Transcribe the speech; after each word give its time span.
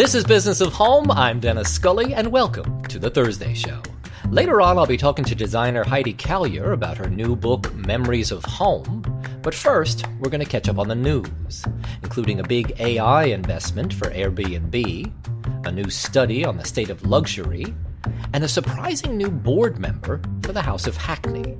This 0.00 0.14
is 0.14 0.24
Business 0.24 0.62
of 0.62 0.72
Home. 0.72 1.10
I'm 1.10 1.40
Dennis 1.40 1.70
Scully, 1.70 2.14
and 2.14 2.32
welcome 2.32 2.82
to 2.84 2.98
the 2.98 3.10
Thursday 3.10 3.52
Show. 3.52 3.82
Later 4.30 4.62
on, 4.62 4.78
I'll 4.78 4.86
be 4.86 4.96
talking 4.96 5.26
to 5.26 5.34
designer 5.34 5.84
Heidi 5.84 6.14
Caillier 6.14 6.72
about 6.72 6.96
her 6.96 7.10
new 7.10 7.36
book, 7.36 7.70
Memories 7.74 8.32
of 8.32 8.42
Home. 8.46 9.04
But 9.42 9.54
first, 9.54 10.06
we're 10.18 10.30
going 10.30 10.42
to 10.42 10.48
catch 10.48 10.70
up 10.70 10.78
on 10.78 10.88
the 10.88 10.94
news, 10.94 11.66
including 12.02 12.40
a 12.40 12.44
big 12.44 12.80
AI 12.80 13.24
investment 13.24 13.92
for 13.92 14.08
Airbnb, 14.08 15.12
a 15.66 15.70
new 15.70 15.90
study 15.90 16.46
on 16.46 16.56
the 16.56 16.64
state 16.64 16.88
of 16.88 17.04
luxury, 17.04 17.74
and 18.32 18.42
a 18.42 18.48
surprising 18.48 19.18
new 19.18 19.30
board 19.30 19.78
member 19.78 20.22
for 20.42 20.54
the 20.54 20.62
House 20.62 20.86
of 20.86 20.96
Hackney. 20.96 21.58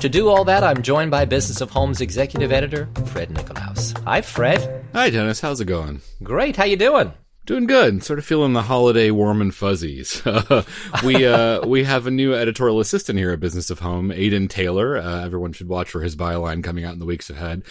To 0.00 0.08
do 0.08 0.30
all 0.30 0.46
that, 0.46 0.64
I'm 0.64 0.80
joined 0.80 1.10
by 1.10 1.26
Business 1.26 1.60
of 1.60 1.68
Home's 1.68 2.00
executive 2.00 2.52
editor, 2.52 2.88
Fred 3.08 3.30
Nicolaus. 3.32 3.92
Hi, 4.06 4.22
Fred. 4.22 4.82
Hi, 4.94 5.10
Dennis. 5.10 5.42
How's 5.42 5.60
it 5.60 5.66
going? 5.66 6.00
Great. 6.22 6.56
How 6.56 6.64
you 6.64 6.78
doing? 6.78 7.12
Doing 7.44 7.66
good. 7.66 8.04
Sort 8.04 8.20
of 8.20 8.24
feeling 8.24 8.52
the 8.52 8.62
holiday 8.62 9.10
warm 9.10 9.40
and 9.40 9.52
fuzzies. 9.52 10.22
we 11.04 11.26
uh, 11.26 11.66
we 11.66 11.82
have 11.82 12.06
a 12.06 12.10
new 12.12 12.34
editorial 12.34 12.78
assistant 12.78 13.18
here 13.18 13.32
at 13.32 13.40
Business 13.40 13.68
of 13.68 13.80
Home, 13.80 14.10
Aiden 14.10 14.48
Taylor. 14.48 14.96
Uh, 14.96 15.24
everyone 15.24 15.52
should 15.52 15.68
watch 15.68 15.90
for 15.90 16.02
his 16.02 16.14
byline 16.14 16.62
coming 16.62 16.84
out 16.84 16.92
in 16.92 17.00
the 17.00 17.04
weeks 17.04 17.30
ahead. 17.30 17.64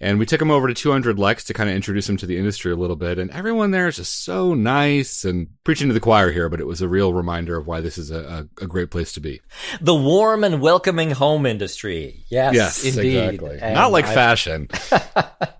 And 0.00 0.18
we 0.18 0.26
took 0.26 0.40
him 0.40 0.50
over 0.50 0.68
to 0.68 0.74
200 0.74 1.18
Lex 1.18 1.44
to 1.44 1.54
kind 1.54 1.68
of 1.68 1.74
introduce 1.74 2.08
him 2.08 2.16
to 2.18 2.26
the 2.26 2.38
industry 2.38 2.72
a 2.72 2.76
little 2.76 2.96
bit. 2.96 3.18
And 3.18 3.30
everyone 3.30 3.72
there 3.72 3.88
is 3.88 3.96
just 3.96 4.24
so 4.24 4.54
nice 4.54 5.24
and 5.24 5.48
preaching 5.64 5.88
to 5.88 5.94
the 5.94 6.00
choir 6.00 6.30
here, 6.30 6.48
but 6.48 6.60
it 6.60 6.66
was 6.66 6.80
a 6.80 6.88
real 6.88 7.12
reminder 7.12 7.56
of 7.56 7.66
why 7.66 7.80
this 7.80 7.98
is 7.98 8.10
a, 8.10 8.48
a, 8.60 8.64
a 8.64 8.66
great 8.66 8.90
place 8.90 9.12
to 9.14 9.20
be. 9.20 9.40
The 9.80 9.94
warm 9.94 10.44
and 10.44 10.60
welcoming 10.60 11.10
home 11.10 11.46
industry. 11.46 12.24
Yes, 12.28 12.54
yes, 12.54 12.84
indeed. 12.84 13.34
exactly. 13.34 13.58
Not 13.74 13.90
like 13.90 14.06
I've, 14.06 14.14
fashion. 14.14 14.68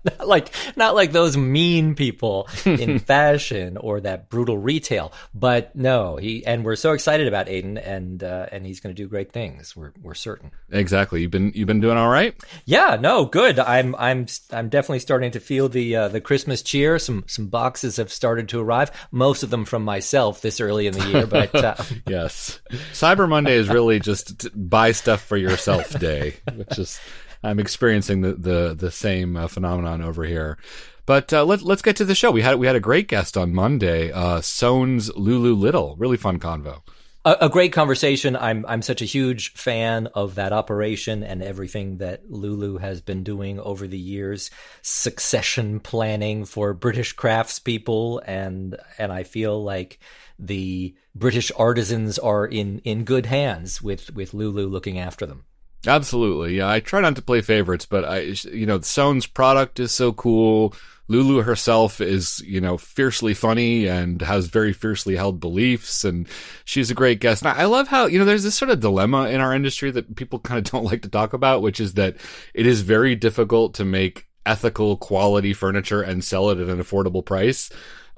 not 0.03 0.27
like 0.27 0.53
not 0.75 0.95
like 0.95 1.11
those 1.11 1.35
mean 1.35 1.95
people 1.95 2.47
in 2.65 2.99
fashion 2.99 3.77
or 3.77 3.99
that 4.01 4.29
brutal 4.29 4.57
retail. 4.57 5.11
But 5.33 5.75
no, 5.75 6.15
he 6.15 6.45
and 6.45 6.63
we're 6.63 6.75
so 6.75 6.93
excited 6.93 7.27
about 7.27 7.47
Aiden 7.47 7.81
and 7.85 8.23
uh, 8.23 8.47
and 8.51 8.65
he's 8.65 8.79
going 8.79 8.95
to 8.95 9.01
do 9.01 9.07
great 9.07 9.31
things. 9.31 9.75
We're 9.75 9.91
we're 10.01 10.13
certain. 10.15 10.51
Exactly. 10.71 11.21
You've 11.21 11.31
been 11.31 11.51
you've 11.53 11.67
been 11.67 11.81
doing 11.81 11.97
all 11.97 12.09
right. 12.09 12.35
Yeah. 12.65 12.97
No. 12.99 13.25
Good. 13.25 13.59
I'm 13.59 13.95
I'm 13.95 14.27
I'm 14.51 14.69
definitely 14.69 14.99
starting 14.99 15.31
to 15.31 15.39
feel 15.39 15.69
the 15.69 15.95
uh, 15.95 16.07
the 16.07 16.21
Christmas 16.21 16.61
cheer. 16.61 16.99
Some 16.99 17.23
some 17.27 17.47
boxes 17.47 17.97
have 17.97 18.11
started 18.11 18.49
to 18.49 18.59
arrive. 18.59 18.91
Most 19.11 19.43
of 19.43 19.49
them 19.49 19.65
from 19.65 19.83
myself 19.83 20.41
this 20.41 20.59
early 20.59 20.87
in 20.87 20.93
the 20.93 21.07
year. 21.07 21.27
But 21.27 21.55
uh, 21.55 21.75
yes, 22.07 22.59
Cyber 22.93 23.27
Monday 23.27 23.55
is 23.55 23.69
really 23.69 23.99
just 23.99 24.47
buy 24.55 24.91
stuff 24.91 25.21
for 25.21 25.37
yourself 25.37 25.97
day, 25.99 26.35
which 26.55 26.77
is 26.79 26.99
I'm 27.43 27.59
experiencing 27.59 28.21
the 28.21 28.33
the 28.33 28.75
the 28.77 28.91
same 28.91 29.35
uh, 29.35 29.47
phenomenon 29.47 30.01
over 30.01 30.23
here. 30.23 30.57
But 31.05 31.33
uh, 31.33 31.43
let, 31.43 31.63
let's 31.63 31.81
get 31.81 31.95
to 31.95 32.05
the 32.05 32.13
show. 32.13 32.29
We 32.29 32.43
had 32.43 32.59
we 32.59 32.67
had 32.67 32.75
a 32.75 32.79
great 32.79 33.07
guest 33.07 33.35
on 33.35 33.53
Monday, 33.53 34.11
uh, 34.11 34.41
Soane's 34.41 35.13
Lulu 35.15 35.55
Lytle. 35.55 35.95
Really 35.97 36.17
fun 36.17 36.39
convo 36.39 36.81
a, 37.25 37.37
a, 37.41 37.49
great 37.49 37.73
conversation. 37.73 38.35
I'm 38.35 38.65
I'm 38.67 38.81
such 38.81 39.01
a 39.01 39.05
huge 39.05 39.53
fan 39.53 40.07
of 40.07 40.35
that 40.35 40.53
operation 40.53 41.23
and 41.23 41.43
everything 41.43 41.97
that 41.97 42.29
Lulu 42.29 42.77
has 42.77 43.01
been 43.01 43.23
doing 43.23 43.59
over 43.59 43.87
the 43.87 43.97
years, 43.97 44.49
succession 44.81 45.79
planning 45.79 46.45
for 46.45 46.73
British 46.73 47.15
craftspeople, 47.15 48.21
and 48.25 48.77
and 48.97 49.11
I 49.11 49.23
feel 49.23 49.61
like 49.63 49.99
the 50.37 50.95
British 51.13 51.51
artisans 51.57 52.17
are 52.17 52.45
in 52.45 52.79
in 52.79 53.03
good 53.03 53.25
hands 53.25 53.81
with 53.81 54.13
with 54.13 54.33
Lulu 54.33 54.67
looking 54.67 54.97
after 54.97 55.25
them. 55.25 55.43
Absolutely, 55.87 56.57
yeah. 56.57 56.69
I 56.69 56.79
try 56.81 56.99
not 57.01 57.15
to 57.15 57.21
play 57.21 57.41
favorites, 57.41 57.85
but 57.85 58.03
I, 58.03 58.19
you 58.51 58.65
know, 58.65 58.81
Soane's 58.81 59.25
product 59.25 59.79
is 59.79 59.93
so 59.93 60.11
cool. 60.11 60.73
Lulu 61.07 61.41
herself 61.41 62.01
is, 62.01 62.39
you 62.41 62.61
know, 62.61 62.77
fiercely 62.77 63.33
funny 63.33 63.87
and 63.87 64.21
has 64.21 64.45
very 64.45 64.73
fiercely 64.73 65.15
held 65.15 65.39
beliefs, 65.39 66.03
and 66.03 66.27
she's 66.65 66.91
a 66.91 66.95
great 66.95 67.19
guest. 67.19 67.43
And 67.43 67.57
I 67.57 67.65
love 67.65 67.87
how, 67.87 68.05
you 68.05 68.19
know, 68.19 68.25
there's 68.25 68.43
this 68.43 68.55
sort 68.55 68.69
of 68.69 68.81
dilemma 68.81 69.29
in 69.29 69.41
our 69.41 69.53
industry 69.53 69.89
that 69.91 70.15
people 70.15 70.39
kind 70.39 70.57
of 70.59 70.71
don't 70.71 70.85
like 70.85 71.01
to 71.03 71.09
talk 71.09 71.33
about, 71.33 71.61
which 71.61 71.79
is 71.79 71.93
that 71.95 72.17
it 72.53 72.67
is 72.67 72.81
very 72.81 73.15
difficult 73.15 73.73
to 73.75 73.85
make 73.85 74.27
ethical 74.45 74.97
quality 74.97 75.53
furniture 75.53 76.01
and 76.01 76.23
sell 76.23 76.49
it 76.49 76.59
at 76.59 76.69
an 76.69 76.79
affordable 76.79 77.23
price 77.25 77.69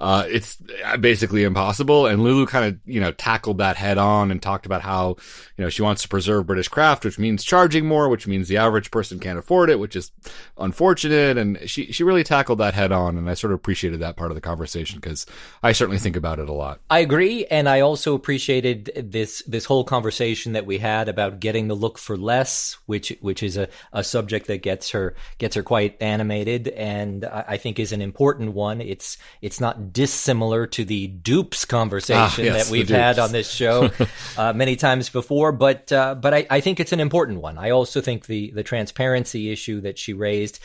uh, 0.01 0.25
it's 0.27 0.57
basically 0.99 1.43
impossible. 1.43 2.07
And 2.07 2.23
Lulu 2.23 2.47
kind 2.47 2.65
of, 2.65 2.79
you 2.85 2.99
know, 2.99 3.11
tackled 3.11 3.59
that 3.59 3.75
head 3.75 3.99
on 3.99 4.31
and 4.31 4.41
talked 4.41 4.65
about 4.65 4.81
how, 4.81 5.09
you 5.57 5.63
know, 5.63 5.69
she 5.69 5.83
wants 5.83 6.01
to 6.01 6.07
preserve 6.07 6.47
British 6.47 6.69
craft, 6.69 7.05
which 7.05 7.19
means 7.19 7.43
charging 7.43 7.85
more, 7.85 8.09
which 8.09 8.25
means 8.25 8.47
the 8.47 8.57
average 8.57 8.89
person 8.89 9.19
can't 9.19 9.37
afford 9.37 9.69
it, 9.69 9.79
which 9.79 9.95
is 9.95 10.11
unfortunate. 10.57 11.37
And 11.37 11.69
she, 11.69 11.91
she 11.91 12.03
really 12.03 12.23
tackled 12.23 12.57
that 12.57 12.73
head 12.73 12.91
on. 12.91 13.15
And 13.15 13.29
I 13.29 13.35
sort 13.35 13.53
of 13.53 13.57
appreciated 13.57 13.99
that 13.99 14.17
part 14.17 14.31
of 14.31 14.35
the 14.35 14.41
conversation 14.41 14.99
because 14.99 15.27
I 15.61 15.71
certainly 15.71 15.99
think 15.99 16.15
about 16.15 16.39
it 16.39 16.49
a 16.49 16.53
lot. 16.53 16.79
I 16.89 16.99
agree. 16.99 17.45
And 17.45 17.69
I 17.69 17.81
also 17.81 18.15
appreciated 18.15 18.89
this, 19.11 19.43
this 19.45 19.65
whole 19.65 19.83
conversation 19.83 20.53
that 20.53 20.65
we 20.65 20.79
had 20.79 21.09
about 21.09 21.39
getting 21.39 21.67
the 21.67 21.75
look 21.75 21.99
for 21.99 22.17
less, 22.17 22.75
which, 22.87 23.15
which 23.21 23.43
is 23.43 23.55
a, 23.55 23.69
a 23.93 24.03
subject 24.03 24.47
that 24.47 24.63
gets 24.63 24.89
her, 24.89 25.13
gets 25.37 25.55
her 25.55 25.61
quite 25.61 26.01
animated 26.01 26.69
and 26.69 27.23
I, 27.23 27.45
I 27.49 27.57
think 27.57 27.77
is 27.77 27.91
an 27.91 28.01
important 28.01 28.53
one. 28.53 28.81
It's, 28.81 29.19
it's 29.43 29.61
not 29.61 29.90
dissimilar 29.91 30.67
to 30.67 30.85
the 30.85 31.07
dupes 31.07 31.65
conversation 31.65 32.45
ah, 32.45 32.53
yes, 32.55 32.65
that 32.65 32.71
we've 32.71 32.89
had 32.89 33.19
on 33.19 33.31
this 33.31 33.51
show 33.51 33.89
uh, 34.37 34.53
many 34.53 34.75
times 34.75 35.09
before. 35.09 35.51
But 35.51 35.91
uh, 35.91 36.15
but 36.15 36.33
I, 36.33 36.47
I 36.49 36.61
think 36.61 36.79
it's 36.79 36.93
an 36.93 36.99
important 36.99 37.41
one. 37.41 37.57
I 37.57 37.71
also 37.71 38.01
think 38.01 38.25
the 38.25 38.51
the 38.51 38.63
transparency 38.63 39.51
issue 39.51 39.81
that 39.81 39.97
she 39.97 40.13
raised 40.13 40.59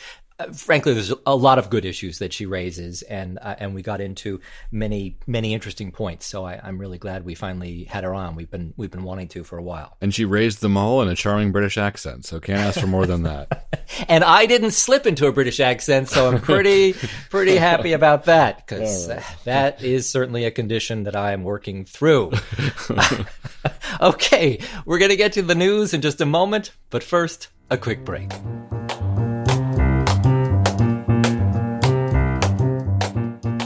frankly, 0.53 0.93
there's 0.93 1.13
a 1.25 1.35
lot 1.35 1.57
of 1.57 1.69
good 1.69 1.85
issues 1.85 2.19
that 2.19 2.31
she 2.31 2.45
raises, 2.45 3.01
and 3.03 3.39
uh, 3.41 3.55
and 3.57 3.73
we 3.73 3.81
got 3.81 4.01
into 4.01 4.39
many 4.71 5.17
many 5.25 5.53
interesting 5.53 5.91
points. 5.91 6.25
So 6.25 6.45
I, 6.45 6.67
am 6.67 6.77
really 6.77 6.97
glad 6.97 7.25
we 7.25 7.35
finally 7.35 7.85
had 7.85 8.03
her 8.03 8.13
on. 8.13 8.35
We've 8.35 8.49
been 8.49 8.73
we've 8.77 8.91
been 8.91 9.03
wanting 9.03 9.29
to 9.29 9.43
for 9.43 9.57
a 9.57 9.63
while. 9.63 9.97
And 10.01 10.13
she 10.13 10.25
raised 10.25 10.61
them 10.61 10.77
all 10.77 11.01
in 11.01 11.07
a 11.07 11.15
charming 11.15 11.51
British 11.51 11.77
accent. 11.77 12.25
So 12.25 12.39
can't 12.39 12.59
ask 12.59 12.79
for 12.79 12.87
more 12.87 13.05
than 13.05 13.23
that. 13.23 13.67
and 14.07 14.23
I 14.23 14.45
didn't 14.45 14.71
slip 14.71 15.07
into 15.07 15.27
a 15.27 15.31
British 15.31 15.59
accent, 15.59 16.09
so 16.09 16.29
I'm 16.29 16.39
pretty 16.39 16.93
pretty 17.29 17.55
happy 17.55 17.93
about 17.93 18.25
that 18.25 18.65
because 18.65 19.09
right. 19.09 19.23
that 19.45 19.83
is 19.83 20.09
certainly 20.09 20.45
a 20.45 20.51
condition 20.51 21.03
that 21.03 21.15
I 21.15 21.31
am 21.31 21.43
working 21.43 21.85
through. 21.85 22.31
okay, 24.01 24.59
we're 24.85 24.99
gonna 24.99 25.15
get 25.15 25.33
to 25.33 25.41
the 25.41 25.55
news 25.55 25.93
in 25.93 26.01
just 26.01 26.21
a 26.21 26.25
moment, 26.25 26.71
but 26.89 27.03
first, 27.03 27.47
a 27.69 27.77
quick 27.77 28.05
break. 28.05 28.31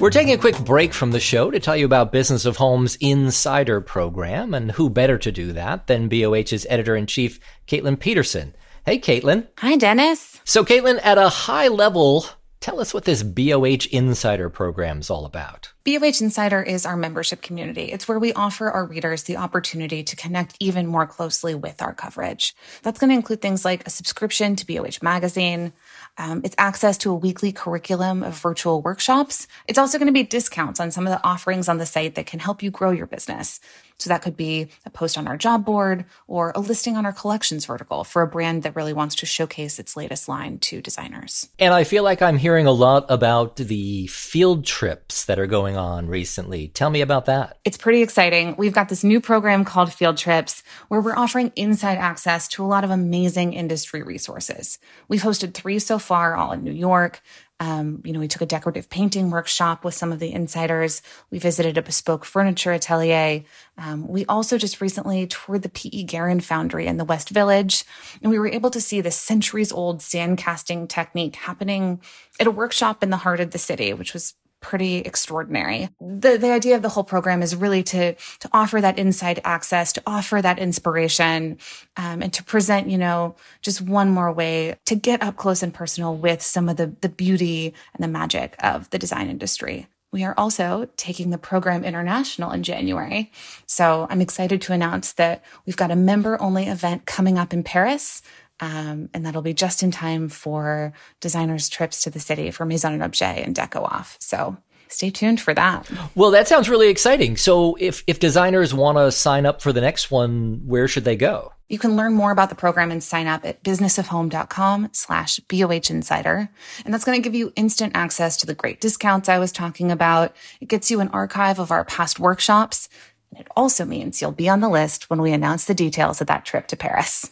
We're 0.02 0.10
taking 0.10 0.34
a 0.34 0.38
quick 0.40 0.58
break 0.58 0.96
from 0.96 1.12
the 1.12 1.20
show 1.20 1.52
to 1.52 1.60
tell 1.60 1.78
you 1.78 1.86
about 1.86 2.12
Business 2.12 2.46
of 2.46 2.58
Home's 2.58 2.96
Insider 2.96 3.82
program, 3.82 4.56
and 4.56 4.72
who 4.72 4.90
better 4.90 5.20
to 5.20 5.32
do 5.32 5.54
that 5.54 5.86
than 5.86 6.10
BOH's 6.10 6.66
editor 6.72 6.96
in 6.96 7.06
chief, 7.06 7.40
Caitlin 7.68 8.00
Peterson. 8.00 8.56
Hey, 8.84 8.98
Caitlin. 8.98 9.48
Hi, 9.60 9.76
Dennis. 9.76 10.42
So, 10.44 10.66
Caitlin, 10.66 11.00
at 11.04 11.20
a 11.20 11.30
high 11.30 11.68
level, 11.68 12.26
tell 12.62 12.80
us 12.80 12.96
what 12.96 13.06
this 13.06 13.22
BOH 13.22 13.90
Insider 13.92 14.50
program 14.50 15.02
is 15.02 15.12
all 15.12 15.24
about. 15.24 15.71
BOH 15.84 16.22
Insider 16.22 16.62
is 16.62 16.86
our 16.86 16.96
membership 16.96 17.42
community. 17.42 17.92
It's 17.92 18.08
where 18.08 18.20
we 18.20 18.34
offer 18.34 18.70
our 18.70 18.86
readers 18.86 19.24
the 19.24 19.38
opportunity 19.38 20.04
to 20.04 20.16
connect 20.16 20.56
even 20.60 20.86
more 20.86 21.08
closely 21.08 21.56
with 21.56 21.82
our 21.82 21.92
coverage. 21.92 22.56
That's 22.84 23.00
going 23.00 23.10
to 23.10 23.16
include 23.16 23.42
things 23.42 23.66
like 23.66 23.88
a 23.88 23.90
subscription 23.90 24.56
to 24.58 24.68
BOH 24.68 25.00
Magazine, 25.02 25.74
um, 26.18 26.42
it's 26.44 26.56
access 26.58 26.98
to 27.00 27.12
a 27.12 27.16
weekly 27.16 27.52
curriculum 27.52 28.22
of 28.22 28.38
virtual 28.38 28.82
workshops. 28.82 29.48
It's 29.68 29.80
also 29.80 29.98
going 29.98 30.08
to 30.08 30.14
be 30.14 30.24
discounts 30.24 30.80
on 30.80 30.92
some 30.92 31.08
of 31.08 31.12
the 31.12 31.24
offerings 31.26 31.70
on 31.70 31.78
the 31.78 31.86
site 31.86 32.16
that 32.16 32.26
can 32.26 32.40
help 32.40 32.62
you 32.62 32.70
grow 32.70 32.92
your 32.92 33.08
business. 33.08 33.60
So 33.98 34.10
that 34.10 34.24
could 34.24 34.36
be 34.36 34.70
a 34.86 34.90
post 34.90 35.18
on 35.18 35.28
our 35.28 35.38
job 35.38 35.64
board 35.64 36.06
or 36.28 36.52
a 36.56 36.60
listing 36.60 36.98
on 36.98 37.06
our 37.06 37.14
collections 37.14 37.66
vertical 37.66 38.04
for 38.04 38.24
a 38.24 38.28
brand 38.28 38.64
that 38.64 38.76
really 38.76 38.94
wants 38.94 39.16
to 39.16 39.28
showcase 39.28 39.78
its 39.80 39.96
latest 39.96 40.28
line 40.28 40.58
to 40.60 40.82
designers. 40.82 41.50
And 41.60 41.74
I 41.74 41.84
feel 41.84 42.04
like 42.04 42.22
I'm 42.22 42.38
hearing 42.38 42.66
a 42.66 42.72
lot 42.72 43.06
about 43.10 43.58
the 43.58 44.08
field 44.08 44.66
trips 44.66 45.26
that 45.26 45.40
are 45.40 45.48
going 45.48 45.71
on 45.78 46.08
recently. 46.08 46.68
Tell 46.70 46.90
me 46.90 47.02
about 47.02 47.26
that. 47.26 47.60
It's 47.66 47.78
pretty 47.78 48.02
exciting. 48.02 48.56
We've 48.58 48.74
got 48.74 48.90
this 48.90 49.04
new 49.04 49.22
program 49.22 49.66
called 49.66 49.94
Field 49.94 50.18
Trips 50.18 50.64
where 50.88 51.02
we're 51.02 51.16
offering 51.16 51.52
inside 51.56 51.98
access 51.98 52.48
to 52.50 52.64
a 52.64 52.68
lot 52.68 52.84
of 52.84 52.90
amazing 52.90 53.54
industry 53.54 54.04
resources. 54.04 54.80
We've 55.08 55.22
hosted 55.22 55.54
three 55.54 55.80
so 55.80 56.00
far, 56.00 56.36
all 56.36 56.52
in 56.52 56.64
New 56.64 56.72
York. 56.72 57.22
Um, 57.62 58.02
you 58.04 58.12
know, 58.12 58.20
we 58.20 58.28
took 58.28 58.42
a 58.42 58.48
decorative 58.48 58.90
painting 58.90 59.30
workshop 59.30 59.86
with 59.86 59.94
some 59.94 60.12
of 60.12 60.18
the 60.18 60.34
insiders. 60.34 61.04
We 61.30 61.38
visited 61.38 61.78
a 61.78 61.84
bespoke 61.84 62.26
furniture 62.26 62.72
atelier. 62.72 63.44
Um, 63.78 64.08
we 64.08 64.26
also 64.26 64.58
just 64.58 64.82
recently 64.82 65.28
toured 65.28 65.62
the 65.62 65.70
P.E. 65.70 66.06
Guerin 66.06 66.40
Foundry 66.40 66.88
in 66.88 66.98
the 66.98 67.06
West 67.06 67.30
Village, 67.30 67.84
and 68.24 68.32
we 68.32 68.40
were 68.40 68.48
able 68.48 68.72
to 68.72 68.82
see 68.82 69.00
the 69.00 69.12
centuries 69.12 69.72
old 69.72 70.02
sand 70.02 70.40
casting 70.40 70.88
technique 70.88 71.36
happening 71.36 72.02
at 72.40 72.48
a 72.48 72.52
workshop 72.52 73.04
in 73.04 73.12
the 73.12 73.18
heart 73.18 73.40
of 73.40 73.52
the 73.52 73.60
city, 73.60 73.94
which 73.94 74.14
was 74.14 74.34
pretty 74.62 74.98
extraordinary. 74.98 75.90
The 76.00 76.38
the 76.38 76.52
idea 76.52 76.76
of 76.76 76.82
the 76.82 76.90
whole 76.90 77.04
program 77.04 77.42
is 77.42 77.56
really 77.56 77.84
to 77.84 78.14
to 78.14 78.50
offer 78.54 78.80
that 78.80 78.98
inside 78.98 79.42
access, 79.44 79.92
to 79.94 80.04
offer 80.06 80.42
that 80.42 80.60
inspiration, 80.60 81.58
um, 81.98 82.22
and 82.22 82.32
to 82.34 82.44
present, 82.44 82.90
you 82.90 82.98
know, 82.98 83.36
just 83.62 83.82
one 83.82 84.10
more 84.10 84.32
way 84.32 84.76
to 84.86 84.96
get 84.96 85.22
up 85.22 85.36
close 85.36 85.62
and 85.64 85.74
personal 85.74 86.16
with 86.16 86.42
some 86.42 86.70
of 86.70 86.78
the 86.78 86.96
the 87.02 87.10
beauty 87.10 87.74
and 87.94 88.04
the 88.04 88.08
magic 88.08 88.56
of 88.64 88.90
the 88.92 89.00
design 89.00 89.30
industry. 89.30 89.88
We 90.12 90.26
are 90.26 90.34
also 90.38 90.90
taking 90.98 91.30
the 91.30 91.38
program 91.38 91.86
international 91.86 92.52
in 92.52 92.64
January. 92.64 93.32
So 93.66 94.08
I'm 94.10 94.20
excited 94.20 94.62
to 94.64 94.74
announce 94.74 95.14
that 95.14 95.42
we've 95.66 95.78
got 95.78 95.90
a 95.90 95.96
member 95.96 96.42
only 96.42 96.68
event 96.68 97.06
coming 97.06 97.38
up 97.38 97.54
in 97.54 97.64
Paris. 97.64 98.22
Um, 98.62 99.10
and 99.14 99.26
that'll 99.26 99.42
be 99.42 99.56
just 99.56 99.82
in 99.82 99.92
time 99.92 100.30
for 100.30 100.94
designers' 101.20 101.68
trips 101.68 102.04
to 102.04 102.12
the 102.12 102.20
city 102.20 102.52
for 102.52 102.64
Maison 102.64 102.94
and 102.94 103.04
Objet 103.04 103.40
and 103.40 103.56
Deco 103.56 103.84
Off. 103.84 104.18
So 104.20 104.56
stay 104.88 105.10
tuned 105.10 105.42
for 105.42 105.54
that. 105.54 105.90
Well, 106.16 106.32
that 106.32 106.48
sounds 106.48 106.70
really 106.70 106.90
exciting. 106.90 107.38
So 107.38 107.76
if, 107.80 108.04
if 108.06 108.20
designers 108.20 108.74
want 108.74 108.98
to 108.98 109.12
sign 109.12 109.46
up 109.46 109.62
for 109.62 109.74
the 109.74 109.82
next 109.82 110.12
one, 110.12 110.62
where 110.66 110.88
should 110.88 111.06
they 111.06 111.16
go? 111.16 111.54
You 111.70 111.80
can 111.80 111.96
learn 111.96 112.14
more 112.14 112.32
about 112.32 112.50
the 112.50 112.56
program 112.56 112.92
and 112.92 113.02
sign 113.04 113.28
up 113.28 113.46
at 113.46 113.64
businessofhome.com 113.64 114.90
slash 114.92 115.40
BOH 115.40 115.90
Insider. 115.90 116.50
And 116.84 116.94
that's 116.94 117.06
going 117.06 117.20
to 117.20 117.24
give 117.24 117.34
you 117.34 117.54
instant 117.56 117.94
access 117.96 118.38
to 118.38 118.46
the 118.46 118.54
great 118.54 118.82
discounts 118.82 119.30
I 119.30 119.40
was 119.40 119.52
talking 119.52 119.92
about. 119.92 120.36
It 120.60 120.68
gets 120.68 120.92
you 120.92 121.00
an 121.00 121.08
archive 121.10 121.60
of 121.60 121.72
our 121.72 121.86
past 121.86 122.20
workshops. 122.20 122.90
And 123.32 123.40
it 123.40 123.48
also 123.56 123.86
means 123.86 124.22
you'll 124.22 124.34
be 124.34 124.50
on 124.50 124.60
the 124.60 124.70
list 124.70 125.10
when 125.10 125.22
we 125.22 125.32
announce 125.32 125.66
the 125.66 125.74
details 125.74 126.20
of 126.20 126.28
that 126.28 126.44
trip 126.44 126.68
to 126.68 126.76
Paris. 126.76 127.32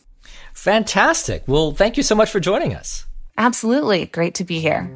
Fantastic. 0.59 1.43
Well, 1.47 1.71
thank 1.71 1.95
you 1.95 2.03
so 2.03 2.15
much 2.15 2.29
for 2.29 2.41
joining 2.41 2.75
us. 2.75 3.05
Absolutely. 3.37 4.07
Great 4.07 4.35
to 4.35 4.43
be 4.43 4.59
here. 4.59 4.91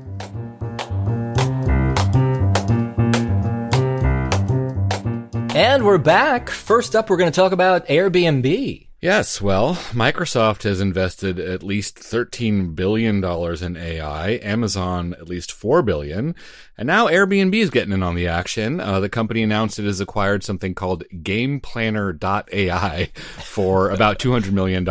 And 5.55 5.85
we're 5.85 5.99
back. 5.99 6.49
First 6.49 6.97
up, 6.97 7.09
we're 7.09 7.15
going 7.15 7.31
to 7.31 7.35
talk 7.35 7.53
about 7.53 7.87
Airbnb. 7.87 8.82
Yes, 9.03 9.41
well, 9.41 9.75
Microsoft 9.91 10.63
has 10.63 10.79
invested 10.79 11.37
at 11.37 11.61
least 11.61 11.97
$13 11.97 12.73
billion 12.73 13.21
in 13.21 13.75
AI, 13.75 14.39
Amazon 14.41 15.13
at 15.19 15.27
least 15.27 15.51
4 15.51 15.81
billion, 15.81 16.33
and 16.77 16.87
now 16.87 17.07
Airbnb 17.07 17.53
is 17.53 17.69
getting 17.69 17.91
in 17.91 18.01
on 18.01 18.15
the 18.15 18.29
action. 18.29 18.79
Uh, 18.79 19.01
the 19.01 19.09
company 19.09 19.43
announced 19.43 19.77
it 19.77 19.83
has 19.83 19.99
acquired 19.99 20.45
something 20.45 20.73
called 20.73 21.03
GamePlanner.ai 21.13 23.11
for 23.43 23.89
about 23.89 24.19
$200 24.19 24.53
million. 24.53 24.85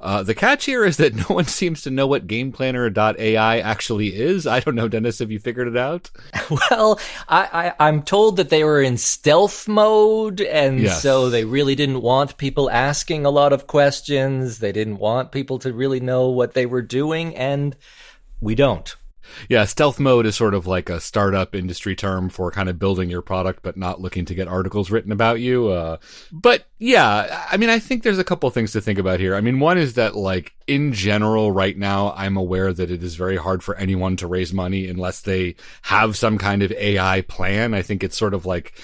Uh, 0.00 0.22
the 0.22 0.34
catch 0.34 0.64
here 0.64 0.84
is 0.84 0.96
that 0.98 1.14
no 1.28 1.34
one 1.34 1.44
seems 1.44 1.82
to 1.82 1.90
know 1.90 2.06
what 2.06 2.26
GamePlanner.ai 2.26 3.58
actually 3.58 4.14
is. 4.14 4.46
I 4.46 4.60
don't 4.60 4.74
know, 4.74 4.88
Dennis. 4.88 5.18
Have 5.18 5.30
you 5.30 5.38
figured 5.38 5.68
it 5.68 5.76
out? 5.76 6.10
Well, 6.70 6.98
I, 7.28 7.74
I, 7.78 7.88
am 7.88 8.02
told 8.02 8.36
that 8.36 8.48
they 8.48 8.64
were 8.64 8.80
in 8.80 8.96
stealth 8.96 9.68
mode, 9.68 10.40
and 10.40 10.80
yes. 10.80 11.02
so 11.02 11.28
they 11.28 11.44
really 11.44 11.74
didn't 11.74 12.00
want 12.00 12.38
people 12.38 12.70
asking 12.70 13.26
a 13.26 13.30
lot 13.30 13.52
of 13.52 13.66
questions. 13.66 14.58
They 14.58 14.72
didn't 14.72 14.98
want 14.98 15.30
people 15.30 15.58
to 15.60 15.72
really 15.72 16.00
know 16.00 16.28
what 16.28 16.54
they 16.54 16.64
were 16.64 16.80
doing, 16.80 17.36
and 17.36 17.76
we 18.40 18.54
don't. 18.54 18.94
Yeah, 19.48 19.64
stealth 19.64 20.00
mode 20.00 20.26
is 20.26 20.36
sort 20.36 20.54
of 20.54 20.66
like 20.66 20.90
a 20.90 21.00
startup 21.00 21.54
industry 21.54 21.94
term 21.96 22.28
for 22.28 22.50
kind 22.50 22.68
of 22.68 22.78
building 22.78 23.10
your 23.10 23.22
product, 23.22 23.62
but 23.62 23.76
not 23.76 24.00
looking 24.00 24.24
to 24.26 24.34
get 24.34 24.48
articles 24.48 24.90
written 24.90 25.12
about 25.12 25.40
you. 25.40 25.68
Uh, 25.68 25.98
but 26.32 26.66
yeah, 26.78 27.46
I 27.50 27.56
mean, 27.56 27.70
I 27.70 27.78
think 27.78 28.02
there's 28.02 28.18
a 28.18 28.24
couple 28.24 28.48
things 28.50 28.72
to 28.72 28.80
think 28.80 28.98
about 28.98 29.20
here. 29.20 29.34
I 29.34 29.40
mean, 29.40 29.60
one 29.60 29.78
is 29.78 29.94
that 29.94 30.16
like 30.16 30.54
in 30.66 30.92
general, 30.92 31.50
right 31.50 31.76
now, 31.76 32.12
I'm 32.16 32.36
aware 32.36 32.72
that 32.72 32.90
it 32.90 33.02
is 33.02 33.14
very 33.14 33.36
hard 33.36 33.62
for 33.62 33.74
anyone 33.76 34.16
to 34.16 34.26
raise 34.26 34.52
money 34.52 34.86
unless 34.88 35.20
they 35.20 35.56
have 35.82 36.16
some 36.16 36.38
kind 36.38 36.62
of 36.62 36.72
AI 36.72 37.22
plan. 37.22 37.74
I 37.74 37.82
think 37.82 38.04
it's 38.04 38.16
sort 38.16 38.34
of 38.34 38.46
like, 38.46 38.74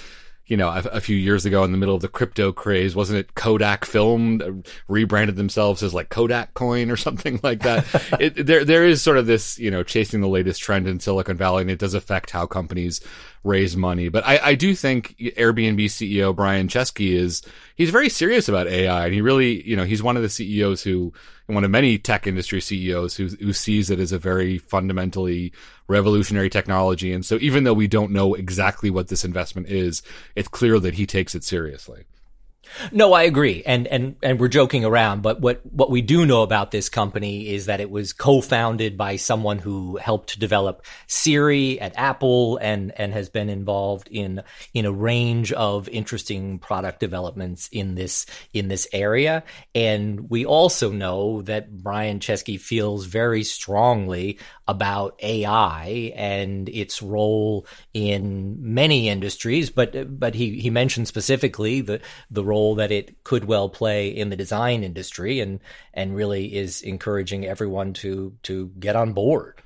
you 0.47 0.57
know, 0.57 0.69
a, 0.69 0.83
a, 0.93 1.01
few 1.01 1.17
years 1.17 1.47
ago 1.47 1.65
in 1.65 1.73
the 1.73 1.79
middle 1.79 1.95
of 1.95 2.03
the 2.03 2.09
crypto 2.09 2.53
craze, 2.53 2.95
wasn't 2.95 3.19
it 3.19 3.35
Kodak 3.35 3.87
Film 3.87 4.43
uh, 4.43 4.69
rebranded 4.89 5.37
themselves 5.37 5.83
as 5.83 5.95
like 5.95 6.11
Kodak 6.11 6.53
Coin 6.53 6.91
or 6.91 6.97
something 6.99 7.41
like 7.43 7.61
that? 7.61 7.87
it, 8.21 8.47
there, 8.47 8.65
there 8.65 8.85
is 8.85 9.01
sort 9.01 9.17
of 9.17 9.27
this, 9.27 9.59
you 9.59 9.71
know, 9.71 9.83
chasing 9.83 10.21
the 10.21 10.29
latest 10.29 10.61
trend 10.61 10.87
in 10.87 11.01
Silicon 11.01 11.37
Valley, 11.37 11.63
and 11.63 11.71
it 11.71 11.79
does 11.79 11.95
affect 11.95 12.31
how 12.31 12.47
companies 12.47 13.01
raise 13.45 13.77
money. 13.77 14.09
But 14.09 14.27
I, 14.27 14.39
I 14.43 14.55
do 14.55 14.75
think 14.75 15.17
Airbnb 15.19 15.85
CEO 15.85 16.35
Brian 16.35 16.67
Chesky 16.67 17.13
is 17.13 17.43
he's 17.77 17.91
very 17.91 18.09
serious 18.09 18.49
about 18.49 18.67
AI, 18.67 19.05
and 19.05 19.15
he 19.15 19.21
really, 19.21 19.63
you 19.69 19.77
know, 19.77 19.85
he's 19.85 20.03
one 20.03 20.17
of 20.17 20.23
the 20.23 20.29
CEOs 20.29 20.83
who, 20.83 21.13
one 21.47 21.63
of 21.63 21.71
many 21.71 21.99
tech 21.99 22.27
industry 22.27 22.61
CEOs 22.61 23.17
who 23.17 23.29
who 23.29 23.53
sees 23.53 23.91
it 23.91 24.01
as 24.01 24.13
a 24.13 24.19
very 24.19 24.59
fundamentally 24.59 25.53
revolutionary 25.87 26.51
technology. 26.51 27.13
And 27.13 27.25
so, 27.25 27.39
even 27.41 27.65
though 27.65 27.75
we 27.75 27.87
don't 27.87 28.11
know 28.11 28.35
exactly 28.35 28.91
what 28.91 29.09
this 29.09 29.25
investment 29.25 29.69
is, 29.69 30.03
it's 30.35 30.49
clear 30.49 30.81
that 30.81 30.95
he 30.95 31.07
takes 31.07 31.35
it 31.35 31.45
seriously. 31.45 32.05
No, 32.93 33.13
I 33.13 33.23
agree. 33.25 33.63
And, 33.65 33.87
and, 33.87 34.17
and 34.23 34.41
we're 34.41 34.49
joking 34.49 34.85
around, 34.85 35.23
but 35.23 35.41
what, 35.41 35.61
what 35.65 35.91
we 35.91 36.03
do 36.03 36.27
know 36.27 36.43
about 36.43 36.71
this 36.71 36.89
company 36.89 37.49
is 37.49 37.67
that 37.67 37.81
it 37.81 37.91
was 37.91 38.13
co-founded 38.13 38.97
by 38.97 39.17
someone 39.17 39.59
who 39.59 39.97
helped 39.97 40.39
develop 40.39 40.85
Siri 41.07 41.81
at 41.81 41.97
Apple 41.97 42.59
and, 42.59 42.93
and 42.99 43.13
has 43.13 43.29
been 43.29 43.49
involved 43.49 44.09
in, 44.11 44.43
in 44.73 44.87
a 44.87 44.93
range 44.93 45.53
of 45.53 45.89
interesting 45.89 46.59
product 46.59 47.01
developments 47.01 47.69
in 47.73 47.95
this, 47.95 48.27
in 48.53 48.69
this 48.69 48.89
area. 48.93 49.45
And 49.75 50.31
we 50.31 50.45
also 50.45 50.91
know 50.91 51.43
that 51.43 51.83
Brian 51.83 52.19
Chesky 52.19 52.59
feels 52.61 53.07
very 53.07 53.45
strongly 53.45 54.39
about 54.67 55.19
AI 55.23 56.13
and 56.17 56.69
its 56.71 57.03
role 57.03 57.67
in 57.93 58.57
many 58.61 59.09
industries, 59.09 59.71
but, 59.71 60.19
but 60.19 60.35
he, 60.35 60.59
he 60.59 60.71
mentioned 60.71 61.07
specifically 61.07 61.81
the, 61.81 62.01
the 62.31 62.45
role 62.45 62.64
role 62.65 62.75
that 62.77 62.91
it 62.91 63.23
could 63.25 63.45
well 63.45 63.69
play 63.69 64.09
in 64.09 64.31
the 64.31 64.37
design 64.37 64.83
industry 64.83 65.41
and 65.41 65.61
and 65.93 66.17
really 66.17 66.55
is 66.55 66.83
encouraging 66.83 67.45
everyone 67.45 67.93
to 67.93 68.33
to 68.43 68.69
get 68.79 68.97
on 68.97 69.13
board. 69.13 69.61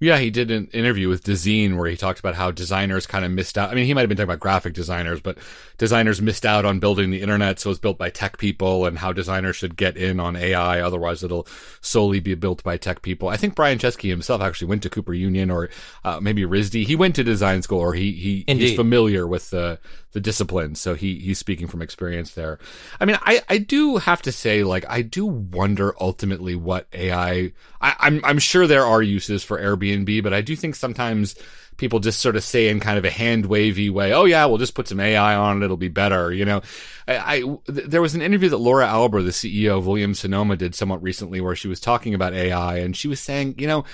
Yeah, 0.00 0.18
he 0.18 0.30
did 0.30 0.50
an 0.50 0.66
interview 0.72 1.08
with 1.08 1.24
Dezeen 1.24 1.76
where 1.76 1.88
he 1.88 1.96
talked 1.96 2.18
about 2.18 2.34
how 2.34 2.50
designers 2.50 3.06
kind 3.06 3.24
of 3.24 3.30
missed 3.30 3.56
out. 3.56 3.70
I 3.70 3.74
mean, 3.74 3.86
he 3.86 3.94
might 3.94 4.00
have 4.00 4.08
been 4.08 4.16
talking 4.16 4.28
about 4.28 4.40
graphic 4.40 4.74
designers, 4.74 5.20
but 5.20 5.38
designers 5.78 6.20
missed 6.20 6.44
out 6.44 6.64
on 6.64 6.80
building 6.80 7.10
the 7.10 7.22
internet, 7.22 7.60
so 7.60 7.70
it's 7.70 7.78
built 7.78 7.96
by 7.96 8.10
tech 8.10 8.36
people, 8.36 8.86
and 8.86 8.98
how 8.98 9.12
designers 9.12 9.56
should 9.56 9.76
get 9.76 9.96
in 9.96 10.18
on 10.18 10.34
AI, 10.36 10.80
otherwise 10.80 11.22
it'll 11.22 11.46
solely 11.80 12.20
be 12.20 12.34
built 12.34 12.62
by 12.64 12.76
tech 12.76 13.02
people. 13.02 13.28
I 13.28 13.36
think 13.36 13.54
Brian 13.54 13.78
Chesky 13.78 14.10
himself 14.10 14.42
actually 14.42 14.68
went 14.68 14.82
to 14.82 14.90
Cooper 14.90 15.14
Union 15.14 15.50
or 15.50 15.70
uh, 16.04 16.18
maybe 16.20 16.42
RISD. 16.42 16.84
He 16.84 16.96
went 16.96 17.14
to 17.14 17.24
design 17.24 17.62
school, 17.62 17.78
or 17.78 17.94
he 17.94 18.12
he 18.12 18.44
he's 18.58 18.76
familiar 18.76 19.26
with 19.26 19.50
the 19.50 19.78
the 20.12 20.20
discipline, 20.20 20.74
so 20.74 20.94
he 20.94 21.18
he's 21.18 21.38
speaking 21.38 21.66
from 21.66 21.82
experience 21.82 22.34
there. 22.34 22.58
I 23.00 23.04
mean, 23.04 23.18
I 23.22 23.42
I 23.48 23.58
do 23.58 23.96
have 23.98 24.22
to 24.22 24.32
say, 24.32 24.64
like, 24.64 24.84
I 24.88 25.02
do 25.02 25.24
wonder 25.24 25.94
ultimately 26.00 26.54
what 26.54 26.88
AI. 26.92 27.52
I, 27.80 27.96
I'm 27.98 28.20
I'm 28.24 28.38
sure 28.38 28.66
there 28.66 28.84
are 28.86 29.02
uses 29.02 29.42
for 29.44 29.58
Airbnb, 29.58 29.83
but 30.20 30.34
I 30.34 30.40
do 30.40 30.56
think 30.56 30.74
sometimes 30.74 31.34
people 31.76 31.98
just 31.98 32.20
sort 32.20 32.36
of 32.36 32.44
say 32.44 32.68
in 32.68 32.80
kind 32.80 32.98
of 32.98 33.04
a 33.04 33.10
hand 33.10 33.46
wavy 33.46 33.90
way, 33.90 34.12
"Oh 34.12 34.24
yeah, 34.24 34.44
we'll 34.46 34.58
just 34.58 34.74
put 34.74 34.88
some 34.88 35.00
AI 35.00 35.34
on 35.34 35.62
it; 35.62 35.64
it'll 35.64 35.76
be 35.76 35.88
better." 35.88 36.32
You 36.32 36.44
know, 36.44 36.62
I, 37.08 37.16
I 37.36 37.56
there 37.66 38.02
was 38.02 38.14
an 38.14 38.22
interview 38.22 38.48
that 38.50 38.58
Laura 38.58 38.86
Alber, 38.86 39.24
the 39.24 39.30
CEO 39.30 39.78
of 39.78 39.86
Williams 39.86 40.20
Sonoma, 40.20 40.56
did 40.56 40.74
somewhat 40.74 41.02
recently, 41.02 41.40
where 41.40 41.56
she 41.56 41.68
was 41.68 41.80
talking 41.80 42.14
about 42.14 42.34
AI, 42.34 42.78
and 42.78 42.96
she 42.96 43.08
was 43.08 43.20
saying, 43.20 43.56
you 43.58 43.66
know 43.66 43.84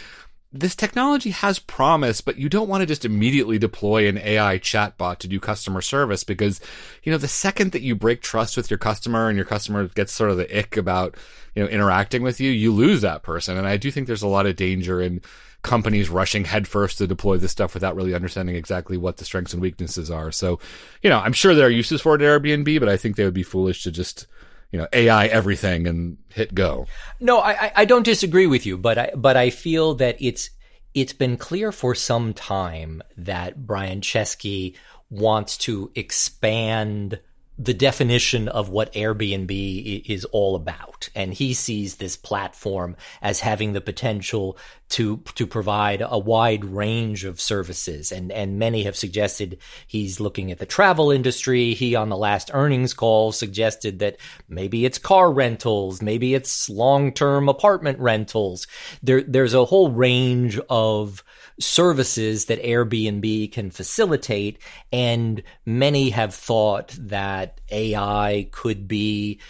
this 0.52 0.74
technology 0.74 1.30
has 1.30 1.60
promise, 1.60 2.20
but 2.20 2.36
you 2.36 2.48
don't 2.48 2.68
want 2.68 2.82
to 2.82 2.86
just 2.86 3.04
immediately 3.04 3.56
deploy 3.56 4.08
an 4.08 4.18
AI 4.18 4.58
chatbot 4.58 5.18
to 5.18 5.28
do 5.28 5.38
customer 5.38 5.80
service 5.80 6.24
because, 6.24 6.60
you 7.04 7.12
know, 7.12 7.18
the 7.18 7.28
second 7.28 7.70
that 7.70 7.82
you 7.82 7.94
break 7.94 8.20
trust 8.20 8.56
with 8.56 8.68
your 8.68 8.78
customer 8.78 9.28
and 9.28 9.36
your 9.36 9.46
customer 9.46 9.86
gets 9.88 10.12
sort 10.12 10.30
of 10.30 10.36
the 10.36 10.58
ick 10.58 10.76
about, 10.76 11.16
you 11.54 11.62
know, 11.62 11.68
interacting 11.68 12.22
with 12.22 12.40
you, 12.40 12.50
you 12.50 12.72
lose 12.72 13.00
that 13.02 13.22
person. 13.22 13.56
And 13.56 13.66
I 13.66 13.76
do 13.76 13.92
think 13.92 14.08
there's 14.08 14.22
a 14.22 14.28
lot 14.28 14.46
of 14.46 14.56
danger 14.56 15.00
in 15.00 15.20
companies 15.62 16.08
rushing 16.08 16.44
headfirst 16.44 16.98
to 16.98 17.06
deploy 17.06 17.36
this 17.36 17.52
stuff 17.52 17.74
without 17.74 17.94
really 17.94 18.14
understanding 18.14 18.56
exactly 18.56 18.96
what 18.96 19.18
the 19.18 19.24
strengths 19.24 19.52
and 19.52 19.60
weaknesses 19.60 20.10
are. 20.10 20.32
So, 20.32 20.58
you 21.02 21.10
know, 21.10 21.18
I'm 21.18 21.32
sure 21.32 21.54
there 21.54 21.66
are 21.66 21.70
uses 21.70 22.00
for 22.00 22.14
it 22.14 22.22
at 22.22 22.42
Airbnb, 22.42 22.80
but 22.80 22.88
I 22.88 22.96
think 22.96 23.16
they 23.16 23.24
would 23.24 23.34
be 23.34 23.42
foolish 23.42 23.82
to 23.84 23.90
just, 23.90 24.26
you 24.72 24.78
know, 24.78 24.86
AI 24.92 25.26
everything 25.26 25.86
and 25.86 26.18
hit 26.28 26.54
go. 26.54 26.86
No, 27.20 27.40
I, 27.40 27.72
I 27.76 27.84
don't 27.84 28.04
disagree 28.04 28.46
with 28.46 28.64
you, 28.64 28.78
but 28.78 28.98
I, 28.98 29.10
but 29.14 29.36
I 29.36 29.50
feel 29.50 29.94
that 29.96 30.16
it's, 30.20 30.50
it's 30.94 31.12
been 31.12 31.36
clear 31.36 31.72
for 31.72 31.94
some 31.94 32.32
time 32.34 33.02
that 33.16 33.66
Brian 33.66 34.00
Chesky 34.00 34.76
wants 35.10 35.56
to 35.58 35.90
expand 35.94 37.20
the 37.62 37.74
definition 37.74 38.48
of 38.48 38.70
what 38.70 38.90
Airbnb 38.94 40.06
is 40.06 40.24
all 40.26 40.56
about. 40.56 41.10
And 41.14 41.34
he 41.34 41.52
sees 41.52 41.96
this 41.96 42.16
platform 42.16 42.96
as 43.20 43.40
having 43.40 43.74
the 43.74 43.82
potential 43.82 44.56
to, 44.90 45.18
to 45.34 45.46
provide 45.46 46.02
a 46.04 46.18
wide 46.18 46.64
range 46.64 47.26
of 47.26 47.38
services. 47.38 48.12
And, 48.12 48.32
and 48.32 48.58
many 48.58 48.84
have 48.84 48.96
suggested 48.96 49.58
he's 49.86 50.20
looking 50.20 50.50
at 50.50 50.58
the 50.58 50.64
travel 50.64 51.10
industry. 51.10 51.74
He, 51.74 51.94
on 51.94 52.08
the 52.08 52.16
last 52.16 52.50
earnings 52.54 52.94
call, 52.94 53.30
suggested 53.30 53.98
that 53.98 54.16
maybe 54.48 54.86
it's 54.86 54.98
car 54.98 55.30
rentals, 55.30 56.00
maybe 56.00 56.32
it's 56.34 56.70
long-term 56.70 57.46
apartment 57.50 57.98
rentals. 57.98 58.66
There, 59.02 59.20
there's 59.22 59.54
a 59.54 59.66
whole 59.66 59.90
range 59.90 60.58
of 60.70 61.22
services 61.60 62.46
that 62.46 62.62
Airbnb 62.62 63.52
can 63.52 63.70
facilitate. 63.70 64.58
And 64.92 65.42
many 65.64 66.10
have 66.10 66.34
thought 66.34 66.96
that 66.98 67.60
AI 67.70 68.48
could 68.50 68.88
be 68.88 69.40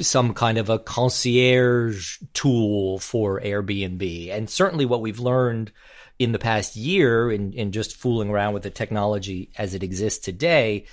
some 0.00 0.32
kind 0.32 0.58
of 0.58 0.70
a 0.70 0.78
concierge 0.78 2.18
tool 2.32 2.98
for 2.98 3.40
Airbnb. 3.40 4.30
And 4.30 4.48
certainly 4.48 4.86
what 4.86 5.00
we've 5.00 5.20
learned 5.20 5.72
in 6.18 6.32
the 6.32 6.38
past 6.38 6.76
year 6.76 7.30
in, 7.30 7.52
in 7.52 7.72
just 7.72 7.96
fooling 7.96 8.30
around 8.30 8.54
with 8.54 8.62
the 8.62 8.70
technology 8.70 9.50
as 9.58 9.74
it 9.74 9.82
exists 9.82 10.24
today, 10.24 10.86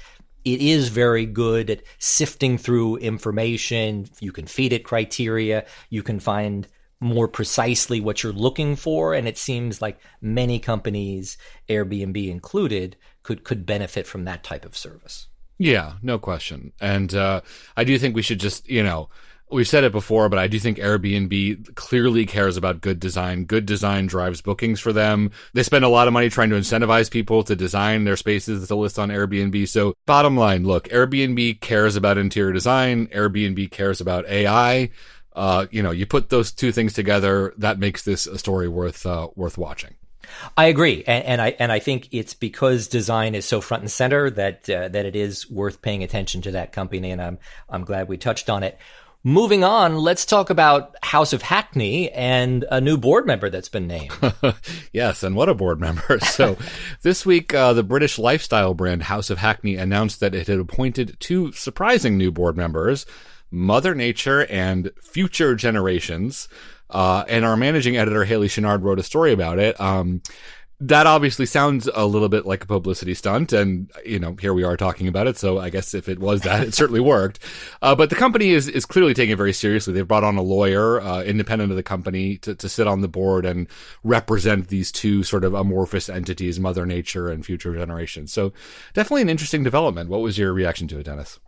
it 0.44 0.62
is 0.62 0.90
very 0.90 1.26
good 1.26 1.70
at 1.70 1.84
sifting 2.00 2.58
through 2.58 2.98
information. 2.98 4.08
You 4.20 4.34
can 4.34 4.46
feed 4.46 4.74
it 4.74 4.84
criteria. 4.84 5.66
You 5.90 6.04
can 6.04 6.20
find 6.20 6.68
more 7.04 7.28
precisely 7.28 8.00
what 8.00 8.24
you're 8.24 8.32
looking 8.32 8.76
for. 8.76 9.14
And 9.14 9.28
it 9.28 9.38
seems 9.38 9.82
like 9.82 10.00
many 10.22 10.58
companies, 10.58 11.38
Airbnb 11.70 12.30
included, 12.30 12.96
could, 13.22 13.44
could 13.44 13.66
benefit 13.66 14.08
from 14.08 14.26
that 14.26 14.44
type 14.44 14.66
of 14.66 14.78
service. 14.78 15.28
Yeah, 15.58 15.94
no 16.02 16.18
question. 16.18 16.72
And 16.80 17.14
uh, 17.14 17.42
I 17.78 17.84
do 17.84 18.00
think 18.00 18.16
we 18.16 18.22
should 18.22 18.40
just, 18.40 18.68
you 18.70 18.84
know, 18.84 19.10
we've 19.52 19.68
said 19.68 19.84
it 19.84 19.92
before, 19.92 20.30
but 20.30 20.40
I 20.40 20.48
do 20.48 20.60
think 20.60 20.78
Airbnb 20.78 21.76
clearly 21.76 22.26
cares 22.26 22.58
about 22.58 22.82
good 22.82 23.00
design. 23.00 23.46
Good 23.46 23.66
design 23.66 24.08
drives 24.08 24.42
bookings 24.42 24.80
for 24.80 24.94
them. 24.94 25.32
They 25.54 25.64
spend 25.64 25.86
a 25.86 25.90
lot 25.90 26.08
of 26.08 26.14
money 26.14 26.30
trying 26.30 26.50
to 26.50 26.56
incentivize 26.56 27.12
people 27.12 27.44
to 27.44 27.56
design 27.56 28.04
their 28.04 28.18
spaces 28.18 28.68
to 28.68 28.76
list 28.76 28.98
on 28.98 29.10
Airbnb. 29.10 29.68
So 29.68 29.94
bottom 30.06 30.36
line, 30.36 30.66
look, 30.66 30.88
Airbnb 30.90 31.62
cares 31.62 31.96
about 31.96 32.18
interior 32.18 32.54
design. 32.54 33.08
Airbnb 33.08 33.72
cares 33.72 34.02
about 34.02 34.28
AI. 34.28 34.90
Uh, 35.36 35.66
you 35.72 35.82
know, 35.82 35.92
you 35.92 36.06
put 36.06 36.30
those 36.30 36.52
two 36.52 36.72
things 36.72 36.94
together, 36.94 37.54
that 37.58 37.80
makes 37.80 38.04
this 38.04 38.28
a 38.28 38.38
story 38.38 38.68
worth 38.68 39.06
uh, 39.06 39.30
worth 39.36 39.58
watching. 39.58 39.96
I 40.58 40.66
agree, 40.66 41.04
and, 41.06 41.26
and, 41.26 41.42
I 41.42 41.56
and 41.60 41.72
I 41.72 41.80
think 41.80 42.08
it's 42.12 42.34
because 42.34 42.88
design 42.88 43.36
is 43.36 43.46
so 43.46 43.62
front 43.62 43.84
and 43.84 43.92
center 43.92 44.30
that 44.32 44.70
uh, 44.70 44.88
that 44.88 45.06
it 45.06 45.16
is 45.16 45.50
worth 45.50 45.82
paying 45.82 46.04
attention 46.04 46.42
to 46.44 46.52
that 46.52 46.72
company, 46.72 47.12
and 47.12 47.22
I'm 47.22 47.40
I'm 47.70 47.84
glad 47.84 48.08
we 48.08 48.18
touched 48.18 48.50
on 48.50 48.64
it. 48.64 48.78
Moving 49.26 49.64
on, 49.64 49.96
let's 49.96 50.26
talk 50.26 50.50
about 50.50 50.98
House 51.02 51.32
of 51.32 51.42
Hackney 51.42 52.12
and 52.12 52.66
a 52.70 52.82
new 52.82 52.98
board 52.98 53.26
member 53.26 53.50
that's 53.50 53.70
been 53.70 53.88
named. 53.88 54.12
yes, 54.92 55.24
and 55.24 55.34
what 55.34 55.48
a 55.48 55.54
board 55.54 55.80
member. 55.80 56.20
So 56.24 56.58
this 57.04 57.26
week, 57.26 57.54
uh, 57.54 57.72
the 57.72 57.84
British 57.84 58.20
lifestyle 58.20 58.74
brand 58.74 59.04
House 59.04 59.30
of 59.30 59.38
Hackney 59.38 59.78
announced 59.78 60.20
that 60.20 60.36
it 60.36 60.48
had 60.48 60.60
appointed 60.60 61.16
two 61.22 61.54
surprising 61.54 62.18
new 62.18 62.32
board 62.32 62.58
members, 62.58 63.06
Mother 63.54 63.94
Nature 63.94 64.46
and 64.48 64.92
Future 65.02 65.56
Generations. 65.56 66.48
Uh, 66.90 67.24
and 67.28 67.46
our 67.46 67.56
managing 67.56 67.98
editor, 67.98 68.24
Haley 68.24 68.48
Chenard, 68.48 68.84
wrote 68.84 69.00
a 69.00 69.04
story 69.04 69.32
about 69.32 69.58
it. 69.58 69.80
Um, 69.80 70.22
that 70.80 71.08
obviously 71.08 71.46
sounds 71.46 71.90
a 71.94 72.06
little 72.06 72.28
bit 72.28 72.46
like 72.46 72.64
a 72.64 72.68
publicity 72.68 73.14
stunt, 73.14 73.54
and 73.54 73.90
you 74.06 74.20
know, 74.20 74.36
here 74.40 74.54
we 74.54 74.64
are 74.64 74.76
talking 74.76 75.08
about 75.08 75.28
it. 75.28 75.38
So 75.38 75.60
I 75.60 75.70
guess 75.70 75.94
if 75.94 76.10
it 76.10 76.20
was 76.20 76.42
that, 76.42 76.64
it 76.64 76.74
certainly 76.74 77.00
worked. 77.00 77.40
Uh, 77.82 77.96
but 77.96 78.10
the 78.10 78.16
company 78.16 78.50
is 78.50 78.68
is 78.68 78.86
clearly 78.86 79.14
taking 79.14 79.34
it 79.34 79.38
very 79.38 79.54
seriously. 79.54 79.94
They've 79.94 80.08
brought 80.08 80.26
on 80.26 80.36
a 80.36 80.42
lawyer, 80.42 81.00
uh, 81.00 81.24
independent 81.24 81.72
of 81.72 81.78
the 81.78 81.84
company, 81.84 82.38
to 82.40 82.54
to 82.56 82.68
sit 82.68 82.88
on 82.88 83.02
the 83.02 83.08
board 83.08 83.46
and 83.46 83.68
represent 84.04 84.68
these 84.68 84.92
two 84.92 85.24
sort 85.24 85.46
of 85.46 85.54
amorphous 85.54 86.10
entities, 86.10 86.60
Mother 86.60 86.86
Nature 86.86 87.30
and 87.30 87.46
future 87.46 87.74
generations. 87.74 88.34
So 88.34 88.52
definitely 88.94 89.22
an 89.22 89.30
interesting 89.30 89.64
development. 89.64 90.10
What 90.10 90.22
was 90.22 90.38
your 90.38 90.54
reaction 90.54 90.88
to 90.90 91.00
it, 91.00 91.04
Dennis? 91.04 91.40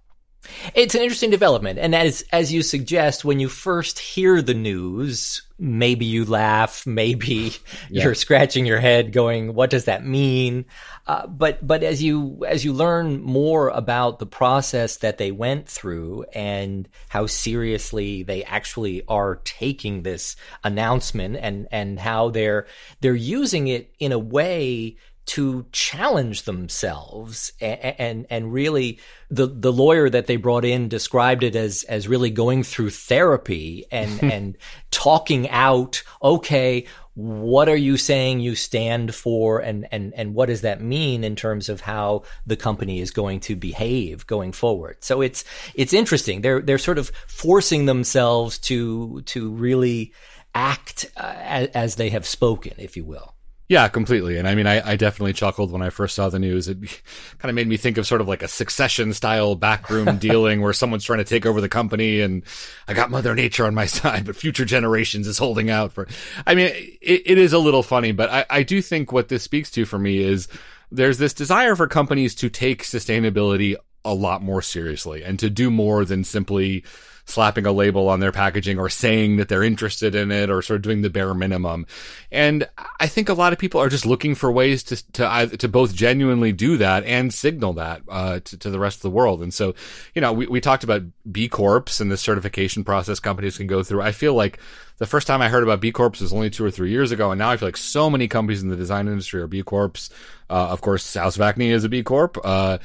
It's 0.73 0.95
an 0.95 1.01
interesting 1.01 1.29
development. 1.29 1.79
And 1.79 1.95
as, 1.95 2.23
as 2.31 2.51
you 2.51 2.61
suggest, 2.61 3.25
when 3.25 3.39
you 3.39 3.49
first 3.49 3.99
hear 3.99 4.41
the 4.41 4.53
news, 4.53 5.41
maybe 5.57 6.05
you 6.05 6.25
laugh, 6.25 6.85
maybe 6.85 7.53
yeah. 7.89 8.03
you're 8.03 8.15
scratching 8.15 8.65
your 8.65 8.79
head 8.79 9.11
going, 9.11 9.53
what 9.53 9.69
does 9.69 9.85
that 9.85 10.05
mean? 10.05 10.65
Uh, 11.07 11.27
but, 11.27 11.65
but 11.65 11.83
as 11.83 12.01
you, 12.01 12.43
as 12.47 12.65
you 12.65 12.73
learn 12.73 13.21
more 13.21 13.69
about 13.69 14.19
the 14.19 14.25
process 14.25 14.97
that 14.97 15.17
they 15.17 15.31
went 15.31 15.69
through 15.69 16.25
and 16.33 16.89
how 17.09 17.25
seriously 17.25 18.23
they 18.23 18.43
actually 18.43 19.03
are 19.07 19.35
taking 19.43 20.01
this 20.01 20.35
announcement 20.63 21.37
and, 21.37 21.67
and 21.71 21.99
how 21.99 22.29
they're, 22.29 22.65
they're 23.01 23.15
using 23.15 23.67
it 23.67 23.93
in 23.99 24.11
a 24.11 24.19
way 24.19 24.97
to 25.25 25.65
challenge 25.71 26.43
themselves 26.43 27.51
and, 27.59 27.95
and, 27.99 28.25
and 28.29 28.53
really 28.53 28.99
the 29.29 29.47
the 29.47 29.73
lawyer 29.73 30.09
that 30.09 30.27
they 30.27 30.35
brought 30.35 30.65
in 30.65 30.87
described 30.87 31.43
it 31.43 31.55
as 31.55 31.83
as 31.83 32.07
really 32.07 32.29
going 32.29 32.63
through 32.63 32.89
therapy 32.89 33.85
and 33.91 34.23
and 34.31 34.57
talking 34.91 35.49
out 35.49 36.03
okay 36.21 36.85
what 37.15 37.69
are 37.69 37.77
you 37.77 37.95
saying 37.95 38.41
you 38.41 38.55
stand 38.55 39.15
for 39.15 39.59
and 39.59 39.87
and 39.91 40.13
and 40.15 40.35
what 40.35 40.47
does 40.47 40.61
that 40.61 40.81
mean 40.81 41.23
in 41.23 41.35
terms 41.35 41.69
of 41.69 41.81
how 41.81 42.23
the 42.45 42.57
company 42.57 42.99
is 42.99 43.09
going 43.09 43.39
to 43.39 43.55
behave 43.55 44.27
going 44.27 44.51
forward? 44.51 44.97
So 44.99 45.21
it's 45.21 45.45
it's 45.75 45.93
interesting. 45.93 46.41
They're 46.41 46.59
they're 46.59 46.77
sort 46.77 46.97
of 46.97 47.13
forcing 47.27 47.85
themselves 47.85 48.59
to 48.59 49.21
to 49.27 49.49
really 49.51 50.13
act 50.53 51.05
uh, 51.15 51.35
as, 51.37 51.67
as 51.69 51.95
they 51.95 52.09
have 52.09 52.25
spoken 52.25 52.73
if 52.77 52.97
you 52.97 53.05
will 53.05 53.34
yeah, 53.67 53.87
completely. 53.87 54.37
And 54.37 54.47
I 54.47 54.53
mean, 54.53 54.67
I, 54.67 54.91
I, 54.91 54.95
definitely 54.95 55.33
chuckled 55.33 55.71
when 55.71 55.81
I 55.81 55.89
first 55.89 56.13
saw 56.13 56.29
the 56.29 56.37
news. 56.37 56.67
It 56.67 56.77
kind 57.39 57.49
of 57.49 57.55
made 57.55 57.67
me 57.67 57.77
think 57.77 57.97
of 57.97 58.05
sort 58.05 58.21
of 58.21 58.27
like 58.27 58.43
a 58.43 58.47
succession 58.47 59.11
style 59.13 59.55
backroom 59.55 60.17
dealing 60.19 60.61
where 60.61 60.73
someone's 60.73 61.03
trying 61.03 61.19
to 61.19 61.25
take 61.25 61.45
over 61.45 61.61
the 61.61 61.69
company 61.69 62.21
and 62.21 62.43
I 62.87 62.93
got 62.93 63.09
Mother 63.09 63.33
Nature 63.33 63.65
on 63.65 63.73
my 63.73 63.85
side, 63.87 64.25
but 64.25 64.35
future 64.35 64.65
generations 64.65 65.27
is 65.27 65.39
holding 65.39 65.71
out 65.71 65.93
for. 65.93 66.07
I 66.45 66.53
mean, 66.53 66.67
it, 67.01 67.23
it 67.25 67.37
is 67.37 67.53
a 67.53 67.59
little 67.59 67.83
funny, 67.83 68.11
but 68.11 68.29
I, 68.29 68.45
I 68.49 68.63
do 68.63 68.81
think 68.81 69.11
what 69.11 69.29
this 69.29 69.43
speaks 69.43 69.71
to 69.71 69.85
for 69.85 69.97
me 69.97 70.19
is 70.19 70.47
there's 70.91 71.17
this 71.17 71.33
desire 71.33 71.75
for 71.75 71.87
companies 71.87 72.35
to 72.35 72.49
take 72.49 72.83
sustainability 72.83 73.75
a 74.03 74.13
lot 74.13 74.43
more 74.43 74.61
seriously 74.61 75.23
and 75.23 75.39
to 75.39 75.49
do 75.49 75.71
more 75.71 76.05
than 76.05 76.23
simply 76.23 76.83
slapping 77.25 77.65
a 77.65 77.71
label 77.71 78.07
on 78.07 78.19
their 78.19 78.31
packaging 78.31 78.77
or 78.77 78.89
saying 78.89 79.37
that 79.37 79.49
they're 79.49 79.63
interested 79.63 80.13
in 80.15 80.31
it 80.31 80.49
or 80.49 80.61
sort 80.61 80.77
of 80.77 80.81
doing 80.83 81.01
the 81.01 81.09
bare 81.09 81.33
minimum. 81.33 81.85
And 82.31 82.67
I 82.99 83.07
think 83.07 83.29
a 83.29 83.33
lot 83.33 83.51
of 83.51 83.59
people 83.59 83.81
are 83.81 83.89
just 83.89 84.05
looking 84.05 84.35
for 84.35 84.51
ways 84.51 84.83
to 84.83 85.11
to 85.13 85.57
to 85.57 85.67
both 85.67 85.95
genuinely 85.95 86.51
do 86.51 86.77
that 86.77 87.03
and 87.03 87.33
signal 87.33 87.73
that 87.73 88.01
uh, 88.07 88.39
to, 88.41 88.57
to 88.57 88.69
the 88.69 88.79
rest 88.79 88.97
of 88.99 89.01
the 89.03 89.09
world. 89.09 89.41
And 89.41 89.53
so, 89.53 89.73
you 90.13 90.21
know, 90.21 90.33
we, 90.33 90.47
we 90.47 90.61
talked 90.61 90.83
about 90.83 91.03
B 91.31 91.47
Corps 91.47 91.99
and 91.99 92.11
the 92.11 92.17
certification 92.17 92.83
process 92.83 93.19
companies 93.19 93.57
can 93.57 93.67
go 93.67 93.83
through. 93.83 94.01
I 94.01 94.11
feel 94.11 94.33
like 94.33 94.59
the 94.97 95.05
first 95.05 95.27
time 95.27 95.41
I 95.41 95.49
heard 95.49 95.63
about 95.63 95.81
B 95.81 95.91
Corps 95.91 96.11
was 96.21 96.31
only 96.31 96.49
two 96.49 96.63
or 96.63 96.71
three 96.71 96.91
years 96.91 97.11
ago, 97.11 97.31
and 97.31 97.39
now 97.39 97.49
I 97.49 97.57
feel 97.57 97.67
like 97.67 97.77
so 97.77 98.09
many 98.09 98.27
companies 98.27 98.63
in 98.63 98.69
the 98.69 98.77
design 98.77 99.07
industry 99.07 99.41
are 99.41 99.47
B 99.47 99.61
Corps. 99.61 100.09
Uh, 100.49 100.67
of 100.69 100.81
course, 100.81 101.15
House 101.15 101.37
of 101.37 101.61
is 101.61 101.83
a 101.83 101.89
B 101.89 102.03
Corp. 102.03 102.37
Uh, 102.43 102.77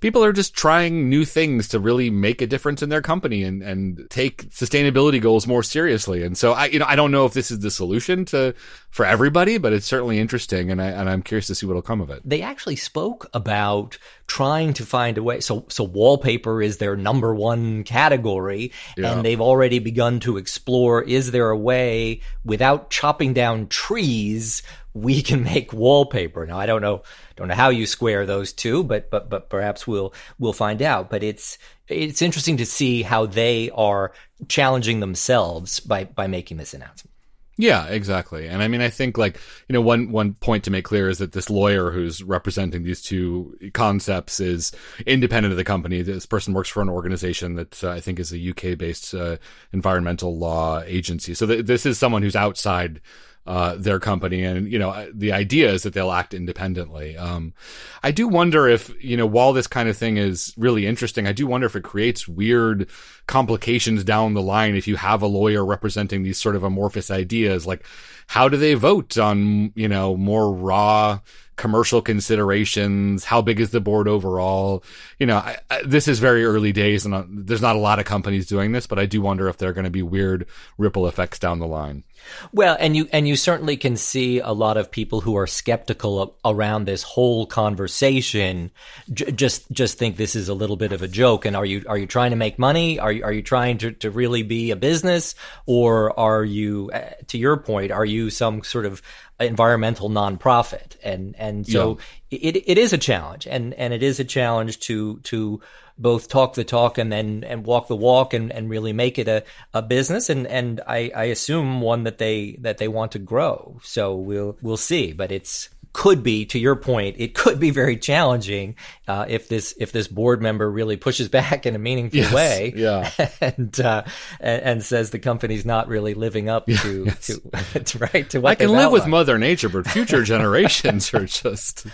people 0.00 0.24
are 0.24 0.32
just 0.32 0.54
trying 0.54 1.08
new 1.08 1.24
things 1.24 1.68
to 1.68 1.80
really 1.80 2.10
make 2.10 2.40
a 2.40 2.46
difference 2.46 2.82
in 2.82 2.88
their 2.88 3.02
company 3.02 3.42
and, 3.42 3.62
and 3.62 4.06
take 4.10 4.50
sustainability 4.50 5.20
goals 5.20 5.46
more 5.46 5.62
seriously. 5.62 6.22
And 6.22 6.36
so 6.36 6.52
I, 6.52 6.66
you 6.66 6.78
know, 6.78 6.86
I 6.86 6.96
don't 6.96 7.10
know 7.10 7.26
if 7.26 7.32
this 7.32 7.50
is 7.50 7.60
the 7.60 7.70
solution 7.70 8.24
to, 8.26 8.54
for 8.90 9.04
everybody, 9.04 9.58
but 9.58 9.72
it's 9.72 9.86
certainly 9.86 10.18
interesting. 10.18 10.70
And 10.70 10.80
I, 10.80 10.86
and 10.86 11.08
I'm 11.08 11.22
curious 11.22 11.46
to 11.48 11.54
see 11.54 11.66
what'll 11.66 11.82
come 11.82 12.00
of 12.00 12.10
it. 12.10 12.22
They 12.24 12.42
actually 12.42 12.76
spoke 12.76 13.28
about 13.34 13.98
trying 14.26 14.72
to 14.74 14.84
find 14.84 15.18
a 15.18 15.22
way. 15.22 15.40
So, 15.40 15.64
so 15.68 15.84
wallpaper 15.84 16.62
is 16.62 16.78
their 16.78 16.96
number 16.96 17.34
one 17.34 17.82
category 17.84 18.72
yeah. 18.96 19.12
and 19.12 19.24
they've 19.24 19.40
already 19.40 19.78
begun 19.78 20.20
to 20.20 20.36
explore, 20.36 21.02
is 21.02 21.30
there 21.30 21.50
a 21.50 21.56
way 21.56 22.20
without 22.44 22.90
chopping 22.90 23.32
down 23.32 23.68
trees 23.68 24.62
we 24.94 25.22
can 25.22 25.42
make 25.42 25.72
wallpaper. 25.72 26.46
Now 26.46 26.58
I 26.58 26.66
don't 26.66 26.82
know 26.82 27.02
don't 27.36 27.48
know 27.48 27.54
how 27.54 27.68
you 27.68 27.86
square 27.86 28.26
those 28.26 28.52
two, 28.52 28.84
but 28.84 29.10
but 29.10 29.28
but 29.28 29.48
perhaps 29.48 29.86
we'll 29.86 30.12
we'll 30.38 30.52
find 30.52 30.82
out. 30.82 31.10
But 31.10 31.22
it's 31.22 31.58
it's 31.88 32.22
interesting 32.22 32.56
to 32.58 32.66
see 32.66 33.02
how 33.02 33.26
they 33.26 33.70
are 33.70 34.12
challenging 34.48 35.00
themselves 35.00 35.80
by 35.80 36.04
by 36.04 36.26
making 36.26 36.56
this 36.56 36.74
announcement. 36.74 37.12
Yeah, 37.60 37.86
exactly. 37.86 38.46
And 38.46 38.62
I 38.62 38.68
mean, 38.68 38.80
I 38.80 38.88
think 38.88 39.18
like, 39.18 39.40
you 39.68 39.72
know, 39.72 39.80
one, 39.80 40.12
one 40.12 40.34
point 40.34 40.62
to 40.64 40.70
make 40.70 40.84
clear 40.84 41.08
is 41.08 41.18
that 41.18 41.32
this 41.32 41.50
lawyer 41.50 41.90
who's 41.90 42.22
representing 42.22 42.84
these 42.84 43.02
two 43.02 43.58
concepts 43.74 44.38
is 44.38 44.70
independent 45.06 45.50
of 45.50 45.56
the 45.56 45.64
company. 45.64 46.02
This 46.02 46.24
person 46.24 46.54
works 46.54 46.68
for 46.68 46.82
an 46.82 46.88
organization 46.88 47.56
that 47.56 47.82
uh, 47.82 47.90
I 47.90 48.00
think 48.00 48.20
is 48.20 48.32
a 48.32 48.50
UK 48.50 48.78
based 48.78 49.12
uh, 49.12 49.38
environmental 49.72 50.38
law 50.38 50.82
agency. 50.86 51.34
So 51.34 51.46
th- 51.46 51.66
this 51.66 51.84
is 51.84 51.98
someone 51.98 52.22
who's 52.22 52.36
outside 52.36 53.00
uh, 53.48 53.76
their 53.78 53.98
company. 53.98 54.44
And, 54.44 54.70
you 54.70 54.78
know, 54.78 55.10
the 55.10 55.32
idea 55.32 55.72
is 55.72 55.82
that 55.84 55.94
they'll 55.94 56.12
act 56.12 56.34
independently. 56.34 57.16
Um, 57.16 57.54
I 58.02 58.10
do 58.10 58.28
wonder 58.28 58.68
if, 58.68 58.92
you 59.02 59.16
know, 59.16 59.24
while 59.24 59.54
this 59.54 59.66
kind 59.66 59.88
of 59.88 59.96
thing 59.96 60.18
is 60.18 60.52
really 60.58 60.86
interesting, 60.86 61.26
I 61.26 61.32
do 61.32 61.46
wonder 61.46 61.66
if 61.66 61.74
it 61.74 61.82
creates 61.82 62.28
weird 62.28 62.90
complications 63.26 64.04
down 64.04 64.34
the 64.34 64.42
line 64.42 64.76
if 64.76 64.86
you 64.86 64.96
have 64.96 65.22
a 65.22 65.26
lawyer 65.26 65.64
representing 65.64 66.22
these 66.22 66.36
sort 66.36 66.56
of 66.56 66.62
amorphous 66.62 67.10
ideas. 67.10 67.66
Like, 67.66 67.86
how 68.26 68.50
do 68.50 68.58
they 68.58 68.74
vote 68.74 69.16
on, 69.16 69.72
you 69.74 69.88
know, 69.88 70.14
more 70.14 70.52
raw 70.52 71.20
commercial 71.56 72.00
considerations, 72.00 73.24
how 73.24 73.42
big 73.42 73.60
is 73.60 73.70
the 73.70 73.80
board 73.80 74.08
overall? 74.08 74.84
You 75.18 75.26
know, 75.26 75.38
I, 75.38 75.56
I, 75.70 75.82
this 75.82 76.06
is 76.06 76.18
very 76.20 76.44
early 76.44 76.72
days 76.72 77.04
and 77.04 77.14
uh, 77.14 77.24
there's 77.28 77.62
not 77.62 77.76
a 77.76 77.80
lot 77.80 77.98
of 77.98 78.04
companies 78.04 78.46
doing 78.46 78.72
this, 78.72 78.86
but 78.86 78.98
I 78.98 79.06
do 79.06 79.20
wonder 79.20 79.48
if 79.48 79.56
there 79.56 79.70
are 79.70 79.72
going 79.72 79.84
to 79.84 79.90
be 79.90 80.02
weird 80.02 80.46
ripple 80.76 81.08
effects 81.08 81.38
down 81.38 81.58
the 81.58 81.66
line. 81.66 82.04
Well, 82.52 82.76
and 82.78 82.96
you 82.96 83.08
and 83.12 83.26
you 83.26 83.36
certainly 83.36 83.76
can 83.76 83.96
see 83.96 84.38
a 84.38 84.52
lot 84.52 84.76
of 84.76 84.90
people 84.90 85.20
who 85.20 85.36
are 85.36 85.46
skeptical 85.46 86.22
of, 86.22 86.32
around 86.44 86.84
this 86.84 87.02
whole 87.02 87.46
conversation. 87.46 88.70
J- 89.12 89.32
just 89.32 89.70
just 89.72 89.98
think 89.98 90.16
this 90.16 90.36
is 90.36 90.48
a 90.48 90.54
little 90.54 90.76
bit 90.76 90.92
of 90.92 91.02
a 91.02 91.08
joke. 91.08 91.44
And 91.44 91.56
are 91.56 91.64
you 91.64 91.84
are 91.88 91.98
you 91.98 92.06
trying 92.06 92.30
to 92.30 92.36
make 92.36 92.58
money? 92.58 92.98
Are 92.98 93.12
you 93.12 93.24
are 93.24 93.32
you 93.32 93.42
trying 93.42 93.78
to, 93.78 93.92
to 93.92 94.10
really 94.10 94.42
be 94.42 94.70
a 94.70 94.76
business, 94.76 95.34
or 95.66 96.18
are 96.18 96.44
you, 96.44 96.90
uh, 96.92 97.10
to 97.28 97.38
your 97.38 97.56
point, 97.56 97.92
are 97.92 98.04
you 98.04 98.30
some 98.30 98.62
sort 98.62 98.86
of 98.86 99.02
environmental 99.40 100.10
nonprofit? 100.10 100.96
And 101.02 101.34
and 101.38 101.66
so 101.66 101.98
yeah. 102.30 102.38
it 102.40 102.56
it 102.66 102.78
is 102.78 102.92
a 102.92 102.98
challenge, 102.98 103.46
and 103.46 103.74
and 103.74 103.92
it 103.92 104.02
is 104.02 104.20
a 104.20 104.24
challenge 104.24 104.80
to 104.80 105.18
to 105.20 105.60
both 105.98 106.28
talk 106.28 106.54
the 106.54 106.64
talk 106.64 106.98
and 106.98 107.12
then 107.12 107.44
and 107.44 107.64
walk 107.64 107.88
the 107.88 107.96
walk 107.96 108.34
and, 108.34 108.52
and 108.52 108.70
really 108.70 108.92
make 108.92 109.18
it 109.18 109.28
a, 109.28 109.44
a 109.74 109.82
business 109.82 110.30
and 110.30 110.46
and 110.46 110.80
I, 110.86 111.10
I 111.14 111.24
assume 111.24 111.80
one 111.80 112.04
that 112.04 112.18
they 112.18 112.56
that 112.60 112.78
they 112.78 112.88
want 112.88 113.12
to 113.12 113.18
grow. 113.18 113.78
So 113.82 114.14
we'll 114.14 114.56
we'll 114.62 114.76
see. 114.76 115.12
But 115.12 115.32
it's 115.32 115.68
could 115.92 116.22
be 116.22 116.44
to 116.44 116.58
your 116.58 116.76
point 116.76 117.16
it 117.18 117.34
could 117.34 117.58
be 117.58 117.70
very 117.70 117.96
challenging 117.96 118.76
uh, 119.08 119.24
if 119.28 119.48
this 119.48 119.74
if 119.78 119.90
this 119.90 120.06
board 120.06 120.42
member 120.42 120.70
really 120.70 120.96
pushes 120.96 121.28
back 121.40 121.66
in 121.66 121.74
a 121.74 121.78
meaningful 121.78 122.20
yes, 122.20 122.32
way 122.32 122.72
yeah 122.76 123.10
and, 123.40 123.80
uh, 123.80 124.02
and, 124.38 124.62
and 124.62 124.84
says 124.84 125.10
the 125.10 125.18
company's 125.18 125.64
not 125.64 125.88
really 125.88 126.14
living 126.14 126.48
up 126.48 126.66
to 126.66 127.04
yes. 127.06 127.26
to, 127.72 127.80
to, 127.80 127.98
right 127.98 128.30
to 128.30 128.40
what 128.40 128.50
I 128.50 128.54
can 128.54 128.68
live 128.68 128.78
outlined. 128.78 128.92
with 128.92 129.06
mother 129.06 129.38
nature 129.38 129.68
but 129.68 129.88
future 129.88 130.22
generations 130.22 131.12
are 131.14 131.24
just 131.26 131.86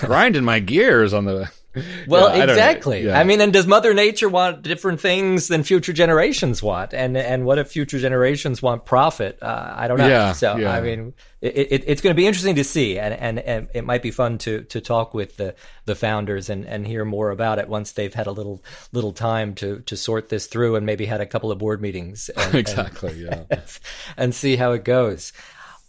grinding 0.00 0.44
my 0.44 0.60
gears 0.60 1.12
on 1.12 1.24
the 1.24 1.50
well, 2.06 2.36
yeah, 2.36 2.44
exactly. 2.44 2.98
I, 2.98 3.12
yeah. 3.12 3.18
I, 3.18 3.24
mean, 3.24 3.40
and 3.40 3.52
does 3.52 3.66
Mother 3.66 3.94
Nature 3.94 4.28
want 4.28 4.62
different 4.62 5.00
things 5.00 5.48
than 5.48 5.62
future 5.62 5.92
generations 5.92 6.62
want? 6.62 6.94
And 6.94 7.16
and 7.16 7.44
what 7.44 7.58
if 7.58 7.70
future 7.70 7.98
generations 7.98 8.62
want 8.62 8.84
profit? 8.84 9.38
Uh, 9.42 9.74
I 9.76 9.88
don't 9.88 9.98
know. 9.98 10.08
Yeah, 10.08 10.32
so 10.32 10.56
yeah. 10.56 10.72
I 10.72 10.80
mean, 10.80 11.14
it, 11.40 11.68
it, 11.70 11.84
it's 11.86 12.00
going 12.00 12.14
to 12.14 12.16
be 12.16 12.26
interesting 12.26 12.56
to 12.56 12.64
see, 12.64 12.98
and, 12.98 13.14
and, 13.14 13.38
and 13.38 13.68
it 13.72 13.84
might 13.84 14.02
be 14.02 14.10
fun 14.10 14.38
to 14.38 14.62
to 14.64 14.80
talk 14.80 15.14
with 15.14 15.36
the 15.36 15.54
the 15.84 15.94
founders 15.94 16.50
and, 16.50 16.66
and 16.66 16.86
hear 16.86 17.04
more 17.04 17.30
about 17.30 17.58
it 17.58 17.68
once 17.68 17.92
they've 17.92 18.14
had 18.14 18.26
a 18.26 18.32
little 18.32 18.62
little 18.92 19.12
time 19.12 19.54
to 19.56 19.80
to 19.80 19.96
sort 19.96 20.28
this 20.28 20.46
through 20.46 20.76
and 20.76 20.84
maybe 20.84 21.06
had 21.06 21.20
a 21.20 21.26
couple 21.26 21.52
of 21.52 21.58
board 21.58 21.80
meetings. 21.80 22.28
And, 22.30 22.54
exactly. 22.54 23.26
And, 23.26 23.46
yeah. 23.50 23.60
and 24.16 24.34
see 24.34 24.56
how 24.56 24.72
it 24.72 24.84
goes. 24.84 25.32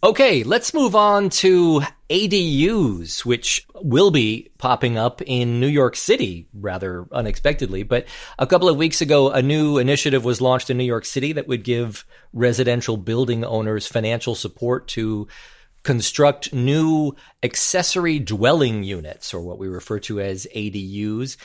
Okay, 0.02 0.44
let's 0.44 0.74
move 0.74 0.96
on 0.96 1.30
to 1.30 1.82
ADUs, 2.10 3.26
which 3.26 3.68
will 3.76 4.12
be 4.12 4.50
popping 4.58 4.98
up 4.98 5.22
in 5.22 5.60
New 5.60 5.68
York 5.68 5.98
City 5.98 6.48
rather 6.54 7.06
unexpectedly. 7.12 7.84
But 7.84 8.06
a 8.38 8.48
couple 8.48 8.70
of 8.70 8.78
weeks 8.78 9.02
ago, 9.02 9.30
a 9.30 9.42
new 9.42 9.78
initiative 9.78 10.24
was 10.24 10.40
launched 10.40 10.70
in 10.70 10.78
New 10.78 10.86
York 10.86 11.04
City 11.04 11.34
that 11.34 11.50
would 11.50 11.66
give 11.66 12.06
residential 12.32 12.96
building 12.96 13.44
owners 13.44 13.88
financial 13.88 14.36
support 14.36 14.88
to 14.90 15.28
construct 15.84 16.54
new 16.54 17.14
accessory 17.44 18.20
dwelling 18.20 18.84
units, 18.84 19.34
or 19.34 19.42
what 19.42 19.60
we 19.60 19.68
refer 19.68 20.00
to 20.00 20.22
as 20.22 20.48
ADUs. 20.56 21.36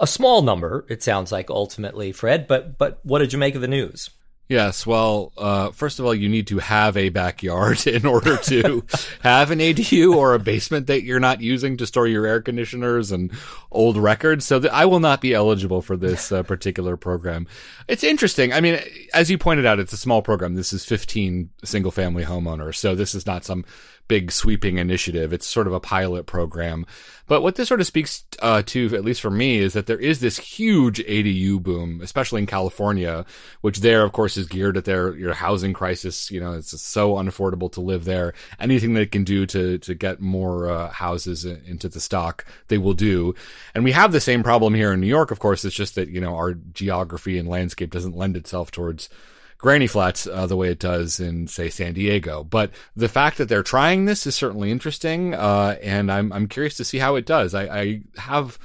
A 0.00 0.06
small 0.06 0.40
number, 0.40 0.86
it 0.88 1.02
sounds 1.02 1.30
like 1.30 1.50
ultimately, 1.50 2.12
Fred, 2.12 2.46
but 2.46 2.78
but 2.78 3.00
what 3.02 3.18
did 3.18 3.34
you 3.34 3.38
make 3.38 3.54
of 3.54 3.60
the 3.60 3.68
news? 3.68 4.08
Yes. 4.48 4.86
Well, 4.86 5.32
uh, 5.36 5.72
first 5.72 5.98
of 5.98 6.06
all, 6.06 6.14
you 6.14 6.28
need 6.28 6.46
to 6.46 6.58
have 6.58 6.96
a 6.96 7.10
backyard 7.10 7.86
in 7.86 8.06
order 8.06 8.38
to 8.38 8.82
have 9.20 9.50
an 9.50 9.58
ADU 9.58 10.14
or 10.14 10.32
a 10.34 10.38
basement 10.38 10.86
that 10.86 11.02
you're 11.02 11.20
not 11.20 11.42
using 11.42 11.76
to 11.76 11.86
store 11.86 12.06
your 12.06 12.26
air 12.26 12.40
conditioners 12.40 13.12
and 13.12 13.30
old 13.70 13.98
records. 13.98 14.46
So 14.46 14.58
th- 14.58 14.72
I 14.72 14.86
will 14.86 15.00
not 15.00 15.20
be 15.20 15.34
eligible 15.34 15.82
for 15.82 15.98
this 15.98 16.32
uh, 16.32 16.42
particular 16.42 16.96
program. 16.96 17.46
It's 17.88 18.02
interesting. 18.02 18.54
I 18.54 18.62
mean, 18.62 18.80
as 19.12 19.30
you 19.30 19.36
pointed 19.36 19.66
out, 19.66 19.78
it's 19.80 19.92
a 19.92 19.98
small 19.98 20.22
program. 20.22 20.54
This 20.54 20.72
is 20.72 20.84
15 20.86 21.50
single 21.64 21.90
family 21.90 22.24
homeowners. 22.24 22.76
So 22.76 22.94
this 22.94 23.14
is 23.14 23.26
not 23.26 23.44
some 23.44 23.66
big 24.08 24.32
sweeping 24.32 24.78
initiative. 24.78 25.32
It's 25.32 25.46
sort 25.46 25.66
of 25.66 25.72
a 25.72 25.80
pilot 25.80 26.26
program. 26.26 26.86
But 27.26 27.42
what 27.42 27.56
this 27.56 27.68
sort 27.68 27.80
of 27.80 27.86
speaks 27.86 28.24
uh, 28.40 28.62
to, 28.66 28.96
at 28.96 29.04
least 29.04 29.20
for 29.20 29.30
me, 29.30 29.58
is 29.58 29.74
that 29.74 29.86
there 29.86 29.98
is 29.98 30.20
this 30.20 30.38
huge 30.38 30.98
ADU 31.00 31.62
boom, 31.62 32.00
especially 32.02 32.40
in 32.40 32.46
California, 32.46 33.26
which 33.60 33.80
there, 33.80 34.02
of 34.02 34.12
course, 34.12 34.38
is 34.38 34.46
geared 34.46 34.78
at 34.78 34.86
their 34.86 35.14
your 35.14 35.34
housing 35.34 35.74
crisis. 35.74 36.30
You 36.30 36.40
know, 36.40 36.54
it's 36.54 36.80
so 36.80 37.14
unaffordable 37.14 37.70
to 37.72 37.82
live 37.82 38.06
there. 38.06 38.32
Anything 38.58 38.94
they 38.94 39.04
can 39.04 39.24
do 39.24 39.44
to 39.46 39.76
to 39.78 39.94
get 39.94 40.20
more 40.20 40.70
uh, 40.70 40.88
houses 40.88 41.44
into 41.44 41.88
the 41.88 42.00
stock, 42.00 42.46
they 42.68 42.78
will 42.78 42.94
do. 42.94 43.34
And 43.74 43.84
we 43.84 43.92
have 43.92 44.12
the 44.12 44.20
same 44.20 44.42
problem 44.42 44.72
here 44.72 44.92
in 44.92 45.00
New 45.00 45.06
York. 45.06 45.30
Of 45.30 45.38
course, 45.38 45.66
it's 45.66 45.76
just 45.76 45.96
that 45.96 46.08
you 46.08 46.22
know 46.22 46.34
our 46.34 46.54
geography 46.54 47.36
and 47.36 47.46
landscape 47.46 47.90
doesn't 47.90 48.16
lend 48.16 48.38
itself 48.38 48.70
towards 48.70 49.10
granny 49.58 49.86
flats 49.86 50.26
uh, 50.26 50.46
the 50.46 50.56
way 50.56 50.70
it 50.70 50.78
does 50.78 51.20
in 51.20 51.46
say 51.48 51.68
San 51.68 51.92
Diego. 51.92 52.44
But 52.44 52.70
the 52.96 53.08
fact 53.08 53.38
that 53.38 53.48
they're 53.48 53.62
trying 53.62 54.06
this 54.06 54.26
is 54.26 54.34
certainly 54.34 54.70
interesting, 54.70 55.34
uh, 55.34 55.76
and 55.82 56.10
I'm 56.10 56.32
I'm 56.32 56.48
curious 56.48 56.76
to 56.76 56.84
see 56.84 56.98
how 56.98 57.16
it 57.16 57.26
does. 57.26 57.54
I, 57.54 57.62
I 57.64 58.00
have 58.16 58.58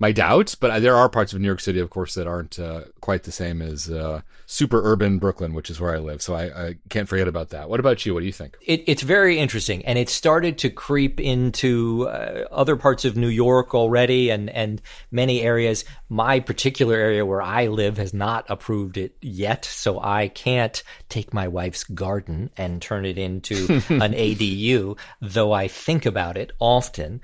my 0.00 0.12
doubts, 0.12 0.54
but 0.54 0.80
there 0.80 0.96
are 0.96 1.10
parts 1.10 1.34
of 1.34 1.40
New 1.40 1.46
York 1.46 1.60
City, 1.60 1.78
of 1.78 1.90
course, 1.90 2.14
that 2.14 2.26
aren't 2.26 2.58
uh, 2.58 2.84
quite 3.02 3.24
the 3.24 3.30
same 3.32 3.60
as 3.60 3.90
uh, 3.90 4.22
super 4.46 4.80
urban 4.82 5.18
Brooklyn, 5.18 5.52
which 5.52 5.68
is 5.68 5.78
where 5.78 5.94
I 5.94 5.98
live. 5.98 6.22
So 6.22 6.34
I, 6.34 6.68
I, 6.68 6.74
can't 6.88 7.06
forget 7.06 7.28
about 7.28 7.50
that. 7.50 7.68
What 7.68 7.80
about 7.80 8.06
you? 8.06 8.14
What 8.14 8.20
do 8.20 8.26
you 8.26 8.32
think? 8.32 8.56
It, 8.62 8.82
it's 8.86 9.02
very 9.02 9.38
interesting, 9.38 9.84
and 9.84 9.98
it 9.98 10.08
started 10.08 10.56
to 10.58 10.70
creep 10.70 11.20
into 11.20 12.08
uh, 12.08 12.46
other 12.50 12.76
parts 12.76 13.04
of 13.04 13.14
New 13.14 13.28
York 13.28 13.74
already, 13.74 14.30
and 14.30 14.48
and 14.48 14.80
many 15.10 15.42
areas. 15.42 15.84
My 16.08 16.40
particular 16.40 16.96
area 16.96 17.26
where 17.26 17.42
I 17.42 17.66
live 17.66 17.98
has 17.98 18.14
not 18.14 18.46
approved 18.48 18.96
it 18.96 19.14
yet, 19.20 19.66
so 19.66 20.00
I 20.00 20.28
can't 20.28 20.82
take 21.10 21.34
my 21.34 21.46
wife's 21.46 21.84
garden 21.84 22.48
and 22.56 22.80
turn 22.80 23.04
it 23.04 23.18
into 23.18 23.66
an 23.90 24.14
ADU. 24.14 24.96
Though 25.20 25.52
I 25.52 25.68
think 25.68 26.06
about 26.06 26.38
it 26.38 26.52
often 26.58 27.20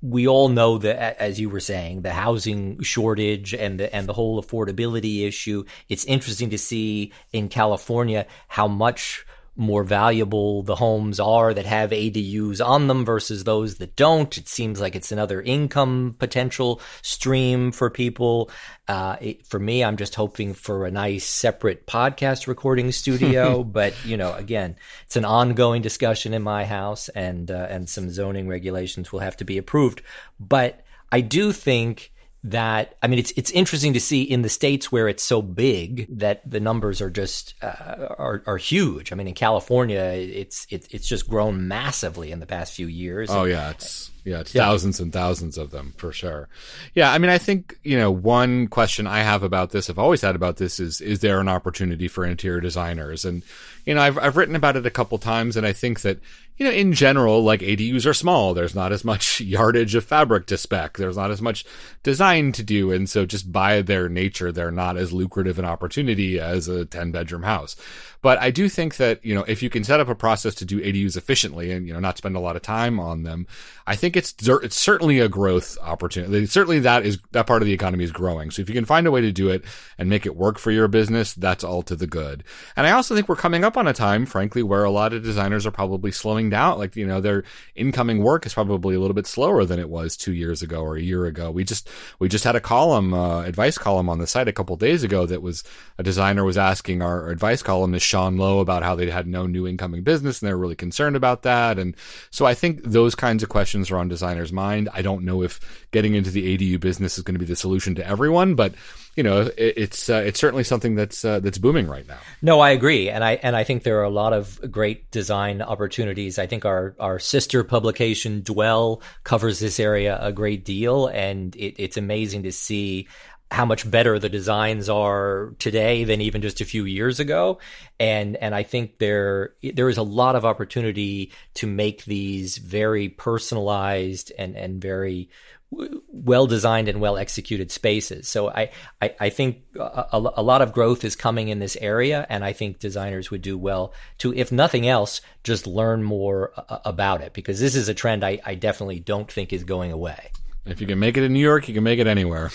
we 0.00 0.28
all 0.28 0.48
know 0.48 0.78
that, 0.78 1.18
as 1.20 1.40
you 1.40 1.50
were 1.50 1.60
saying, 1.60 2.02
the 2.02 2.12
housing 2.12 2.82
shortage 2.82 3.52
and 3.52 3.80
the 3.80 3.94
and 3.94 4.08
the 4.08 4.12
whole 4.12 4.42
affordability 4.42 5.26
issue. 5.26 5.64
It's 5.88 6.04
interesting 6.04 6.50
to 6.50 6.58
see 6.58 7.12
in 7.32 7.48
California 7.48 8.26
how 8.46 8.68
much 8.68 9.26
more 9.58 9.82
valuable 9.82 10.62
the 10.62 10.76
homes 10.76 11.18
are 11.18 11.52
that 11.52 11.66
have 11.66 11.90
ADUs 11.90 12.64
on 12.64 12.86
them 12.86 13.04
versus 13.04 13.42
those 13.42 13.76
that 13.78 13.96
don't. 13.96 14.38
It 14.38 14.48
seems 14.48 14.80
like 14.80 14.94
it's 14.94 15.10
another 15.10 15.42
income 15.42 16.14
potential 16.18 16.80
stream 17.02 17.72
for 17.72 17.90
people. 17.90 18.50
Uh, 18.86 19.16
it, 19.20 19.46
for 19.46 19.58
me, 19.58 19.82
I'm 19.82 19.96
just 19.96 20.14
hoping 20.14 20.54
for 20.54 20.86
a 20.86 20.90
nice 20.92 21.26
separate 21.26 21.86
podcast 21.86 22.46
recording 22.46 22.92
studio. 22.92 23.64
but 23.78 23.94
you 24.04 24.16
know, 24.16 24.32
again, 24.34 24.76
it's 25.06 25.16
an 25.16 25.24
ongoing 25.24 25.82
discussion 25.82 26.32
in 26.32 26.42
my 26.42 26.64
house, 26.64 27.08
and 27.08 27.50
uh, 27.50 27.66
and 27.68 27.88
some 27.88 28.10
zoning 28.10 28.46
regulations 28.46 29.10
will 29.10 29.20
have 29.20 29.36
to 29.38 29.44
be 29.44 29.58
approved. 29.58 30.02
But 30.38 30.84
I 31.10 31.20
do 31.20 31.52
think 31.52 32.12
that 32.44 32.96
I 33.02 33.08
mean 33.08 33.18
it's 33.18 33.32
it's 33.32 33.50
interesting 33.50 33.94
to 33.94 34.00
see 34.00 34.22
in 34.22 34.42
the 34.42 34.48
states 34.48 34.92
where 34.92 35.08
it's 35.08 35.24
so 35.24 35.42
big 35.42 36.06
that 36.18 36.48
the 36.48 36.60
numbers 36.60 37.00
are 37.00 37.10
just 37.10 37.54
uh, 37.62 38.14
are 38.16 38.42
are 38.46 38.56
huge. 38.56 39.12
I 39.12 39.16
mean 39.16 39.26
in 39.26 39.34
California 39.34 40.00
it's 40.00 40.66
it's 40.70 40.86
it's 40.88 41.08
just 41.08 41.28
grown 41.28 41.66
massively 41.66 42.30
in 42.30 42.38
the 42.38 42.46
past 42.46 42.74
few 42.74 42.86
years. 42.86 43.28
Oh 43.30 43.44
yeah, 43.44 43.70
it's 43.70 44.12
yeah, 44.24 44.40
it's 44.40 44.54
yeah. 44.54 44.62
thousands 44.62 45.00
and 45.00 45.12
thousands 45.12 45.58
of 45.58 45.72
them 45.72 45.94
for 45.96 46.12
sure. 46.12 46.48
Yeah, 46.94 47.10
I 47.10 47.18
mean 47.18 47.30
I 47.30 47.38
think, 47.38 47.76
you 47.82 47.98
know, 47.98 48.10
one 48.10 48.68
question 48.68 49.08
I 49.08 49.20
have 49.20 49.42
about 49.42 49.70
this, 49.70 49.90
I've 49.90 49.98
always 49.98 50.20
had 50.20 50.36
about 50.36 50.58
this 50.58 50.78
is 50.78 51.00
is 51.00 51.18
there 51.20 51.40
an 51.40 51.48
opportunity 51.48 52.06
for 52.06 52.24
interior 52.24 52.60
designers? 52.60 53.24
And 53.24 53.42
you 53.84 53.94
know, 53.94 54.00
I've 54.00 54.16
I've 54.16 54.36
written 54.36 54.54
about 54.54 54.76
it 54.76 54.86
a 54.86 54.90
couple 54.90 55.18
times 55.18 55.56
and 55.56 55.66
I 55.66 55.72
think 55.72 56.02
that 56.02 56.20
you 56.58 56.66
know, 56.66 56.72
in 56.72 56.92
general, 56.92 57.42
like 57.42 57.60
ADUs 57.60 58.04
are 58.04 58.14
small. 58.14 58.52
There's 58.52 58.74
not 58.74 58.92
as 58.92 59.04
much 59.04 59.40
yardage 59.40 59.94
of 59.94 60.04
fabric 60.04 60.46
to 60.46 60.58
spec. 60.58 60.96
There's 60.96 61.16
not 61.16 61.30
as 61.30 61.40
much 61.40 61.64
design 62.02 62.52
to 62.52 62.62
do. 62.62 62.90
And 62.90 63.08
so 63.08 63.24
just 63.24 63.52
by 63.52 63.80
their 63.80 64.08
nature, 64.08 64.50
they're 64.50 64.72
not 64.72 64.96
as 64.96 65.12
lucrative 65.12 65.58
an 65.58 65.64
opportunity 65.64 66.38
as 66.40 66.66
a 66.66 66.84
10 66.84 67.12
bedroom 67.12 67.44
house. 67.44 67.76
But 68.20 68.38
I 68.38 68.50
do 68.50 68.68
think 68.68 68.96
that, 68.96 69.24
you 69.24 69.34
know, 69.34 69.44
if 69.44 69.62
you 69.62 69.70
can 69.70 69.84
set 69.84 70.00
up 70.00 70.08
a 70.08 70.14
process 70.14 70.54
to 70.56 70.64
do 70.64 70.80
ADUs 70.80 71.16
efficiently 71.16 71.70
and, 71.70 71.86
you 71.86 71.92
know, 71.92 72.00
not 72.00 72.18
spend 72.18 72.36
a 72.36 72.40
lot 72.40 72.56
of 72.56 72.62
time 72.62 72.98
on 72.98 73.22
them, 73.22 73.46
I 73.86 73.94
think 73.94 74.16
it's, 74.16 74.34
it's 74.40 74.76
certainly 74.76 75.20
a 75.20 75.28
growth 75.28 75.78
opportunity. 75.80 76.46
Certainly 76.46 76.80
that 76.80 77.06
is, 77.06 77.18
that 77.30 77.46
part 77.46 77.62
of 77.62 77.66
the 77.66 77.72
economy 77.72 78.04
is 78.04 78.10
growing. 78.10 78.50
So 78.50 78.60
if 78.60 78.68
you 78.68 78.74
can 78.74 78.84
find 78.84 79.06
a 79.06 79.10
way 79.10 79.20
to 79.20 79.30
do 79.30 79.50
it 79.50 79.64
and 79.98 80.08
make 80.08 80.26
it 80.26 80.36
work 80.36 80.58
for 80.58 80.72
your 80.72 80.88
business, 80.88 81.32
that's 81.32 81.62
all 81.62 81.82
to 81.82 81.94
the 81.94 82.06
good. 82.06 82.42
And 82.76 82.86
I 82.86 82.90
also 82.90 83.14
think 83.14 83.28
we're 83.28 83.36
coming 83.36 83.64
up 83.64 83.76
on 83.76 83.86
a 83.86 83.92
time, 83.92 84.26
frankly, 84.26 84.62
where 84.64 84.84
a 84.84 84.90
lot 84.90 85.12
of 85.12 85.22
designers 85.22 85.64
are 85.64 85.70
probably 85.70 86.10
slowing 86.10 86.50
down. 86.50 86.78
Like, 86.78 86.96
you 86.96 87.06
know, 87.06 87.20
their 87.20 87.44
incoming 87.76 88.22
work 88.22 88.46
is 88.46 88.54
probably 88.54 88.96
a 88.96 89.00
little 89.00 89.14
bit 89.14 89.26
slower 89.26 89.64
than 89.64 89.78
it 89.78 89.88
was 89.88 90.16
two 90.16 90.32
years 90.32 90.60
ago 90.60 90.80
or 90.80 90.96
a 90.96 91.02
year 91.02 91.24
ago. 91.26 91.52
We 91.52 91.62
just, 91.62 91.88
we 92.18 92.28
just 92.28 92.44
had 92.44 92.56
a 92.56 92.60
column, 92.60 93.14
uh, 93.14 93.42
advice 93.42 93.78
column 93.78 94.08
on 94.08 94.18
the 94.18 94.26
site 94.26 94.48
a 94.48 94.52
couple 94.52 94.74
days 94.76 95.04
ago 95.04 95.24
that 95.26 95.40
was 95.40 95.62
a 95.98 96.02
designer 96.02 96.44
was 96.44 96.58
asking 96.58 97.00
our 97.00 97.28
advice 97.28 97.62
columnist, 97.62 98.07
Sean 98.08 98.36
Low 98.38 98.60
about 98.60 98.82
how 98.82 98.94
they 98.94 99.10
had 99.10 99.26
no 99.26 99.46
new 99.46 99.66
incoming 99.66 100.02
business 100.02 100.40
and 100.40 100.48
they're 100.48 100.56
really 100.56 100.74
concerned 100.74 101.14
about 101.14 101.42
that. 101.42 101.78
And 101.78 101.94
so 102.30 102.46
I 102.46 102.54
think 102.54 102.82
those 102.82 103.14
kinds 103.14 103.42
of 103.42 103.48
questions 103.48 103.90
are 103.90 103.98
on 103.98 104.08
designers' 104.08 104.52
mind. 104.52 104.88
I 104.92 105.02
don't 105.02 105.24
know 105.24 105.42
if 105.42 105.60
getting 105.92 106.14
into 106.14 106.30
the 106.30 106.56
ADU 106.56 106.80
business 106.80 107.18
is 107.18 107.24
going 107.24 107.34
to 107.34 107.38
be 107.38 107.44
the 107.44 107.56
solution 107.56 107.94
to 107.96 108.06
everyone, 108.06 108.54
but 108.54 108.74
you 109.18 109.24
know, 109.24 109.40
it, 109.40 109.74
it's 109.76 110.08
uh, 110.08 110.22
it's 110.24 110.38
certainly 110.38 110.62
something 110.62 110.94
that's 110.94 111.24
uh, 111.24 111.40
that's 111.40 111.58
booming 111.58 111.88
right 111.88 112.06
now. 112.06 112.18
No, 112.40 112.60
I 112.60 112.70
agree, 112.70 113.10
and 113.10 113.24
I 113.24 113.32
and 113.42 113.56
I 113.56 113.64
think 113.64 113.82
there 113.82 113.98
are 113.98 114.04
a 114.04 114.10
lot 114.10 114.32
of 114.32 114.60
great 114.70 115.10
design 115.10 115.60
opportunities. 115.60 116.38
I 116.38 116.46
think 116.46 116.64
our 116.64 116.94
our 117.00 117.18
sister 117.18 117.64
publication 117.64 118.42
Dwell 118.42 119.02
covers 119.24 119.58
this 119.58 119.80
area 119.80 120.16
a 120.22 120.30
great 120.30 120.64
deal, 120.64 121.08
and 121.08 121.56
it, 121.56 121.74
it's 121.82 121.96
amazing 121.96 122.44
to 122.44 122.52
see 122.52 123.08
how 123.50 123.64
much 123.64 123.90
better 123.90 124.18
the 124.18 124.28
designs 124.28 124.88
are 124.88 125.54
today 125.58 126.04
than 126.04 126.20
even 126.20 126.42
just 126.42 126.60
a 126.60 126.64
few 126.64 126.84
years 126.84 127.18
ago 127.18 127.58
and 127.98 128.36
and 128.36 128.54
I 128.54 128.62
think 128.62 128.98
there 128.98 129.54
there 129.74 129.88
is 129.88 129.96
a 129.96 130.02
lot 130.02 130.36
of 130.36 130.44
opportunity 130.44 131.32
to 131.54 131.66
make 131.66 132.04
these 132.04 132.58
very 132.58 133.08
personalized 133.08 134.32
and 134.38 134.56
and 134.56 134.80
very 134.80 135.28
well 135.70 136.46
designed 136.46 136.88
and 136.88 137.00
well 137.00 137.18
executed 137.18 137.70
spaces. 137.70 138.28
So 138.28 138.48
I, 138.48 138.70
I, 139.02 139.14
I 139.20 139.30
think 139.30 139.64
a, 139.78 140.06
a, 140.12 140.42
lot 140.42 140.62
of 140.62 140.72
growth 140.72 141.04
is 141.04 141.14
coming 141.14 141.48
in 141.48 141.58
this 141.58 141.76
area, 141.76 142.26
and 142.30 142.44
I 142.44 142.54
think 142.54 142.78
designers 142.78 143.30
would 143.30 143.42
do 143.42 143.58
well 143.58 143.92
to, 144.18 144.32
if 144.32 144.50
nothing 144.50 144.88
else, 144.88 145.20
just 145.44 145.66
learn 145.66 146.02
more 146.02 146.52
about 146.84 147.20
it 147.20 147.34
because 147.34 147.60
this 147.60 147.74
is 147.74 147.88
a 147.88 147.94
trend 147.94 148.24
I, 148.24 148.40
I 148.46 148.54
definitely 148.54 149.00
don't 149.00 149.30
think 149.30 149.52
is 149.52 149.64
going 149.64 149.92
away. 149.92 150.30
If 150.70 150.80
you 150.80 150.86
can 150.86 150.98
make 150.98 151.16
it 151.16 151.24
in 151.24 151.32
New 151.32 151.40
York, 151.40 151.68
you 151.68 151.74
can 151.74 151.84
make 151.84 151.98
it 151.98 152.06
anywhere. 152.06 152.50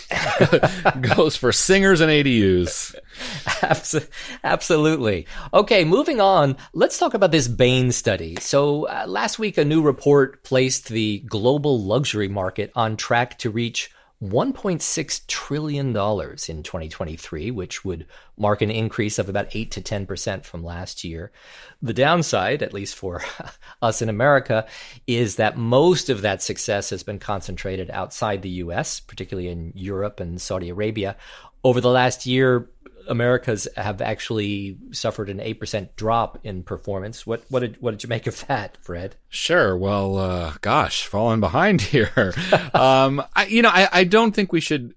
Goes 1.15 1.35
for 1.35 1.51
singers 1.51 2.01
and 2.01 2.11
ADUs. 2.11 2.95
Absolutely. 4.43 5.27
Okay, 5.53 5.83
moving 5.83 6.21
on. 6.21 6.57
Let's 6.73 6.97
talk 6.97 7.13
about 7.13 7.31
this 7.31 7.47
Bain 7.47 7.91
study. 7.91 8.37
So, 8.39 8.87
uh, 8.87 9.05
last 9.07 9.39
week, 9.39 9.57
a 9.57 9.65
new 9.65 9.81
report 9.81 10.43
placed 10.43 10.89
the 10.89 11.19
global 11.19 11.81
luxury 11.81 12.27
market 12.27 12.71
on 12.75 12.97
track 12.97 13.39
to 13.39 13.49
reach 13.49 13.91
$1.6 14.23 15.27
trillion 15.27 15.87
in 15.87 15.93
2023, 15.93 17.51
which 17.51 17.83
would 17.83 18.05
mark 18.37 18.61
an 18.61 18.71
increase 18.71 19.19
of 19.19 19.27
about 19.27 19.53
8 19.53 19.69
to 19.71 19.81
10% 19.81 20.45
from 20.45 20.63
last 20.63 21.03
year. 21.03 21.31
The 21.81 21.93
downside, 21.93 22.63
at 22.63 22.73
least 22.73 22.95
for 22.95 23.21
us 23.81 24.01
in 24.01 24.07
America, 24.07 24.65
is 25.07 25.35
that 25.35 25.57
most 25.57 26.09
of 26.09 26.21
that 26.21 26.41
success 26.41 26.89
has 26.91 27.03
been 27.03 27.19
concentrated 27.19 27.89
outside 27.89 28.41
the 28.41 28.49
US, 28.49 29.01
particularly 29.01 29.49
in 29.49 29.73
Europe 29.75 30.19
and 30.19 30.41
Saudi 30.41 30.69
Arabia. 30.69 31.17
Over 31.63 31.81
the 31.81 31.89
last 31.89 32.25
year, 32.25 32.69
Americas 33.07 33.67
have 33.75 34.01
actually 34.01 34.77
suffered 34.91 35.29
an 35.29 35.39
eight 35.39 35.59
percent 35.59 35.95
drop 35.95 36.39
in 36.43 36.63
performance. 36.63 37.25
What 37.25 37.43
what 37.49 37.59
did 37.61 37.81
what 37.81 37.91
did 37.91 38.03
you 38.03 38.09
make 38.09 38.27
of 38.27 38.45
that, 38.47 38.77
Fred? 38.81 39.15
Sure. 39.29 39.75
Well, 39.75 40.17
uh, 40.17 40.53
gosh, 40.61 41.05
falling 41.05 41.39
behind 41.39 41.81
here. 41.93 42.33
um, 42.73 43.23
I, 43.35 43.45
you 43.45 43.61
know, 43.61 43.71
I, 43.71 43.89
I 43.91 44.03
don't 44.03 44.33
think 44.33 44.51
we 44.51 44.61
should 44.61 44.93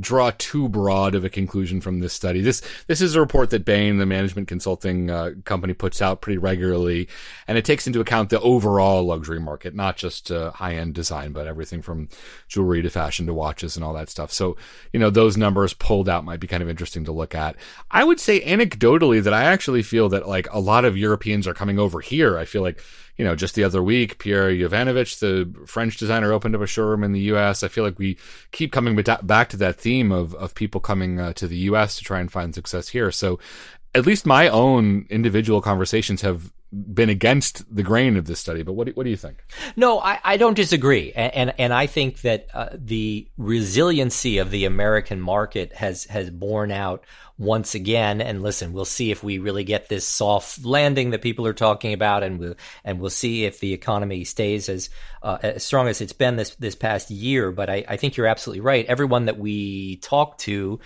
draw 0.00 0.30
too 0.36 0.68
broad 0.68 1.14
of 1.14 1.24
a 1.24 1.30
conclusion 1.30 1.80
from 1.80 2.00
this 2.00 2.12
study. 2.12 2.40
This 2.40 2.62
this 2.86 3.00
is 3.00 3.14
a 3.14 3.20
report 3.20 3.50
that 3.50 3.64
Bain, 3.64 3.98
the 3.98 4.06
management 4.06 4.48
consulting 4.48 5.10
uh, 5.10 5.32
company, 5.44 5.72
puts 5.74 6.02
out 6.02 6.20
pretty 6.20 6.38
regularly, 6.38 7.08
and 7.46 7.56
it 7.56 7.64
takes 7.64 7.86
into 7.86 8.00
account 8.00 8.30
the 8.30 8.40
overall 8.40 9.04
luxury 9.04 9.40
market, 9.40 9.74
not 9.74 9.96
just 9.96 10.30
uh, 10.30 10.50
high 10.52 10.74
end 10.74 10.94
design, 10.94 11.32
but 11.32 11.46
everything 11.46 11.82
from 11.82 12.08
jewelry 12.48 12.82
to 12.82 12.90
fashion 12.90 13.26
to 13.26 13.34
watches 13.34 13.76
and 13.76 13.84
all 13.84 13.94
that 13.94 14.08
stuff. 14.08 14.32
So, 14.32 14.56
you 14.92 15.00
know, 15.00 15.10
those 15.10 15.36
numbers 15.36 15.74
pulled 15.74 16.08
out 16.08 16.24
might 16.24 16.40
be 16.40 16.46
kind 16.46 16.62
of 16.62 16.68
interesting 16.68 17.04
to 17.04 17.12
look 17.12 17.34
at. 17.34 17.47
I 17.90 18.04
would 18.04 18.20
say 18.20 18.40
anecdotally 18.40 19.22
that 19.22 19.34
I 19.34 19.44
actually 19.44 19.82
feel 19.82 20.08
that 20.10 20.28
like 20.28 20.46
a 20.52 20.60
lot 20.60 20.84
of 20.84 20.96
Europeans 20.96 21.46
are 21.46 21.54
coming 21.54 21.78
over 21.78 22.00
here. 22.00 22.38
I 22.38 22.44
feel 22.44 22.62
like 22.62 22.82
you 23.18 23.24
know, 23.24 23.34
just 23.34 23.56
the 23.56 23.64
other 23.64 23.82
week, 23.82 24.18
Pierre 24.18 24.48
Yovanovitch, 24.48 25.18
the 25.18 25.66
French 25.66 25.96
designer, 25.96 26.32
opened 26.32 26.54
up 26.54 26.60
a 26.62 26.68
showroom 26.68 27.02
in 27.02 27.12
the 27.12 27.20
U.S. 27.32 27.64
I 27.64 27.68
feel 27.68 27.82
like 27.82 27.98
we 27.98 28.16
keep 28.52 28.70
coming 28.70 28.94
back 28.94 29.48
to 29.48 29.56
that 29.56 29.76
theme 29.76 30.12
of 30.12 30.34
of 30.36 30.54
people 30.54 30.80
coming 30.80 31.18
uh, 31.18 31.32
to 31.34 31.48
the 31.48 31.56
U.S. 31.70 31.96
to 31.96 32.04
try 32.04 32.20
and 32.20 32.30
find 32.30 32.54
success 32.54 32.88
here. 32.88 33.10
So, 33.10 33.40
at 33.92 34.06
least 34.06 34.24
my 34.24 34.48
own 34.48 35.06
individual 35.10 35.60
conversations 35.60 36.22
have 36.22 36.52
been 36.72 37.08
against 37.08 37.74
the 37.74 37.82
grain 37.82 38.16
of 38.16 38.26
this 38.26 38.40
study. 38.40 38.62
But 38.62 38.74
what 38.74 38.86
do, 38.86 38.92
what 38.92 39.04
do 39.04 39.10
you 39.10 39.16
think? 39.16 39.44
No, 39.76 40.00
I, 40.00 40.18
I 40.22 40.36
don't 40.36 40.54
disagree, 40.54 41.12
and 41.12 41.34
and, 41.34 41.54
and 41.58 41.72
I 41.72 41.86
think 41.86 42.20
that 42.22 42.48
uh, 42.52 42.68
the 42.74 43.28
resiliency 43.36 44.38
of 44.38 44.50
the 44.50 44.64
American 44.64 45.20
market 45.20 45.74
has 45.74 46.04
has 46.04 46.30
borne 46.30 46.70
out 46.70 47.04
once 47.38 47.74
again. 47.74 48.20
And 48.20 48.42
listen, 48.42 48.72
we'll 48.72 48.84
see 48.84 49.10
if 49.10 49.22
we 49.22 49.38
really 49.38 49.64
get 49.64 49.88
this 49.88 50.06
soft 50.06 50.64
landing 50.64 51.10
that 51.10 51.22
people 51.22 51.46
are 51.46 51.54
talking 51.54 51.92
about, 51.92 52.22
and 52.22 52.38
we'll 52.38 52.54
and 52.84 53.00
we'll 53.00 53.10
see 53.10 53.44
if 53.44 53.60
the 53.60 53.72
economy 53.72 54.24
stays 54.24 54.68
as 54.68 54.90
uh, 55.22 55.38
as 55.42 55.64
strong 55.64 55.88
as 55.88 56.00
it's 56.00 56.12
been 56.12 56.36
this 56.36 56.54
this 56.56 56.74
past 56.74 57.10
year. 57.10 57.50
But 57.52 57.70
I, 57.70 57.84
I 57.88 57.96
think 57.96 58.16
you're 58.16 58.26
absolutely 58.26 58.60
right. 58.60 58.84
Everyone 58.86 59.26
that 59.26 59.38
we 59.38 59.96
talk 59.96 60.38
to 60.38 60.80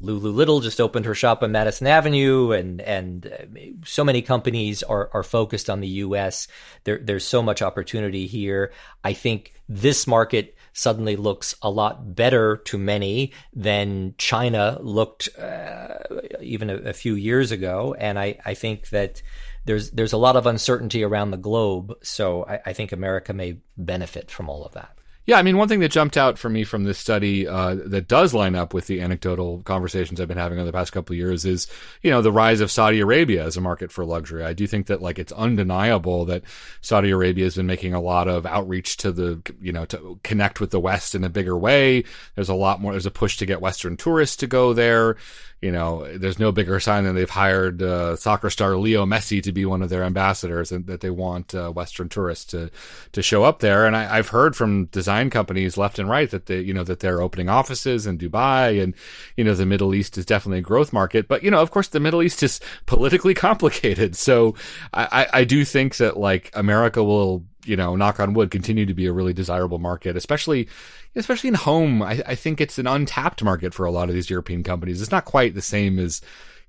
Lulu 0.00 0.30
Lytle 0.30 0.60
just 0.60 0.80
opened 0.80 1.06
her 1.06 1.14
shop 1.14 1.42
on 1.42 1.52
Madison 1.52 1.86
Avenue, 1.86 2.52
and 2.52 2.80
and 2.82 3.26
uh, 3.26 3.58
so 3.84 4.04
many 4.04 4.20
companies 4.20 4.82
are 4.82 5.10
are 5.14 5.22
focused 5.22 5.70
on 5.70 5.80
the 5.80 5.88
U.S. 5.88 6.48
There, 6.84 6.98
there's 7.02 7.24
so 7.24 7.42
much 7.42 7.62
opportunity 7.62 8.26
here. 8.26 8.72
I 9.02 9.14
think 9.14 9.54
this 9.68 10.06
market 10.06 10.56
suddenly 10.74 11.16
looks 11.16 11.54
a 11.62 11.70
lot 11.70 12.14
better 12.14 12.58
to 12.58 12.76
many 12.76 13.32
than 13.54 14.14
China 14.18 14.78
looked 14.82 15.30
uh, 15.38 15.94
even 16.42 16.68
a, 16.68 16.76
a, 16.76 16.92
few 16.92 17.14
years 17.14 17.50
ago, 17.50 17.94
and 17.98 18.18
I 18.18 18.38
I 18.44 18.54
think 18.54 18.90
that. 18.90 19.22
There's 19.64 19.90
there's 19.90 20.12
a 20.12 20.16
lot 20.16 20.36
of 20.36 20.46
uncertainty 20.46 21.02
around 21.02 21.32
the 21.32 21.36
globe, 21.36 21.92
so 22.00 22.44
I, 22.44 22.60
I 22.66 22.72
think 22.72 22.92
America 22.92 23.32
may 23.32 23.58
benefit 23.76 24.30
from 24.30 24.48
all 24.48 24.64
of 24.64 24.74
that. 24.74 24.96
Yeah, 25.26 25.38
I 25.38 25.42
mean, 25.42 25.56
one 25.56 25.66
thing 25.66 25.80
that 25.80 25.90
jumped 25.90 26.16
out 26.16 26.38
for 26.38 26.48
me 26.48 26.62
from 26.62 26.84
this 26.84 26.98
study 26.98 27.48
uh, 27.48 27.74
that 27.86 28.06
does 28.06 28.32
line 28.32 28.54
up 28.54 28.72
with 28.72 28.86
the 28.86 29.00
anecdotal 29.00 29.60
conversations 29.62 30.20
I've 30.20 30.28
been 30.28 30.38
having 30.38 30.58
over 30.58 30.66
the 30.66 30.72
past 30.72 30.92
couple 30.92 31.14
of 31.14 31.18
years 31.18 31.44
is, 31.44 31.66
you 32.00 32.12
know, 32.12 32.22
the 32.22 32.30
rise 32.30 32.60
of 32.60 32.70
Saudi 32.70 33.00
Arabia 33.00 33.44
as 33.44 33.56
a 33.56 33.60
market 33.60 33.90
for 33.90 34.04
luxury. 34.04 34.44
I 34.44 34.52
do 34.52 34.68
think 34.68 34.86
that 34.86 35.02
like 35.02 35.18
it's 35.18 35.32
undeniable 35.32 36.26
that 36.26 36.44
Saudi 36.80 37.10
Arabia 37.10 37.42
has 37.42 37.56
been 37.56 37.66
making 37.66 37.92
a 37.92 38.00
lot 38.00 38.28
of 38.28 38.46
outreach 38.46 38.98
to 38.98 39.10
the, 39.10 39.42
you 39.60 39.72
know, 39.72 39.84
to 39.86 40.20
connect 40.22 40.60
with 40.60 40.70
the 40.70 40.80
West 40.80 41.16
in 41.16 41.24
a 41.24 41.28
bigger 41.28 41.58
way. 41.58 42.04
There's 42.36 42.48
a 42.48 42.54
lot 42.54 42.80
more. 42.80 42.92
There's 42.92 43.04
a 43.04 43.10
push 43.10 43.36
to 43.38 43.46
get 43.46 43.60
Western 43.60 43.96
tourists 43.96 44.36
to 44.36 44.46
go 44.46 44.74
there 44.74 45.16
you 45.62 45.72
know, 45.72 46.06
there's 46.18 46.38
no 46.38 46.52
bigger 46.52 46.78
sign 46.78 47.04
than 47.04 47.14
they've 47.14 47.28
hired 47.28 47.82
uh, 47.82 48.14
soccer 48.16 48.50
star 48.50 48.76
Leo 48.76 49.06
Messi 49.06 49.42
to 49.42 49.52
be 49.52 49.64
one 49.64 49.80
of 49.80 49.88
their 49.88 50.04
ambassadors, 50.04 50.70
and 50.70 50.86
that 50.86 51.00
they 51.00 51.08
want 51.08 51.54
uh, 51.54 51.70
Western 51.70 52.10
tourists 52.10 52.44
to 52.46 52.70
to 53.12 53.22
show 53.22 53.42
up 53.42 53.60
there. 53.60 53.86
And 53.86 53.96
I, 53.96 54.16
have 54.16 54.28
heard 54.28 54.54
from 54.54 54.86
design 54.86 55.30
companies 55.30 55.78
left 55.78 55.98
and 55.98 56.10
right 56.10 56.30
that 56.30 56.46
they, 56.46 56.60
you 56.60 56.74
know, 56.74 56.84
that 56.84 57.00
they're 57.00 57.22
opening 57.22 57.48
offices 57.48 58.06
in 58.06 58.18
Dubai, 58.18 58.82
and 58.82 58.94
you 59.36 59.44
know, 59.44 59.54
the 59.54 59.64
Middle 59.64 59.94
East 59.94 60.18
is 60.18 60.26
definitely 60.26 60.58
a 60.58 60.62
growth 60.62 60.92
market. 60.92 61.26
But 61.26 61.42
you 61.42 61.50
know, 61.50 61.62
of 61.62 61.70
course, 61.70 61.88
the 61.88 62.00
Middle 62.00 62.22
East 62.22 62.42
is 62.42 62.60
politically 62.84 63.34
complicated. 63.46 64.14
So 64.14 64.54
I, 64.92 65.08
I, 65.32 65.40
I 65.40 65.44
do 65.44 65.64
think 65.64 65.96
that 65.96 66.18
like 66.18 66.50
America 66.54 67.02
will 67.02 67.46
you 67.66 67.76
know, 67.76 67.96
knock 67.96 68.20
on 68.20 68.34
wood, 68.34 68.50
continue 68.50 68.86
to 68.86 68.94
be 68.94 69.06
a 69.06 69.12
really 69.12 69.32
desirable 69.32 69.78
market, 69.78 70.16
especially, 70.16 70.68
especially 71.14 71.48
in 71.48 71.54
home. 71.54 72.02
I, 72.02 72.22
I, 72.26 72.34
think 72.34 72.60
it's 72.60 72.78
an 72.78 72.86
untapped 72.86 73.42
market 73.42 73.74
for 73.74 73.86
a 73.86 73.90
lot 73.90 74.08
of 74.08 74.14
these 74.14 74.30
European 74.30 74.62
companies. 74.62 75.02
It's 75.02 75.10
not 75.10 75.24
quite 75.24 75.54
the 75.54 75.62
same 75.62 75.98
as, 75.98 76.20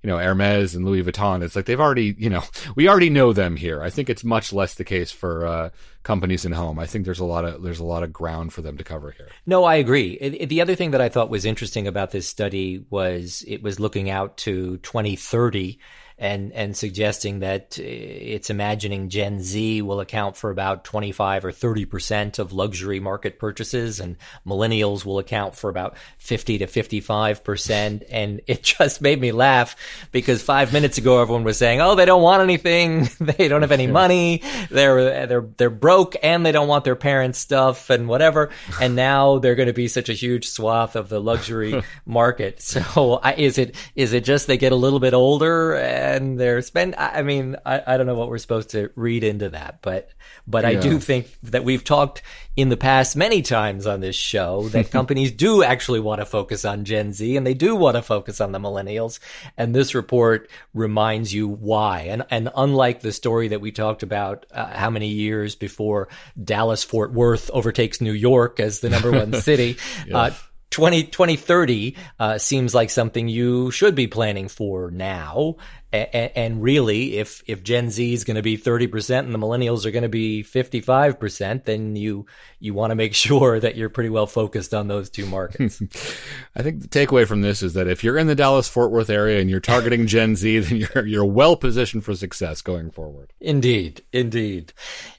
you 0.04 0.08
know, 0.08 0.18
Hermes 0.18 0.76
and 0.76 0.86
Louis 0.86 1.04
Vuitton. 1.04 1.44
It's 1.44 1.56
like 1.56 1.66
they've 1.66 1.80
already, 1.80 2.16
you 2.18 2.30
know, 2.30 2.44
we 2.76 2.88
already 2.88 3.10
know 3.10 3.34
them 3.34 3.56
here. 3.56 3.82
I 3.82 3.90
think 3.90 4.10
it's 4.10 4.24
much 4.24 4.54
less 4.54 4.76
the 4.76 4.84
case 4.84 5.12
for 5.12 5.46
uh, 5.46 5.70
companies 6.04 6.46
in 6.46 6.52
home. 6.52 6.80
I 6.80 6.86
think 6.86 7.06
there's 7.06 7.20
a 7.20 7.26
lot 7.26 7.46
of 7.46 7.64
there's 7.64 7.80
a 7.80 7.86
lot 7.86 8.04
of 8.04 8.14
ground 8.14 8.54
for 8.54 8.62
them 8.62 8.78
to 8.78 8.84
cover 8.84 9.12
here. 9.12 9.30
No, 9.46 9.64
I 9.64 9.76
agree. 9.76 10.18
It, 10.22 10.42
it, 10.42 10.50
the 10.50 10.62
other 10.62 10.76
thing 10.76 10.92
that 10.92 11.02
I 11.02 11.10
thought 11.10 11.30
was 11.30 11.46
interesting 11.46 11.88
about 11.88 12.12
this 12.12 12.28
study 12.28 12.86
was 12.90 13.44
it 13.48 13.62
was 13.62 13.80
looking 13.80 14.10
out 14.10 14.38
to 14.38 14.78
2030 14.78 15.80
and 16.20 16.52
and 16.54 16.76
suggesting 16.76 17.40
that 17.40 17.78
uh, 17.80 17.84
it's 17.84 18.50
imagining 18.50 19.10
Gen 19.10 19.42
Z 19.42 19.82
will 19.84 20.00
account 20.00 20.36
for 20.36 20.50
about 20.50 20.84
25 20.84 21.46
or 21.46 21.52
30 21.52 21.86
percent 21.86 22.40
of 22.40 22.54
luxury 22.54 23.00
market 23.00 23.38
purchases, 23.38 24.00
and 24.00 24.18
millennials 24.46 25.06
will 25.06 25.20
account 25.20 25.56
for 25.56 25.70
about 25.70 25.96
50 26.18 26.60
to 26.60 26.68
55 26.68 27.44
percent. 27.44 28.04
And 28.18 28.42
it 28.48 28.64
just 28.64 29.00
made 29.00 29.22
me 29.22 29.32
laugh 29.32 29.76
because 30.12 30.42
five 30.42 30.74
minutes 30.74 30.98
ago 30.98 31.22
everyone 31.22 31.44
was 31.44 31.58
saying, 31.58 31.82
"Oh, 31.82 31.94
they 31.94 32.06
don't 32.06 32.24
want 32.24 32.42
anything, 32.42 33.10
they 33.20 33.48
don't 33.48 33.62
have 33.62 33.72
any 33.72 33.86
money, 33.86 34.42
they're 34.72 35.28
they're 35.28 35.48
they're 35.58 35.70
broke, 35.70 36.16
and 36.24 36.44
they 36.46 36.52
don't 36.52 36.68
want 36.68 36.84
their 36.84 36.96
parents' 36.96 37.40
stuff 37.40 37.90
and 37.90 38.08
whatever." 38.08 38.50
And 38.80 38.96
now 38.96 39.40
they're 39.40 39.56
going 39.56 39.68
to 39.68 39.74
be 39.74 39.88
such 39.88 40.08
a 40.08 40.14
huge 40.14 40.48
swath 40.48 40.96
of 40.96 41.10
the 41.10 41.20
luxury 41.20 41.82
market. 42.06 42.62
So, 42.62 43.20
I, 43.24 43.34
is 43.34 43.58
it 43.58 43.76
is 43.96 44.14
it 44.14 44.24
just 44.24 44.46
they 44.46 44.58
get 44.58 44.72
a 44.72 44.76
little 44.76 45.00
bit 45.00 45.14
older? 45.14 45.76
And 46.16 46.40
they're 46.40 46.62
spend. 46.62 46.96
I 46.98 47.22
mean, 47.22 47.56
I, 47.66 47.82
I 47.86 47.98
don't 47.98 48.08
know 48.08 48.16
what 48.16 48.30
we're 48.30 48.38
supposed 48.38 48.72
to 48.72 48.90
read 48.96 49.24
into 49.24 49.50
that, 49.50 49.80
but 49.82 50.10
but 50.48 50.64
yeah. 50.64 50.70
I 50.70 50.76
do 50.76 51.00
think 51.00 51.28
that 51.44 51.64
we've 51.64 51.84
talked 51.84 52.22
in 52.56 52.70
the 52.70 52.78
past 52.78 53.16
many 53.16 53.42
times 53.42 53.86
on 53.86 54.00
this 54.00 54.16
show 54.16 54.70
that 54.70 54.92
companies 54.92 55.32
do 55.32 55.64
actually 55.64 56.00
want 56.00 56.22
to 56.22 56.26
focus 56.26 56.66
on 56.66 56.86
Gen 56.86 57.14
Z 57.14 57.36
and 57.36 57.46
they 57.46 57.54
do 57.54 57.76
want 57.76 57.96
to 57.96 58.02
focus 58.02 58.42
on 58.42 58.52
the 58.52 58.60
millennials. 58.60 59.20
And 59.58 59.76
this 59.76 59.94
report 59.94 60.50
reminds 60.74 61.34
you 61.34 61.48
why. 61.48 62.02
And 62.02 62.26
and 62.30 62.50
unlike 62.56 63.02
the 63.02 63.12
story 63.12 63.50
that 63.50 63.62
we 63.62 63.72
talked 63.72 64.04
about, 64.04 64.46
uh, 64.52 64.68
how 64.68 64.90
many 64.90 65.10
years 65.10 65.56
before 65.56 66.10
Dallas 66.42 66.84
Fort 66.84 67.14
Worth 67.14 67.50
overtakes 67.52 68.02
New 68.02 68.14
York 68.14 68.60
as 68.60 68.80
the 68.80 68.90
number 68.90 69.12
one 69.12 69.34
city. 69.42 69.78
yeah. 70.08 70.18
uh, 70.18 70.34
20, 70.70 71.06
2030 71.06 71.96
uh, 72.20 72.38
seems 72.38 72.76
like 72.76 72.90
something 72.90 73.28
you 73.28 73.72
should 73.72 73.96
be 73.96 74.08
planning 74.08 74.48
for 74.48 74.92
now. 74.92 75.56
And 75.94 76.62
really, 76.62 77.18
if, 77.18 77.42
if 77.48 77.64
Gen 77.64 77.90
Z 77.90 78.14
is 78.14 78.26
going 78.26 78.36
to 78.36 78.42
be 78.42 78.58
30% 78.58 79.20
and 79.20 79.34
the 79.34 79.40
millennials 79.40 79.86
are 79.86 79.92
going 79.92 80.04
to 80.04 80.10
be 80.10 80.44
55%, 80.44 81.64
then 81.64 81.96
you, 81.96 82.26
you 82.60 82.74
want 82.74 82.92
to 82.92 82.96
make 82.96 83.14
sure 83.16 83.58
that 83.60 83.78
you're 83.78 83.90
pretty 83.90 84.10
well 84.10 84.28
focused 84.28 84.74
on 84.74 84.90
those 84.90 85.10
two 85.10 85.26
markets. 85.26 85.82
I 86.56 86.62
think 86.62 86.82
the 86.82 86.90
takeaway 86.90 87.26
from 87.26 87.42
this 87.42 87.64
is 87.64 87.74
that 87.74 87.88
if 87.88 88.04
you're 88.04 88.18
in 88.18 88.28
the 88.28 88.36
Dallas 88.36 88.68
Fort 88.68 88.92
Worth 88.92 89.10
area 89.10 89.40
and 89.40 89.50
you're 89.50 89.62
targeting 89.62 90.08
Gen 90.08 90.36
Z, 90.36 90.60
then 90.60 90.78
you're, 90.78 91.06
you're 91.06 91.26
well 91.26 91.56
positioned 91.56 92.04
for 92.04 92.16
success 92.16 92.62
going 92.62 92.92
forward. 92.92 93.32
Indeed. 93.40 94.04
Indeed. 94.12 94.74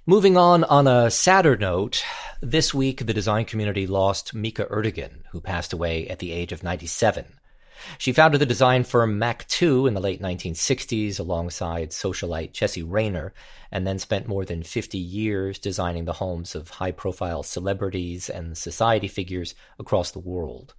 Moving 0.05 0.37
on 0.37 0.65
on 0.65 0.87
a 0.87 1.11
sadder 1.11 1.57
note, 1.57 2.05
this 2.43 2.75
week 2.75 3.07
the 3.07 3.15
design 3.15 3.47
community 3.47 3.87
lost 3.87 4.35
Mica 4.35 4.67
Ertegun, 4.67 5.23
who 5.31 5.41
passed 5.41 5.73
away 5.73 6.09
at 6.09 6.19
the 6.19 6.33
age 6.33 6.53
of 6.53 6.63
97. 6.63 7.25
She 7.99 8.13
founded 8.13 8.41
the 8.41 8.47
design 8.47 8.85
firm 8.85 9.19
MAC 9.19 9.47
II 9.61 9.87
in 9.87 9.95
the 9.95 10.01
late 10.01 10.21
1960s 10.21 11.19
alongside 11.19 11.91
socialite 11.91 12.53
Chessy 12.53 12.83
Rayner, 12.83 13.33
and 13.71 13.87
then 13.87 13.99
spent 13.99 14.29
more 14.29 14.45
than 14.45 14.63
50 14.63 14.99
years 14.99 15.59
designing 15.59 16.05
the 16.05 16.15
homes 16.15 16.55
of 16.55 16.71
high 16.71 16.93
profile 16.93 17.43
celebrities 17.43 18.29
and 18.29 18.57
society 18.57 19.09
figures 19.09 19.55
across 19.79 20.11
the 20.11 20.19
world. 20.19 20.75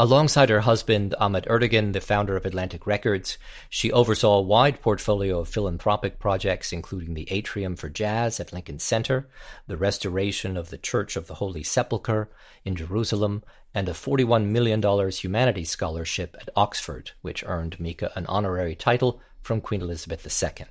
Alongside 0.00 0.48
her 0.48 0.60
husband, 0.60 1.14
Ahmet 1.18 1.44
Ertegun, 1.44 1.92
the 1.92 2.00
founder 2.00 2.34
of 2.34 2.46
Atlantic 2.46 2.86
Records, 2.86 3.36
she 3.68 3.92
oversaw 3.92 4.38
a 4.38 4.40
wide 4.40 4.80
portfolio 4.80 5.40
of 5.40 5.48
philanthropic 5.50 6.18
projects, 6.18 6.72
including 6.72 7.12
the 7.12 7.30
Atrium 7.30 7.76
for 7.76 7.90
Jazz 7.90 8.40
at 8.40 8.50
Lincoln 8.50 8.78
Center, 8.78 9.28
the 9.66 9.76
restoration 9.76 10.56
of 10.56 10.70
the 10.70 10.78
Church 10.78 11.16
of 11.16 11.26
the 11.26 11.34
Holy 11.34 11.62
Sepulchre 11.62 12.30
in 12.64 12.76
Jerusalem, 12.76 13.42
and 13.74 13.88
a 13.88 13.92
$41 13.92 14.46
million 14.46 15.10
humanities 15.10 15.70
scholarship 15.70 16.36
at 16.40 16.48
Oxford, 16.56 17.12
which 17.22 17.44
earned 17.46 17.78
Mica 17.78 18.10
an 18.16 18.26
honorary 18.26 18.74
title 18.74 19.20
from 19.40 19.60
Queen 19.60 19.82
Elizabeth 19.82 20.26
II. 20.26 20.66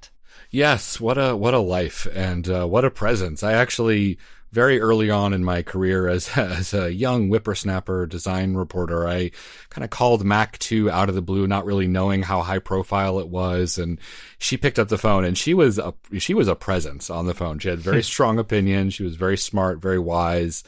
Yes, 0.51 0.99
what 0.99 1.17
a 1.17 1.35
what 1.35 1.53
a 1.53 1.59
life 1.59 2.07
and 2.13 2.49
uh, 2.49 2.65
what 2.65 2.85
a 2.85 2.91
presence. 2.91 3.43
I 3.43 3.53
actually 3.53 4.17
very 4.51 4.81
early 4.81 5.11
on 5.11 5.33
in 5.33 5.43
my 5.43 5.61
career 5.61 6.07
as 6.07 6.29
as 6.37 6.73
a 6.73 6.91
young 6.91 7.29
whippersnapper 7.29 8.05
design 8.05 8.55
reporter, 8.55 9.07
I 9.07 9.31
kind 9.69 9.83
of 9.83 9.89
called 9.89 10.25
MAC 10.25 10.59
II 10.71 10.89
out 10.89 11.09
of 11.09 11.15
the 11.15 11.21
blue, 11.21 11.47
not 11.47 11.65
really 11.65 11.87
knowing 11.87 12.23
how 12.23 12.41
high 12.41 12.59
profile 12.59 13.19
it 13.19 13.29
was, 13.29 13.77
and 13.77 13.99
she 14.37 14.57
picked 14.57 14.79
up 14.79 14.87
the 14.87 14.97
phone 14.97 15.23
and 15.23 15.37
she 15.37 15.53
was 15.53 15.77
a 15.77 15.93
she 16.17 16.33
was 16.33 16.47
a 16.47 16.55
presence 16.55 17.09
on 17.09 17.25
the 17.25 17.35
phone. 17.35 17.59
She 17.59 17.69
had 17.69 17.79
very 17.79 18.03
strong 18.13 18.39
opinion. 18.39 18.89
She 18.89 19.03
was 19.03 19.15
very 19.15 19.37
smart, 19.37 19.79
very 19.79 19.99
wise. 19.99 20.63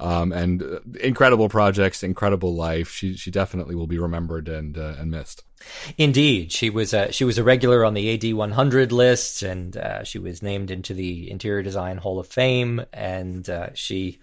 Um, 0.00 0.32
and 0.32 0.62
uh, 0.62 0.80
incredible 1.00 1.48
projects, 1.48 2.02
incredible 2.02 2.54
life. 2.54 2.90
She 2.90 3.16
she 3.16 3.30
definitely 3.30 3.74
will 3.74 3.86
be 3.86 3.98
remembered 3.98 4.48
and 4.48 4.76
uh, 4.76 4.96
and 4.98 5.10
missed. 5.10 5.44
Indeed, 5.96 6.52
she 6.52 6.70
was 6.70 6.92
a, 6.92 7.12
she 7.12 7.24
was 7.24 7.38
a 7.38 7.44
regular 7.44 7.84
on 7.84 7.94
the 7.94 8.14
AD 8.14 8.34
100 8.34 8.92
list, 8.92 9.42
and 9.42 9.76
uh, 9.76 10.04
she 10.04 10.18
was 10.18 10.42
named 10.42 10.70
into 10.70 10.94
the 10.94 11.30
Interior 11.30 11.62
Design 11.62 11.98
Hall 11.98 12.18
of 12.18 12.26
Fame. 12.26 12.84
And 12.92 13.48
uh, 13.48 13.70
she 13.74 14.18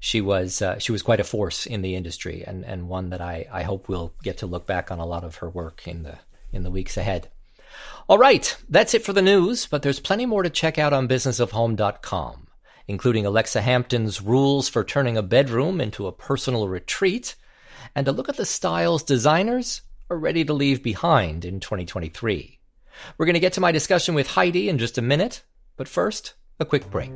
she 0.00 0.20
was 0.20 0.62
uh, 0.62 0.78
she 0.78 0.92
was 0.92 1.02
quite 1.02 1.20
a 1.20 1.24
force 1.24 1.66
in 1.66 1.82
the 1.82 1.94
industry, 1.94 2.44
and, 2.46 2.64
and 2.64 2.88
one 2.88 3.10
that 3.10 3.20
I, 3.20 3.46
I 3.50 3.62
hope 3.62 3.88
we'll 3.88 4.12
get 4.22 4.38
to 4.38 4.46
look 4.46 4.66
back 4.66 4.90
on 4.90 4.98
a 4.98 5.06
lot 5.06 5.24
of 5.24 5.36
her 5.36 5.50
work 5.50 5.86
in 5.86 6.02
the 6.02 6.18
in 6.52 6.62
the 6.62 6.70
weeks 6.70 6.96
ahead. 6.96 7.28
All 8.08 8.18
right, 8.18 8.56
that's 8.68 8.94
it 8.94 9.04
for 9.04 9.12
the 9.12 9.22
news, 9.22 9.66
but 9.66 9.82
there's 9.82 10.00
plenty 10.00 10.26
more 10.26 10.42
to 10.42 10.50
check 10.50 10.78
out 10.78 10.92
on 10.92 11.08
businessofhome.com 11.08 12.45
including 12.88 13.26
Alexa 13.26 13.60
Hampton's 13.60 14.20
rules 14.20 14.68
for 14.68 14.84
turning 14.84 15.16
a 15.16 15.22
bedroom 15.22 15.80
into 15.80 16.06
a 16.06 16.12
personal 16.12 16.68
retreat, 16.68 17.34
and 17.94 18.06
a 18.06 18.12
look 18.12 18.28
at 18.28 18.36
the 18.36 18.44
styles 18.44 19.02
designers 19.02 19.82
are 20.10 20.18
ready 20.18 20.44
to 20.44 20.52
leave 20.52 20.82
behind 20.82 21.44
in 21.44 21.60
2023. 21.60 22.58
We're 23.18 23.26
going 23.26 23.34
to 23.34 23.40
get 23.40 23.54
to 23.54 23.60
my 23.60 23.72
discussion 23.72 24.14
with 24.14 24.28
Heidi 24.28 24.68
in 24.68 24.78
just 24.78 24.98
a 24.98 25.02
minute, 25.02 25.42
but 25.76 25.88
first, 25.88 26.34
a 26.60 26.64
quick 26.64 26.88
break. 26.90 27.12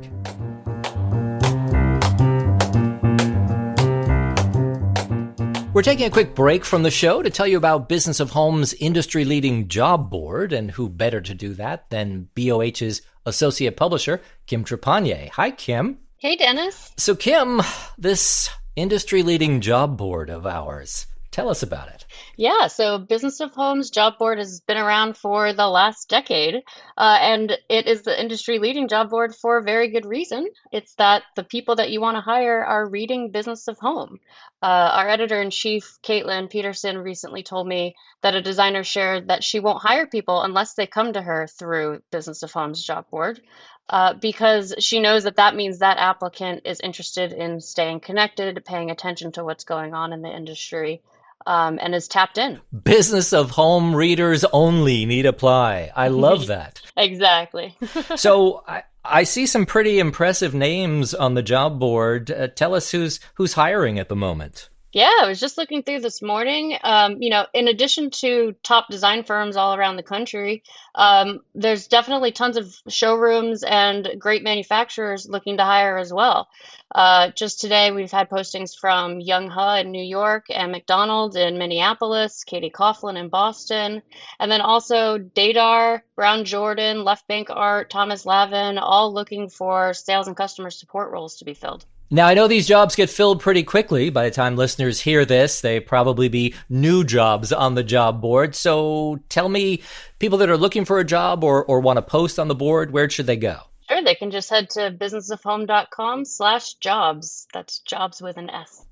We're 5.73 5.83
taking 5.83 6.05
a 6.05 6.11
quick 6.11 6.35
break 6.35 6.65
from 6.65 6.83
the 6.83 6.91
show 6.91 7.21
to 7.21 7.29
tell 7.29 7.47
you 7.47 7.55
about 7.55 7.87
Business 7.87 8.19
of 8.19 8.31
Home's 8.31 8.73
industry 8.73 9.23
leading 9.23 9.69
job 9.69 10.09
board, 10.09 10.51
and 10.51 10.69
who 10.69 10.89
better 10.89 11.21
to 11.21 11.33
do 11.33 11.53
that 11.53 11.89
than 11.89 12.27
BOH's 12.35 13.01
associate 13.25 13.77
publisher, 13.77 14.21
Kim 14.47 14.63
Trepanier. 14.63 15.29
Hi, 15.29 15.51
Kim. 15.51 15.99
Hey, 16.17 16.35
Dennis. 16.35 16.91
So, 16.97 17.15
Kim, 17.15 17.61
this 17.97 18.49
industry 18.75 19.23
leading 19.23 19.61
job 19.61 19.97
board 19.97 20.29
of 20.29 20.45
ours, 20.45 21.07
tell 21.31 21.49
us 21.49 21.63
about 21.63 21.89
it. 21.89 22.00
Yeah, 22.41 22.65
so 22.65 22.97
Business 22.97 23.39
of 23.39 23.53
Homes 23.53 23.91
job 23.91 24.17
board 24.17 24.39
has 24.39 24.61
been 24.61 24.77
around 24.77 25.15
for 25.15 25.53
the 25.53 25.67
last 25.67 26.09
decade, 26.09 26.63
uh, 26.97 27.17
and 27.21 27.55
it 27.69 27.85
is 27.85 28.01
the 28.01 28.19
industry 28.19 28.57
leading 28.57 28.87
job 28.87 29.11
board 29.11 29.35
for 29.35 29.59
a 29.59 29.63
very 29.63 29.89
good 29.89 30.07
reason. 30.07 30.47
It's 30.71 30.95
that 30.95 31.21
the 31.35 31.43
people 31.43 31.75
that 31.75 31.91
you 31.91 32.01
want 32.01 32.17
to 32.17 32.21
hire 32.21 32.65
are 32.65 32.89
reading 32.89 33.29
Business 33.29 33.67
of 33.67 33.77
Home. 33.77 34.19
Uh, 34.59 34.89
our 34.91 35.07
editor 35.07 35.39
in 35.39 35.51
chief, 35.51 35.99
Caitlin 36.01 36.49
Peterson, 36.49 36.97
recently 36.97 37.43
told 37.43 37.67
me 37.67 37.93
that 38.23 38.33
a 38.33 38.41
designer 38.41 38.83
shared 38.83 39.27
that 39.27 39.43
she 39.43 39.59
won't 39.59 39.83
hire 39.83 40.07
people 40.07 40.41
unless 40.41 40.73
they 40.73 40.87
come 40.87 41.13
to 41.13 41.21
her 41.21 41.45
through 41.45 42.01
Business 42.09 42.41
of 42.41 42.51
Homes 42.51 42.83
job 42.83 43.07
board. 43.11 43.39
Uh, 43.87 44.15
because 44.15 44.73
she 44.79 44.99
knows 44.99 45.25
that 45.25 45.35
that 45.35 45.55
means 45.55 45.77
that 45.77 45.99
applicant 45.99 46.61
is 46.65 46.79
interested 46.79 47.33
in 47.33 47.61
staying 47.61 47.99
connected, 47.99 48.65
paying 48.65 48.89
attention 48.89 49.31
to 49.31 49.43
what's 49.43 49.63
going 49.63 49.93
on 49.93 50.11
in 50.11 50.23
the 50.23 50.35
industry, 50.35 51.03
um, 51.45 51.79
and 51.81 51.95
is 51.95 52.07
tapped 52.07 52.37
in. 52.37 52.59
Business 52.83 53.33
of 53.33 53.51
home 53.51 53.95
readers 53.95 54.43
only 54.53 55.05
need 55.05 55.25
apply. 55.25 55.91
I 55.95 56.09
love 56.09 56.47
that. 56.47 56.81
exactly. 56.97 57.75
so 58.15 58.63
I, 58.67 58.83
I 59.03 59.23
see 59.23 59.45
some 59.45 59.65
pretty 59.65 59.99
impressive 59.99 60.53
names 60.53 61.13
on 61.13 61.33
the 61.33 61.41
job 61.43 61.79
board. 61.79 62.29
Uh, 62.31 62.47
tell 62.47 62.75
us 62.75 62.91
who's 62.91 63.19
who's 63.35 63.53
hiring 63.53 63.99
at 63.99 64.09
the 64.09 64.15
moment. 64.15 64.69
Yeah, 64.93 65.09
I 65.21 65.27
was 65.29 65.39
just 65.39 65.57
looking 65.57 65.83
through 65.83 66.01
this 66.01 66.21
morning. 66.21 66.77
Um, 66.83 67.21
you 67.21 67.29
know, 67.29 67.45
in 67.53 67.69
addition 67.69 68.09
to 68.09 68.55
top 68.61 68.89
design 68.89 69.23
firms 69.23 69.55
all 69.55 69.73
around 69.73 69.95
the 69.95 70.03
country, 70.03 70.63
um, 70.95 71.39
there's 71.55 71.87
definitely 71.87 72.33
tons 72.33 72.57
of 72.57 72.75
showrooms 72.89 73.63
and 73.63 74.05
great 74.19 74.43
manufacturers 74.43 75.29
looking 75.29 75.55
to 75.57 75.63
hire 75.63 75.97
as 75.97 76.11
well. 76.11 76.49
Uh, 76.93 77.29
just 77.29 77.61
today, 77.61 77.91
we've 77.91 78.11
had 78.11 78.29
postings 78.29 78.77
from 78.77 79.21
Young 79.21 79.47
Ha 79.49 79.77
in 79.77 79.91
New 79.91 80.03
York 80.03 80.47
and 80.49 80.73
McDonald's 80.73 81.37
in 81.37 81.57
Minneapolis, 81.57 82.43
Katie 82.43 82.69
Coughlin 82.69 83.17
in 83.17 83.29
Boston, 83.29 84.01
and 84.41 84.51
then 84.51 84.59
also 84.59 85.17
Dedar, 85.17 86.03
Brown 86.17 86.43
Jordan, 86.43 87.05
Left 87.05 87.25
Bank 87.29 87.47
Art, 87.49 87.89
Thomas 87.89 88.25
Lavin, 88.25 88.77
all 88.77 89.13
looking 89.13 89.47
for 89.47 89.93
sales 89.93 90.27
and 90.27 90.35
customer 90.35 90.69
support 90.69 91.11
roles 91.11 91.37
to 91.37 91.45
be 91.45 91.53
filled. 91.53 91.85
Now, 92.13 92.27
I 92.27 92.33
know 92.33 92.49
these 92.49 92.67
jobs 92.67 92.97
get 92.97 93.09
filled 93.09 93.39
pretty 93.39 93.63
quickly. 93.63 94.09
By 94.09 94.25
the 94.25 94.35
time 94.35 94.57
listeners 94.57 94.99
hear 94.99 95.23
this, 95.23 95.61
they 95.61 95.79
probably 95.79 96.27
be 96.27 96.53
new 96.67 97.05
jobs 97.05 97.53
on 97.53 97.75
the 97.75 97.85
job 97.85 98.19
board. 98.19 98.53
So 98.53 99.21
tell 99.29 99.47
me, 99.47 99.81
people 100.19 100.37
that 100.39 100.49
are 100.49 100.57
looking 100.57 100.83
for 100.83 100.99
a 100.99 101.05
job 101.05 101.41
or, 101.41 101.63
or 101.63 101.79
want 101.79 101.95
to 101.95 102.01
post 102.01 102.37
on 102.37 102.49
the 102.49 102.55
board, 102.55 102.91
where 102.91 103.09
should 103.09 103.27
they 103.27 103.37
go? 103.37 103.61
Sure, 103.89 104.03
they 104.03 104.15
can 104.15 104.29
just 104.29 104.49
head 104.49 104.69
to 104.71 104.91
businessofhome.com 104.91 106.25
slash 106.25 106.73
jobs. 106.75 107.47
That's 107.53 107.79
jobs 107.79 108.21
with 108.21 108.35
an 108.35 108.49
S. 108.49 108.85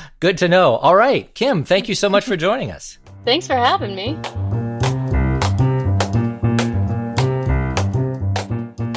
Good 0.20 0.38
to 0.38 0.46
know. 0.46 0.76
All 0.76 0.94
right. 0.94 1.34
Kim, 1.34 1.64
thank 1.64 1.88
you 1.88 1.96
so 1.96 2.08
much 2.08 2.24
for 2.24 2.36
joining 2.36 2.70
us. 2.70 2.98
Thanks 3.24 3.48
for 3.48 3.56
having 3.56 3.96
me. 3.96 4.16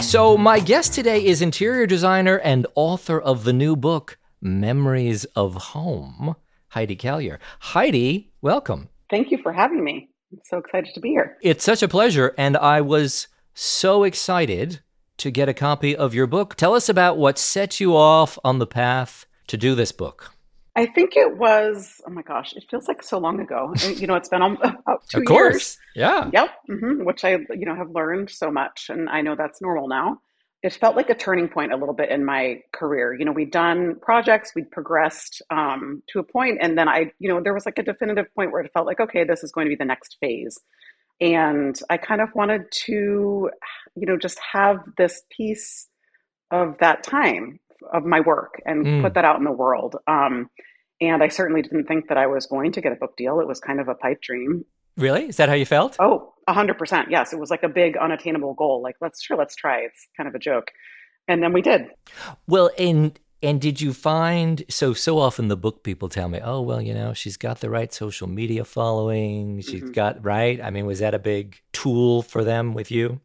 So, 0.10 0.36
my 0.40 0.60
guest 0.60 0.94
today 0.94 1.24
is 1.24 1.40
interior 1.40 1.86
designer 1.86 2.40
and 2.40 2.66
author 2.74 3.22
of 3.22 3.44
the 3.44 3.54
new 3.54 3.76
book, 3.76 4.18
Memories 4.42 5.26
of 5.36 5.54
Home, 5.54 6.36
Heidi 6.70 6.96
Caillier. 6.96 7.40
Heidi, 7.60 8.32
welcome. 8.42 8.90
Thank 9.12 9.30
you 9.30 9.38
for 9.44 9.54
having 9.54 9.84
me. 9.84 10.10
I'm 10.32 10.40
so 10.46 10.58
excited 10.58 10.96
to 10.96 11.00
be 11.00 11.10
here. 11.10 11.38
It's 11.44 11.64
such 11.64 11.84
a 11.84 11.88
pleasure. 11.88 12.34
And 12.40 12.58
I 12.58 12.82
was 12.82 13.28
so 13.54 14.04
excited 14.04 14.80
to 15.18 15.30
get 15.30 15.48
a 15.48 15.54
copy 15.54 15.96
of 15.96 16.16
your 16.16 16.26
book. 16.26 16.56
Tell 16.56 16.74
us 16.74 16.90
about 16.90 17.20
what 17.20 17.38
set 17.38 17.80
you 17.80 17.96
off 17.96 18.40
on 18.44 18.58
the 18.58 18.66
path 18.66 19.28
to 19.46 19.58
do 19.58 19.76
this 19.76 19.92
book. 19.92 20.32
I 20.80 20.86
think 20.86 21.16
it 21.18 21.38
was. 21.38 22.02
Oh 22.08 22.12
my 22.12 22.22
gosh, 22.22 22.54
it 22.54 22.64
feels 22.70 22.88
like 22.88 23.04
so 23.04 23.18
long 23.18 23.40
ago. 23.42 23.74
You 24.02 24.08
know, 24.08 24.16
it's 24.16 24.30
been 24.30 24.42
about 24.42 25.08
two 25.10 25.20
of 25.20 25.26
course. 25.26 25.54
years. 25.54 25.78
Yeah. 25.96 26.30
Yep. 26.34 26.50
hmm 26.68 27.04
which 27.04 27.24
I, 27.26 27.32
you 27.62 27.66
know, 27.66 27.76
have 27.76 27.90
learned 27.92 28.30
so 28.30 28.50
much, 28.52 28.90
and 28.90 29.10
I 29.10 29.22
know 29.22 29.36
that's 29.36 29.62
normal 29.62 29.88
now. 29.88 30.22
It 30.64 30.74
felt 30.74 30.96
like 30.96 31.10
a 31.10 31.16
turning 31.16 31.48
point 31.50 31.72
a 31.74 31.78
little 31.78 31.94
bit 31.96 32.10
in 32.10 32.26
my 32.26 32.62
career. 32.74 33.14
You 33.18 33.26
know, 33.26 33.32
we'd 33.32 33.52
done 33.52 33.96
projects, 34.02 34.54
we'd 34.56 34.72
progressed 34.72 35.42
um, 35.50 36.04
to 36.10 36.20
a 36.20 36.24
point, 36.24 36.60
and 36.62 36.78
then 36.78 36.88
I, 36.90 37.12
you 37.20 37.30
know, 37.30 37.42
there 37.42 37.54
was 37.54 37.66
like 37.66 37.78
a 37.78 37.84
definitive 37.84 38.28
point 38.36 38.52
where 38.52 38.62
it 38.62 38.72
felt 38.74 38.86
like, 38.86 39.00
okay, 39.02 39.24
this 39.26 39.44
is 39.44 39.52
going 39.54 39.66
to 39.68 39.70
be 39.70 39.76
the 39.76 39.86
next 39.86 40.18
phase. 40.22 40.60
And 41.22 41.78
I 41.90 41.98
kind 41.98 42.22
of 42.22 42.30
wanted 42.36 42.64
to, 42.86 43.50
you 43.96 44.06
know, 44.08 44.18
just 44.18 44.40
have 44.54 44.78
this 44.98 45.24
piece 45.36 45.88
of 46.52 46.76
that 46.80 47.04
time 47.04 47.60
of 47.94 48.04
my 48.06 48.20
work 48.22 48.62
and 48.66 48.86
Mm. 48.86 49.02
put 49.02 49.14
that 49.16 49.26
out 49.26 49.38
in 49.38 49.46
the 49.46 49.52
world. 49.52 49.96
Um, 50.08 50.50
and 51.02 51.24
I 51.24 51.28
certainly 51.30 51.62
didn't 51.62 51.86
think 51.86 52.08
that 52.10 52.18
I 52.18 52.28
was 52.28 52.46
going 52.46 52.72
to 52.74 52.82
get 52.82 52.92
a 52.92 52.96
book 52.96 53.16
deal. 53.18 53.40
It 53.40 53.48
was 53.48 53.60
kind 53.60 53.80
of 53.80 53.88
a 53.88 53.96
pipe 53.96 54.22
dream. 54.22 54.66
Really? 54.98 55.28
Is 55.30 55.38
that 55.38 55.48
how 55.50 55.56
you 55.56 55.66
felt? 55.66 55.96
Oh, 56.00 56.34
a 56.48 56.54
hundred 56.54 56.78
percent. 56.78 57.10
Yes. 57.10 57.32
It 57.32 57.40
was 57.40 57.50
like 57.50 57.64
a 57.64 57.70
big 57.70 57.96
unattainable 57.98 58.54
goal. 58.56 58.82
Like, 58.82 58.96
let's 59.02 59.22
sure, 59.24 59.38
let's 59.38 59.56
try. 59.56 59.80
It's 59.80 60.08
kind 60.18 60.28
of 60.28 60.36
a 60.36 60.40
joke. 60.40 60.72
And 61.28 61.42
then 61.44 61.54
we 61.54 61.62
did. 61.62 61.88
Well, 62.48 62.70
and 62.78 63.18
and 63.42 63.62
did 63.62 63.80
you 63.80 63.94
find 63.94 64.66
so 64.70 64.94
so 64.94 65.18
often 65.20 65.48
the 65.48 65.56
book 65.56 65.84
people 65.84 66.10
tell 66.10 66.28
me, 66.28 66.40
oh 66.44 66.62
well, 66.62 66.82
you 66.82 66.94
know, 66.94 67.14
she's 67.14 67.38
got 67.38 67.62
the 67.62 67.70
right 67.70 67.94
social 67.94 68.28
media 68.28 68.66
following, 68.66 69.62
she's 69.62 69.84
Mhm. 69.84 69.94
got 69.94 70.26
right. 70.26 70.60
I 70.62 70.70
mean, 70.72 70.86
was 70.86 71.00
that 71.00 71.14
a 71.14 71.20
big 71.20 71.62
tool 71.72 72.22
for 72.24 72.44
them 72.44 72.74
with 72.74 72.92
you? 72.92 73.22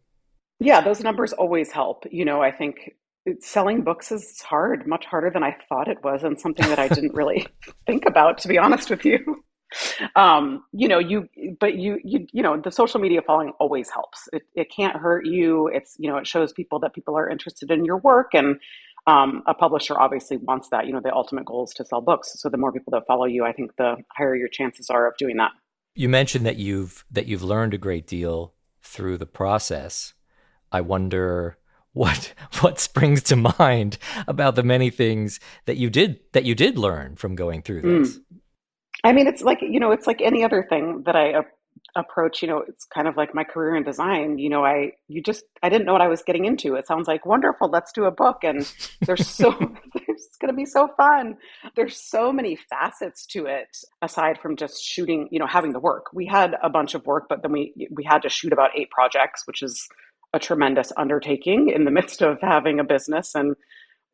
Yeah, 0.61 0.81
those 0.83 1.01
numbers 1.01 1.33
always 1.33 1.73
help. 1.73 2.05
You 2.13 2.25
know, 2.25 2.41
I 2.41 2.53
think 2.53 2.93
selling 3.41 3.83
books 3.83 4.13
is 4.13 4.41
hard, 4.43 4.87
much 4.87 5.07
harder 5.07 5.31
than 5.31 5.43
I 5.43 5.57
thought 5.69 5.89
it 5.89 6.03
was, 6.03 6.25
and 6.25 6.39
something 6.39 6.69
that 6.69 6.79
I 6.79 6.89
didn't 6.89 7.15
really 7.15 7.47
think 7.87 8.05
about, 8.07 8.39
to 8.39 8.49
be 8.49 8.59
honest 8.59 8.91
with 8.91 9.05
you. 9.05 9.43
Um, 10.15 10.63
you 10.73 10.87
know, 10.87 10.99
you, 10.99 11.29
but 11.59 11.77
you, 11.77 11.99
you, 12.05 12.27
you 12.33 12.43
know, 12.43 12.61
the 12.61 12.71
social 12.71 13.01
media 13.01 13.23
following 13.27 13.53
always 13.59 13.91
helps. 13.91 14.29
It, 14.33 14.43
it 14.55 14.69
can't 14.75 14.97
hurt 14.97 15.27
you. 15.27 15.69
It's, 15.69 15.97
you 15.99 16.09
know, 16.09 16.17
it 16.17 16.27
shows 16.27 16.53
people 16.53 16.79
that 16.81 16.95
people 16.95 17.17
are 17.17 17.29
interested 17.29 17.71
in 17.71 17.85
your 17.85 17.99
work, 17.99 18.35
and 18.35 18.57
um, 19.07 19.43
a 19.47 19.55
publisher 19.55 19.99
obviously 19.99 20.37
wants 20.37 20.69
that. 20.69 20.87
You 20.87 20.93
know, 20.93 21.01
the 21.03 21.13
ultimate 21.13 21.45
goal 21.45 21.65
is 21.65 21.75
to 21.75 21.85
sell 21.85 22.01
books. 22.01 22.33
So 22.37 22.49
the 22.49 22.57
more 22.57 22.73
people 22.73 22.93
that 22.93 23.07
follow 23.07 23.25
you, 23.25 23.45
I 23.45 23.53
think 23.53 23.73
the 23.77 23.97
higher 24.17 24.37
your 24.37 24.49
chances 24.49 24.91
are 24.91 25.09
of 25.09 25.17
doing 25.19 25.37
that. 25.39 25.51
You 25.95 26.09
mentioned 26.09 26.47
that 26.47 26.57
you've 26.57 27.05
that 27.11 27.27
you've 27.27 27.43
learned 27.43 27.75
a 27.75 27.79
great 27.79 28.07
deal 28.07 28.55
through 28.83 29.19
the 29.19 29.27
process. 29.27 30.15
I 30.73 30.81
wonder 30.81 31.59
what 31.95 32.35
what 32.61 32.79
springs 32.79 33.23
to 33.25 33.37
mind 33.37 33.97
about 34.29 34.55
the 34.55 34.63
many 34.63 34.91
things 34.91 35.41
that 35.65 35.79
you 35.79 35.89
did 35.89 36.21
that 36.33 36.45
you 36.45 36.55
did 36.55 36.77
learn 36.77 37.17
from 37.17 37.35
going 37.35 37.63
through 37.63 37.81
hmm. 37.81 38.03
this. 38.03 38.19
I 39.03 39.13
mean, 39.13 39.27
it's 39.27 39.43
like, 39.43 39.59
you 39.61 39.81
know, 39.81 39.93
it's 39.93 40.07
like 40.07 40.23
any 40.23 40.45
other 40.45 40.67
thing 40.67 41.03
that 41.05 41.15
I 41.15 41.35
approach, 41.97 42.43
you 42.43 42.49
know, 42.49 42.65
it's 42.67 42.85
kind 42.87 43.07
of 43.07 43.17
like 43.17 43.35
my 43.35 43.45
career 43.45 43.77
in 43.77 43.83
design. 43.83 44.39
You 44.39 44.49
know, 44.49 44.65
I, 44.65 44.93
you 45.09 45.23
just, 45.23 45.45
I 45.63 45.69
didn't 45.69 45.87
know 45.87 45.93
what 45.93 46.01
I 46.01 46.09
was 46.09 46.23
getting 46.23 46.47
into. 46.47 46.75
It 46.75 46.87
sounds 46.87 47.07
like 47.07 47.27
wonderful. 47.27 47.69
Let's 47.69 47.93
do 47.93 48.05
a 48.05 48.11
book. 48.11 48.39
And 48.43 48.61
there's 49.03 49.29
so, 49.29 49.51
it's 49.95 50.37
going 50.41 50.53
to 50.53 50.57
be 50.57 50.65
so 50.65 50.89
fun. 50.97 51.37
There's 51.77 52.01
so 52.01 52.33
many 52.33 52.57
facets 52.57 53.27
to 53.27 53.45
it 53.47 53.77
aside 54.01 54.41
from 54.41 54.57
just 54.57 54.83
shooting, 54.83 55.29
you 55.31 55.39
know, 55.39 55.47
having 55.47 55.73
the 55.73 55.81
work. 55.81 56.07
We 56.15 56.27
had 56.27 56.57
a 56.63 56.71
bunch 56.71 56.95
of 56.95 57.05
work, 57.07 57.25
but 57.29 57.43
then 57.43 57.53
we, 57.53 57.75
we 57.91 58.05
had 58.05 58.23
to 58.23 58.31
shoot 58.31 58.53
about 58.53 58.71
eight 58.77 58.91
projects, 58.91 59.47
which 59.47 59.63
is 59.63 59.87
a 60.35 60.39
tremendous 60.39 60.93
undertaking 60.97 61.71
in 61.75 61.85
the 61.85 61.91
midst 61.99 62.23
of 62.23 62.39
having 62.41 62.81
a 62.81 62.85
business 62.85 63.35
and 63.35 63.55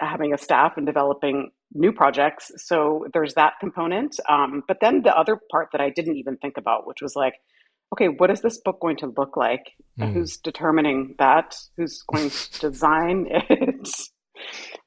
having 0.01 0.33
a 0.33 0.39
staff 0.39 0.75
and 0.77 0.87
developing 0.87 1.51
new 1.75 1.93
projects. 1.93 2.51
So 2.57 3.07
there's 3.13 3.35
that 3.35 3.55
component. 3.61 4.17
Um, 4.29 4.63
but 4.67 4.79
then 4.81 5.03
the 5.03 5.17
other 5.17 5.39
part 5.51 5.69
that 5.73 5.81
I 5.81 5.91
didn't 5.91 6.17
even 6.17 6.37
think 6.37 6.57
about, 6.57 6.87
which 6.87 7.03
was 7.03 7.15
like, 7.17 7.35
okay, 7.93 8.09
what 8.09 8.31
is 8.31 8.41
this 8.41 8.59
book 8.59 8.81
going 8.81 8.97
to 8.99 9.13
look 9.17 9.37
like? 9.37 9.73
Mm. 9.99 10.13
Who's 10.13 10.37
determining 10.37 11.17
that? 11.19 11.57
Who's 11.77 12.03
going 12.03 12.31
to 12.31 12.61
design 12.61 13.27
it? 13.29 13.89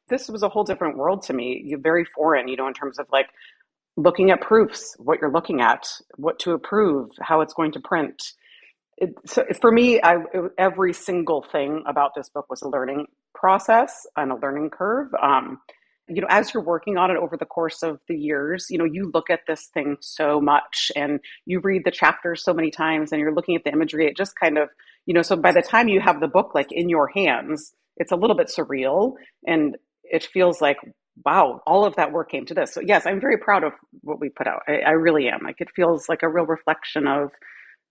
this 0.10 0.30
was 0.30 0.44
a 0.44 0.50
whole 0.50 0.64
different 0.64 0.98
world 0.98 1.24
to 1.24 1.34
me. 1.34 1.62
You're 1.66 1.80
very 1.80 2.06
foreign, 2.06 2.48
you 2.48 2.56
know, 2.56 2.68
in 2.68 2.74
terms 2.74 3.00
of 3.00 3.08
like 3.12 3.28
looking 3.98 4.32
at 4.32 4.42
proofs, 4.42 4.96
what 4.98 5.20
you're 5.22 5.32
looking 5.32 5.62
at, 5.62 5.88
what 6.16 6.40
to 6.40 6.52
approve, 6.52 7.10
how 7.22 7.42
it's 7.42 7.54
going 7.54 7.72
to 7.74 7.80
print. 7.80 8.22
It, 8.98 9.14
so 9.26 9.44
for 9.60 9.72
me, 9.72 10.00
I, 10.02 10.18
every 10.58 10.94
single 10.94 11.44
thing 11.52 11.84
about 11.88 12.12
this 12.16 12.30
book 12.30 12.50
was 12.50 12.62
a 12.62 12.70
learning 12.70 13.08
process 13.34 14.06
and 14.16 14.32
a 14.32 14.36
learning 14.36 14.70
curve. 14.70 15.10
Um, 15.22 15.60
you 16.08 16.22
know, 16.22 16.28
as 16.30 16.54
you're 16.54 16.64
working 16.64 16.98
on 16.98 17.12
it 17.12 17.18
over 17.18 17.38
the 17.38 17.46
course 17.46 17.82
of 17.82 18.00
the 18.08 18.16
years, 18.16 18.68
you 18.70 18.78
know, 18.78 18.86
you 18.86 19.10
look 19.14 19.30
at 19.30 19.42
this 19.48 19.68
thing 19.74 19.98
so 20.02 20.42
much 20.42 20.92
and 20.96 21.20
you 21.46 21.60
read 21.62 21.84
the 21.86 21.92
chapters 21.92 22.44
so 22.44 22.54
many 22.54 22.72
times 22.72 23.12
and 23.12 23.22
you're 23.22 23.34
looking 23.34 23.56
at 23.56 23.64
the 23.64 23.72
imagery. 23.72 24.06
It 24.06 24.18
just 24.18 24.34
kind 24.38 24.58
of, 24.58 24.70
you 25.06 25.14
know, 25.14 25.22
so 25.22 25.36
by 25.36 25.54
the 25.54 25.62
time 25.62 25.88
you 25.88 26.02
have 26.02 26.20
the 26.20 26.28
book 26.28 26.54
like 26.54 26.72
in 26.72 26.90
your 26.90 27.08
hands, 27.08 27.74
it's 27.98 28.12
a 28.12 28.16
little 28.16 28.36
bit 28.36 28.48
surreal 28.48 29.14
and 29.48 29.78
it 30.04 30.26
feels 30.26 30.62
like, 30.62 30.78
wow, 31.26 31.62
all 31.66 31.86
of 31.86 31.96
that 31.96 32.12
work 32.12 32.32
came 32.32 32.46
to 32.48 32.54
this. 32.54 32.74
So 32.74 32.82
yes, 32.82 33.06
I'm 33.06 33.22
very 33.22 33.38
proud 33.38 33.64
of 33.64 33.72
what 34.02 34.20
we 34.20 34.30
put 34.30 34.48
out. 34.48 34.64
I, 34.68 34.80
I 34.80 34.92
really 34.92 35.30
am. 35.30 35.42
Like 35.44 35.62
it 35.62 35.70
feels 35.76 36.10
like 36.10 36.24
a 36.24 36.30
real 36.30 36.46
reflection 36.46 37.08
of 37.08 37.32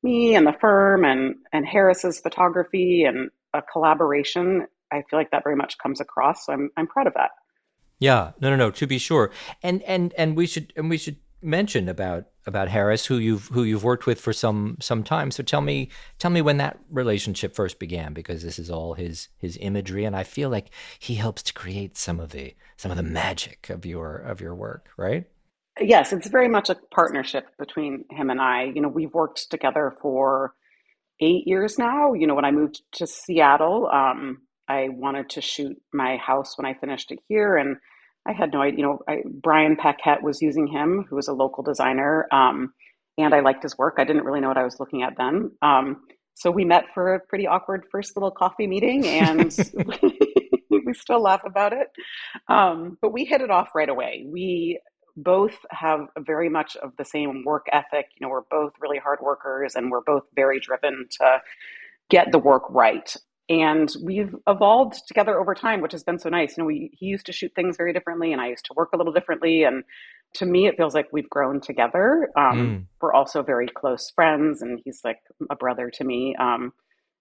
me 0.03 0.35
and 0.35 0.47
the 0.47 0.53
firm 0.61 1.05
and 1.05 1.37
and 1.53 1.67
Harris's 1.67 2.21
photography 2.21 3.05
and 3.05 3.31
a 3.55 3.63
collaboration. 3.63 4.67
I 4.93 5.03
feel 5.09 5.19
like 5.19 5.31
that 5.31 5.45
very 5.45 5.57
much 5.57 5.79
comes 5.79 6.01
across. 6.01 6.47
So 6.47 6.53
I'm 6.53 6.71
I'm 6.77 6.87
proud 6.87 7.07
of 7.07 7.15
that. 7.15 7.31
Yeah, 7.99 8.33
no, 8.41 8.51
no, 8.51 8.57
no. 8.57 8.71
To 8.73 8.87
be 8.87 8.99
sure, 8.99 9.31
and 9.63 9.83
and 9.83 10.13
and 10.15 10.37
we 10.37 10.47
should 10.47 10.73
and 10.77 10.91
we 10.91 10.99
should 10.99 11.17
mention 11.41 11.89
about 11.89 12.27
about 12.47 12.69
Harris, 12.69 13.07
who 13.07 13.19
you've 13.19 13.47
who 13.49 13.63
you've 13.63 13.85
worked 13.85 14.07
with 14.07 14.21
for 14.21 14.33
some 14.33 14.77
some 14.81 15.05
time. 15.05 15.31
So 15.31 15.43
tell 15.43 15.61
me 15.61 15.91
tell 16.19 16.31
me 16.31 16.43
when 16.43 16.57
that 16.57 16.79
relationship 16.91 17.55
first 17.55 17.79
began, 17.79 18.13
because 18.13 18.43
this 18.43 18.59
is 18.59 18.71
all 18.71 18.95
his 18.95 19.29
his 19.39 19.57
imagery, 19.61 20.05
and 20.05 20.17
I 20.17 20.25
feel 20.25 20.51
like 20.51 20.71
he 20.99 21.15
helps 21.15 21.43
to 21.45 21.53
create 21.53 21.97
some 21.97 22.21
of 22.21 22.31
the 22.31 22.55
some 22.77 22.91
of 22.91 22.97
the 22.97 23.03
magic 23.03 23.71
of 23.71 23.87
your 23.87 24.17
of 24.17 24.41
your 24.41 24.55
work, 24.55 24.89
right? 24.97 25.27
Yes, 25.81 26.13
it's 26.13 26.29
very 26.29 26.49
much 26.49 26.69
a 26.71 26.77
partnership 26.95 27.47
between 27.59 28.05
him 28.11 28.31
and 28.31 28.41
I. 28.41 28.65
You 28.65 28.83
know, 28.83 28.89
we've 28.89 29.13
worked 29.15 29.51
together 29.51 29.95
for 30.03 30.55
eight 31.21 31.47
years 31.47 31.79
now. 31.79 32.13
You 32.13 32.27
know, 32.27 32.35
when 32.35 32.45
I 32.45 32.51
moved 32.51 32.83
to 32.95 33.07
Seattle, 33.07 33.89
um, 33.93 34.43
I 34.69 34.89
wanted 34.91 35.31
to 35.31 35.41
shoot 35.41 35.81
my 35.93 36.17
house 36.19 36.59
when 36.59 36.67
I 36.67 36.75
finished 36.75 37.11
it 37.11 37.21
here, 37.29 37.57
and 37.57 37.77
I 38.27 38.33
had 38.33 38.53
no 38.53 38.61
idea. 38.61 38.79
You 38.79 38.85
know, 38.85 38.99
I, 39.09 39.23
Brian 39.25 39.77
Paquette 39.77 40.23
was 40.23 40.43
using 40.43 40.67
him, 40.67 41.07
who 41.09 41.17
was 41.17 41.29
a 41.29 41.33
local 41.33 41.63
designer, 41.63 42.27
um, 42.33 42.75
and 43.17 43.35
I 43.35 43.41
liked 43.41 43.63
his 43.63 43.77
work. 43.79 43.95
I 43.99 44.05
didn't 44.05 44.25
really 44.25 44.41
know 44.41 44.49
what 44.49 44.59
I 44.59 44.65
was 44.65 44.79
looking 44.79 45.03
at 45.03 45.15
then. 45.17 45.53
Um, 45.63 46.03
so 46.35 46.51
we 46.51 46.65
met 46.65 46.85
for 46.95 47.15
a 47.15 47.21
pretty 47.21 47.47
awkward 47.47 47.85
first 47.91 48.17
little 48.17 48.31
coffee 48.31 48.67
meeting, 48.67 49.07
and 49.07 49.57
we 50.71 50.95
still 50.95 51.23
laugh 51.23 51.43
about 51.47 51.73
it. 51.73 51.89
Um, 52.49 52.99
but 53.01 53.13
we 53.13 53.25
hit 53.25 53.41
it 53.41 53.51
off 53.51 53.71
right 53.75 53.89
away. 53.89 54.25
We 54.27 54.81
both 55.17 55.57
have 55.71 56.09
very 56.19 56.49
much 56.49 56.77
of 56.77 56.93
the 56.97 57.05
same 57.05 57.45
work 57.45 57.67
ethic. 57.73 58.07
You 58.19 58.27
know, 58.27 58.31
we're 58.31 58.43
both 58.51 58.73
really 58.81 58.99
hard 58.99 59.21
workers, 59.21 59.75
and 59.75 59.91
we're 59.91 60.01
both 60.03 60.25
very 60.35 60.61
driven 60.61 61.07
to 61.19 61.41
get 62.11 62.33
the 62.33 62.39
work 62.39 62.65
right. 62.71 63.15
And 63.49 63.93
we've 64.05 64.35
evolved 64.47 65.03
together 65.09 65.39
over 65.39 65.55
time 65.55 65.81
which 65.81 65.93
has 65.93 66.05
been 66.05 66.19
so 66.19 66.29
nice. 66.29 66.57
You 66.57 66.63
know 66.63 66.67
we, 66.67 66.91
he 66.93 67.07
used 67.07 67.27
to 67.27 67.33
shoot 67.33 67.53
things 67.55 67.77
very 67.77 67.93
differently 67.93 68.33
and 68.33 68.41
i 68.41 68.49
used 68.49 68.65
to 68.67 68.75
work 68.75 68.91
a 68.95 68.97
little 68.97 69.13
differently. 69.13 69.65
And 69.65 69.83
to 70.35 70.47
me 70.47 70.67
it 70.69 70.77
feels 70.77 70.95
like 70.95 71.09
we've 71.13 71.29
grown 71.29 71.61
together 71.61 72.31
um, 72.37 72.59
Mm. 72.59 72.87
we're 73.01 73.13
also 73.13 73.43
very 73.43 73.67
close 73.67 74.11
friends 74.15 74.63
and 74.63 74.81
he's 74.85 75.01
like 75.05 75.19
a 75.51 75.57
brother 75.57 75.91
to 75.91 76.05
me. 76.05 76.37
Um, 76.37 76.73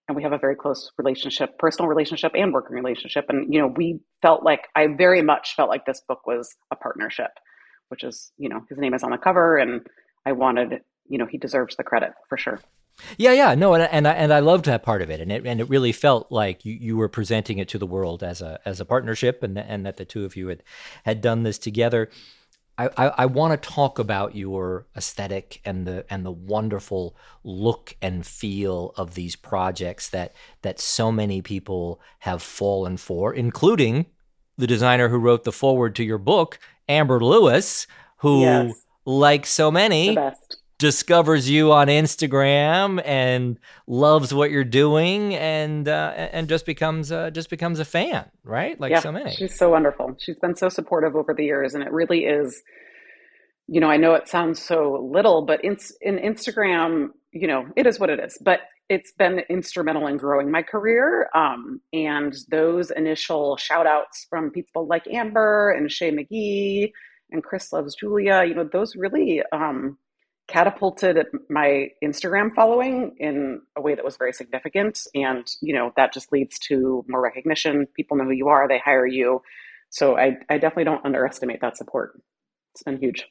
and 0.08 0.16
we 0.16 0.24
have 0.24 0.34
a 0.34 0.38
very 0.38 0.56
close 0.56 0.92
relationship 0.98 1.58
personal 1.58 1.90
relationship 1.90 2.34
and 2.36 2.54
working 2.54 2.76
relationship. 2.76 3.26
And 3.30 3.52
you 3.54 3.60
know 3.60 3.68
we 3.68 4.00
felt 4.22 4.44
like 4.44 4.68
i 4.76 4.88
very 4.88 5.22
much 5.22 5.56
felt 5.56 5.70
like 5.70 5.86
this 5.86 6.02
book 6.08 6.28
was 6.28 6.56
a 6.70 6.76
partnership 6.76 7.32
which 7.92 8.04
is 8.04 8.32
you 8.38 8.50
know 8.50 8.66
his 8.70 8.78
name 8.78 8.94
is 8.94 9.04
on 9.04 9.12
the 9.12 9.18
cover 9.18 9.58
and 9.58 9.86
i 10.26 10.32
wanted 10.32 10.82
you 11.08 11.18
know 11.18 11.26
he 11.26 11.38
deserves 11.38 11.76
the 11.76 11.84
credit 11.84 12.14
for 12.28 12.38
sure 12.38 12.60
Yeah, 13.18 13.32
yeah, 13.32 13.56
no, 13.56 13.74
and 13.74 13.84
and 13.84 14.08
I, 14.08 14.14
and 14.14 14.34
I 14.34 14.40
loved 14.40 14.66
that 14.66 14.84
part 14.84 15.02
of 15.02 15.10
it, 15.10 15.22
and 15.22 15.32
it 15.32 15.46
and 15.46 15.60
it 15.62 15.70
really 15.70 15.92
felt 15.92 16.32
like 16.32 16.66
you, 16.66 16.74
you 16.74 16.98
were 16.98 17.08
presenting 17.08 17.58
it 17.58 17.70
to 17.70 17.78
the 17.78 17.86
world 17.86 18.22
as 18.22 18.42
a 18.42 18.60
as 18.66 18.80
a 18.80 18.86
partnership, 18.86 19.42
and 19.44 19.58
and 19.58 19.86
that 19.86 19.98
the 19.98 20.06
two 20.06 20.26
of 20.26 20.36
you 20.36 20.50
had 20.50 20.62
had 21.06 21.22
done 21.22 21.44
this 21.44 21.58
together. 21.58 22.10
I, 22.78 22.90
I, 22.98 23.06
I 23.18 23.26
want 23.28 23.62
to 23.62 23.70
talk 23.70 24.00
about 24.00 24.36
your 24.36 24.88
aesthetic 24.96 25.62
and 25.66 25.86
the 25.86 26.06
and 26.10 26.26
the 26.26 26.32
wonderful 26.32 27.16
look 27.44 27.96
and 28.02 28.26
feel 28.26 28.94
of 28.98 29.14
these 29.14 29.36
projects 29.36 30.10
that 30.10 30.34
that 30.62 30.80
so 30.80 31.12
many 31.12 31.42
people 31.42 32.00
have 32.20 32.42
fallen 32.42 32.98
for, 32.98 33.34
including 33.34 34.08
the 34.58 34.68
designer 34.68 35.10
who 35.10 35.18
wrote 35.18 35.44
the 35.44 35.52
forward 35.52 35.96
to 35.96 36.04
your 36.04 36.18
book, 36.18 36.60
Amber 36.90 37.20
Lewis, 37.20 37.88
who, 38.18 38.42
Yes. 38.42 38.74
like 39.06 39.46
so 39.46 39.72
many, 39.72 40.18
discovers 40.78 41.48
you 41.50 41.72
on 41.72 41.88
Instagram 41.88 43.02
and 43.06 43.60
loves 43.86 44.34
what 44.34 44.50
you're 44.50 44.64
doing 44.64 45.36
and 45.36 45.88
uh, 45.88 46.14
and 46.18 46.50
just 46.50 46.66
becomes 46.66 47.12
uh, 47.12 47.30
just 47.30 47.50
becomes 47.50 47.80
a 47.80 47.86
fan, 47.86 48.26
right? 48.44 48.80
Like 48.80 48.92
yeah, 48.92 49.00
so 49.00 49.12
many. 49.12 49.32
She's 49.32 49.56
so 49.58 49.70
wonderful. 49.70 50.16
She's 50.20 50.38
been 50.40 50.56
so 50.56 50.70
supportive 50.70 51.16
over 51.16 51.34
the 51.36 51.44
years, 51.46 51.76
and 51.76 51.84
it 51.84 51.92
really 51.92 52.26
is. 52.26 52.62
you 53.68 53.80
know, 53.80 53.90
I 53.90 53.98
know 53.98 54.16
it 54.16 54.28
sounds 54.28 54.62
so 54.62 55.08
little, 55.14 55.46
but 55.46 55.64
in, 55.64 55.78
in 56.02 56.18
Instagram, 56.18 57.10
you 57.32 57.48
know, 57.48 57.66
it 57.76 57.86
is 57.86 58.00
what 58.00 58.10
it 58.10 58.20
is. 58.20 58.38
But 58.44 58.62
it's 58.92 59.14
been 59.14 59.40
instrumental 59.50 60.06
in 60.06 60.18
growing 60.18 60.52
my 60.52 60.62
career. 60.62 61.30
Um, 61.34 61.80
and 61.94 62.36
those 62.50 62.92
initial 62.92 63.56
shout 63.56 63.88
outs 63.88 64.28
from 64.30 64.52
people 64.52 64.86
like 64.86 65.08
Amber 65.08 65.72
and 65.72 65.90
Shea 65.90 66.12
McGee 66.12 66.92
and 67.32 67.42
Chris 67.42 67.72
Loves 67.72 67.96
Julia, 67.96 68.44
you 68.44 68.54
know, 68.54 68.68
those 68.70 68.98
really 68.98 69.44
um, 69.54 69.98
catapulted 70.50 71.26
my 71.50 71.88
Instagram 72.04 72.54
following 72.54 73.16
in 73.18 73.62
a 73.78 73.82
way 73.82 73.96
that 73.96 74.04
was 74.04 74.18
very 74.18 74.34
significant. 74.34 75.00
And, 75.16 75.48
you 75.62 75.74
know, 75.74 75.94
that 75.96 76.12
just 76.12 76.34
leads 76.34 76.60
to 76.68 77.06
more 77.08 77.22
recognition. 77.22 77.88
People 77.96 78.18
know 78.18 78.26
who 78.26 78.32
you 78.32 78.50
are, 78.50 78.68
they 78.68 78.80
hire 78.80 79.08
you. 79.08 79.42
So 79.90 80.18
I, 80.18 80.36
I 80.50 80.58
definitely 80.58 80.84
don't 80.84 81.06
underestimate 81.06 81.62
that 81.62 81.78
support. 81.78 82.22
It's 82.74 82.84
been 82.84 83.00
huge. 83.00 83.26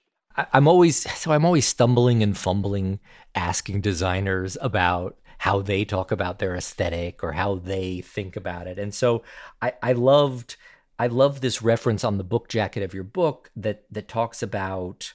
I'm 0.55 0.69
always 0.69 0.97
so 1.19 1.33
I'm 1.33 1.45
always 1.45 1.67
stumbling 1.67 2.23
and 2.23 2.39
fumbling 2.39 3.01
asking 3.35 3.81
designers 3.81 4.57
about 4.61 5.19
how 5.41 5.63
they 5.63 5.87
talk 5.87 6.13
about 6.13 6.39
their 6.39 6.55
aesthetic 6.55 7.25
or 7.25 7.33
how 7.33 7.55
they 7.55 8.03
think 8.03 8.37
about 8.37 8.67
it. 8.67 8.79
And 8.79 8.93
so 8.93 9.23
I, 9.63 9.73
I 9.83 9.93
loved 9.93 10.57
I 10.99 11.07
love 11.07 11.41
this 11.41 11.63
reference 11.63 12.05
on 12.05 12.19
the 12.19 12.25
book 12.25 12.49
jacket 12.49 12.83
of 12.83 12.93
your 12.93 13.05
book 13.05 13.51
that 13.57 13.85
that 13.91 14.07
talks 14.07 14.43
about 14.43 15.15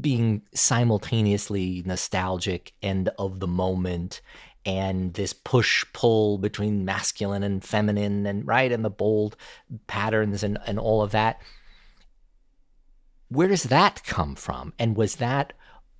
being 0.00 0.42
simultaneously 0.52 1.84
nostalgic 1.86 2.72
and 2.82 3.10
of 3.16 3.38
the 3.38 3.46
moment 3.46 4.22
and 4.66 5.14
this 5.14 5.32
push 5.32 5.84
pull 5.92 6.36
between 6.36 6.84
masculine 6.84 7.44
and 7.44 7.62
feminine 7.62 8.26
and 8.26 8.44
right 8.44 8.72
and 8.72 8.84
the 8.84 8.90
bold 8.90 9.36
patterns 9.86 10.42
and, 10.42 10.58
and 10.66 10.80
all 10.80 11.00
of 11.00 11.12
that 11.12 11.40
where 13.28 13.46
does 13.46 13.64
that 13.64 14.02
come 14.04 14.34
from 14.34 14.72
and 14.80 14.96
was 14.96 15.16
that 15.16 15.52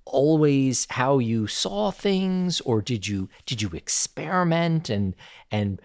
always 0.05 0.87
how 0.91 1.19
you 1.19 1.47
saw 1.47 1.91
things 1.91 2.61
or 2.61 2.81
did 2.81 3.07
you 3.07 3.29
did 3.45 3.61
you 3.61 3.69
experiment 3.73 4.89
and 4.89 5.15
and 5.51 5.81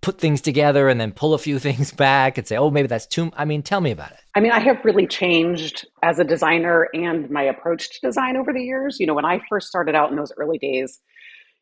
put 0.00 0.18
things 0.18 0.40
together 0.40 0.88
and 0.88 1.00
then 1.00 1.12
pull 1.12 1.34
a 1.34 1.38
few 1.38 1.58
things 1.66 1.92
back 1.92 2.38
and 2.38 2.46
say 2.46 2.56
oh 2.56 2.70
maybe 2.70 2.88
that's 2.88 3.06
too 3.06 3.30
i 3.36 3.44
mean 3.44 3.62
tell 3.62 3.80
me 3.80 3.90
about 3.90 4.10
it. 4.12 4.18
I 4.34 4.40
mean 4.40 4.52
i 4.52 4.60
have 4.60 4.84
really 4.84 5.06
changed 5.06 5.86
as 6.02 6.18
a 6.18 6.24
designer 6.24 6.88
and 6.94 7.30
my 7.30 7.42
approach 7.42 7.90
to 7.90 8.06
design 8.06 8.36
over 8.36 8.52
the 8.52 8.62
years. 8.62 8.98
You 8.98 9.06
know 9.06 9.14
when 9.14 9.24
i 9.26 9.40
first 9.48 9.68
started 9.68 9.94
out 9.94 10.10
in 10.10 10.16
those 10.16 10.32
early 10.38 10.58
days 10.58 11.00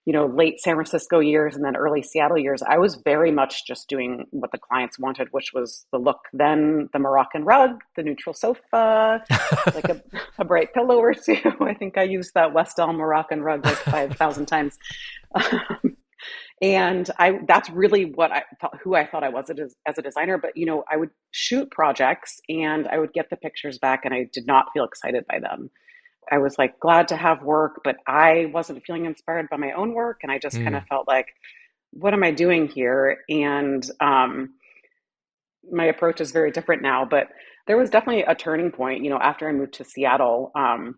you 0.05 0.13
know, 0.13 0.27
late 0.27 0.59
San 0.61 0.75
Francisco 0.75 1.21
years 1.21 1.55
and 1.55 1.65
then 1.65 1.77
early 1.77 2.03
Seattle 2.03 2.39
years, 2.39 2.61
I 2.63 2.79
was 2.79 2.97
very 2.97 3.31
much 3.31 3.67
just 3.67 3.89
doing 3.89 4.27
what 4.31 4.51
the 4.51 4.59
clients 4.59 4.99
wanted, 4.99 5.29
which 5.31 5.53
was 5.55 5.87
the 5.93 5.99
look, 5.99 6.19
then 6.33 6.89
the 6.93 6.99
Moroccan 6.99 7.45
rug, 7.45 7.81
the 7.95 8.03
neutral 8.03 8.35
sofa, 8.35 9.23
like 9.75 9.89
a, 9.89 10.03
a, 10.39 10.45
bright 10.45 10.75
pillow 10.75 10.97
or 10.97 11.15
two. 11.15 11.37
I 11.61 11.75
think 11.75 11.97
I 11.97 12.03
used 12.03 12.35
that 12.35 12.53
West 12.53 12.81
Elm 12.81 12.97
Moroccan 12.97 13.43
rug 13.43 13.65
like 13.65 13.77
5,000 13.77 14.47
times. 14.47 14.77
Um, 15.35 15.97
and 16.61 17.09
I, 17.19 17.39
that's 17.47 17.71
really 17.71 18.07
what 18.07 18.33
I 18.33 18.43
thought, 18.61 18.79
who 18.83 18.97
I 18.97 19.07
thought 19.07 19.23
I 19.23 19.29
was 19.29 19.51
as 19.87 19.99
a 19.99 20.03
designer. 20.03 20.37
But, 20.37 20.57
you 20.57 20.67
know, 20.67 20.85
I 20.91 20.97
would 20.97 21.11
shoot 21.31 21.71
projects 21.71 22.41
and 22.49 22.89
I 22.89 22.99
would 22.99 23.13
get 23.13 23.31
the 23.31 23.37
pictures 23.37 23.79
back 23.79 24.05
and 24.05 24.13
I 24.13 24.29
did 24.33 24.47
not 24.47 24.67
feel 24.73 24.85
excited 24.85 25.25
by 25.29 25.39
them. 25.39 25.71
I 26.31 26.39
was 26.39 26.57
like 26.59 26.79
glad 26.81 27.09
to 27.09 27.17
have 27.17 27.43
work, 27.43 27.81
but 27.85 27.97
I 28.07 28.51
wasn't 28.53 28.85
feeling 28.85 29.07
inspired 29.07 29.49
by 29.51 29.57
my 29.57 29.73
own 29.73 29.93
work. 29.93 30.21
And 30.23 30.31
I 30.31 30.39
just 30.39 30.57
mm. 30.57 30.65
kind 30.65 30.77
of 30.77 30.85
felt 30.87 31.09
like, 31.09 31.29
what 31.93 32.15
am 32.15 32.23
I 32.23 32.31
doing 32.31 32.69
here? 32.69 33.19
And 33.29 33.85
um, 34.01 34.55
my 35.71 35.85
approach 35.85 36.21
is 36.21 36.33
very 36.33 36.51
different 36.51 36.83
now, 36.83 37.05
but 37.05 37.29
there 37.67 37.77
was 37.77 37.91
definitely 37.91 38.23
a 38.23 38.35
turning 38.35 38.71
point. 38.71 39.05
You 39.05 39.11
know, 39.11 39.19
after 39.19 39.49
I 39.49 39.53
moved 39.53 39.75
to 39.75 39.85
Seattle, 39.85 40.53
um, 40.55 40.97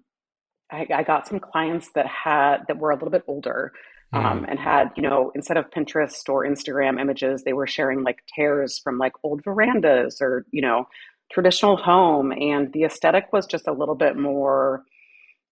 I, 0.70 0.86
I, 0.94 1.02
got 1.02 1.26
some 1.26 1.40
clients 1.40 1.90
that 1.94 2.06
had 2.06 2.58
that 2.68 2.78
were 2.78 2.90
a 2.90 2.94
little 2.94 3.10
bit 3.10 3.24
older 3.28 3.72
um, 4.12 4.40
mm. 4.40 4.50
and 4.50 4.58
had 4.58 4.90
you 4.96 5.02
know 5.02 5.30
instead 5.34 5.56
of 5.56 5.70
Pinterest 5.70 6.28
or 6.28 6.46
Instagram 6.46 7.00
images, 7.00 7.42
they 7.42 7.52
were 7.52 7.66
sharing 7.66 8.02
like 8.02 8.20
tears 8.34 8.80
from 8.82 8.98
like 8.98 9.12
old 9.22 9.42
verandas 9.44 10.20
or 10.20 10.46
you 10.52 10.62
know 10.62 10.86
traditional 11.32 11.76
home, 11.76 12.32
and 12.32 12.72
the 12.72 12.84
aesthetic 12.84 13.32
was 13.32 13.46
just 13.46 13.66
a 13.66 13.72
little 13.72 13.94
bit 13.94 14.16
more 14.16 14.84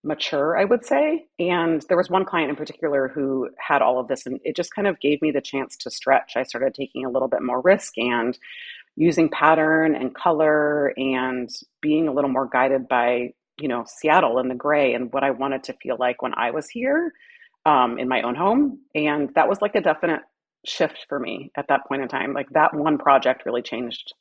mature, 0.03 0.57
I 0.57 0.65
would 0.65 0.85
say. 0.85 1.25
And 1.39 1.83
there 1.87 1.97
was 1.97 2.09
one 2.09 2.25
client 2.25 2.49
in 2.49 2.55
particular 2.55 3.07
who 3.07 3.49
had 3.57 3.81
all 3.81 3.99
of 3.99 4.07
this, 4.07 4.25
and 4.25 4.39
it 4.43 4.55
just 4.55 4.73
kind 4.75 4.87
of 4.87 4.99
gave 4.99 5.21
me 5.21 5.31
the 5.31 5.41
chance 5.41 5.77
to 5.77 5.91
stretch. 5.91 6.33
I 6.35 6.43
started 6.43 6.73
taking 6.73 7.05
a 7.05 7.09
little 7.09 7.27
bit 7.27 7.41
more 7.41 7.61
risk 7.61 7.97
and 7.97 8.37
using 8.95 9.29
pattern 9.29 9.95
and 9.95 10.13
color 10.13 10.93
and 10.97 11.49
being 11.81 12.07
a 12.07 12.13
little 12.13 12.29
more 12.29 12.47
guided 12.51 12.87
by, 12.87 13.33
you 13.59 13.67
know, 13.67 13.85
Seattle 13.87 14.37
and 14.37 14.51
the 14.51 14.55
gray 14.55 14.93
and 14.93 15.11
what 15.11 15.23
I 15.23 15.31
wanted 15.31 15.63
to 15.63 15.73
feel 15.81 15.97
like 15.99 16.21
when 16.21 16.33
I 16.35 16.51
was 16.51 16.69
here 16.69 17.11
um, 17.65 17.97
in 17.97 18.07
my 18.07 18.21
own 18.21 18.35
home. 18.35 18.79
And 18.93 19.29
that 19.35 19.49
was 19.49 19.61
like 19.61 19.75
a 19.75 19.81
definite 19.81 20.21
shift 20.65 21.05
for 21.09 21.19
me 21.19 21.51
at 21.57 21.67
that 21.69 21.87
point 21.87 22.01
in 22.01 22.07
time. 22.07 22.33
Like 22.33 22.49
that 22.51 22.73
one 22.73 22.97
project 22.97 23.45
really 23.45 23.61
changed 23.61 24.13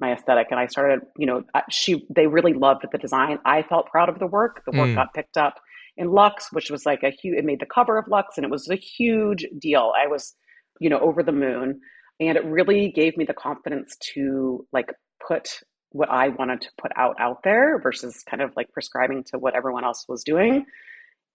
my 0.00 0.12
aesthetic 0.12 0.48
and 0.50 0.58
i 0.58 0.66
started 0.66 1.00
you 1.16 1.26
know 1.26 1.44
she 1.70 2.06
they 2.14 2.26
really 2.26 2.52
loved 2.52 2.84
the 2.90 2.98
design. 2.98 3.38
I 3.44 3.62
felt 3.62 3.86
proud 3.86 4.08
of 4.08 4.18
the 4.18 4.26
work. 4.26 4.62
The 4.64 4.76
work 4.76 4.88
mm. 4.88 4.94
got 4.94 5.14
picked 5.14 5.36
up 5.36 5.54
in 5.96 6.10
Luxe 6.10 6.52
which 6.52 6.70
was 6.70 6.84
like 6.84 7.02
a 7.02 7.10
huge 7.10 7.38
it 7.38 7.44
made 7.44 7.60
the 7.60 7.66
cover 7.66 7.98
of 7.98 8.08
Luxe 8.08 8.36
and 8.36 8.44
it 8.44 8.50
was 8.50 8.68
a 8.68 8.76
huge 8.76 9.46
deal. 9.58 9.92
I 10.00 10.06
was 10.06 10.34
you 10.80 10.90
know 10.90 10.98
over 10.98 11.22
the 11.22 11.32
moon 11.32 11.80
and 12.20 12.36
it 12.36 12.44
really 12.44 12.90
gave 12.90 13.16
me 13.16 13.24
the 13.24 13.34
confidence 13.34 13.96
to 14.14 14.66
like 14.72 14.92
put 15.26 15.60
what 15.90 16.10
i 16.10 16.28
wanted 16.28 16.60
to 16.60 16.68
put 16.80 16.90
out 16.96 17.14
out 17.20 17.38
there 17.44 17.80
versus 17.80 18.24
kind 18.28 18.42
of 18.42 18.50
like 18.56 18.72
prescribing 18.72 19.22
to 19.22 19.38
what 19.38 19.54
everyone 19.54 19.84
else 19.84 20.04
was 20.08 20.24
doing 20.24 20.66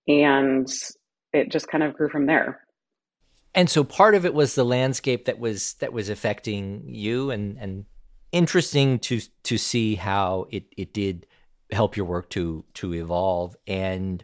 and 0.10 0.68
it 1.34 1.51
just 1.51 1.68
kind 1.68 1.84
of 1.84 1.93
grew 1.93 2.10
from 2.10 2.26
there. 2.26 2.62
And 3.55 3.70
so 3.70 3.84
part 3.84 4.16
of 4.16 4.26
it 4.26 4.34
was 4.34 4.55
the 4.55 4.66
landscape 4.66 5.26
that 5.26 5.39
was 5.39 5.74
that 5.76 5.93
was 5.93 6.10
affecting 6.10 6.84
you 6.88 7.32
and 7.32 7.57
and 7.60 7.86
interesting 8.32 8.99
to 8.99 9.21
to 9.43 9.57
see 9.57 9.95
how 9.95 10.47
it 10.51 10.65
it 10.77 10.93
did 10.93 11.25
help 11.71 11.95
your 11.95 12.05
work 12.05 12.30
to 12.32 12.65
to 12.75 12.93
evolve. 12.93 13.55
And 13.67 14.23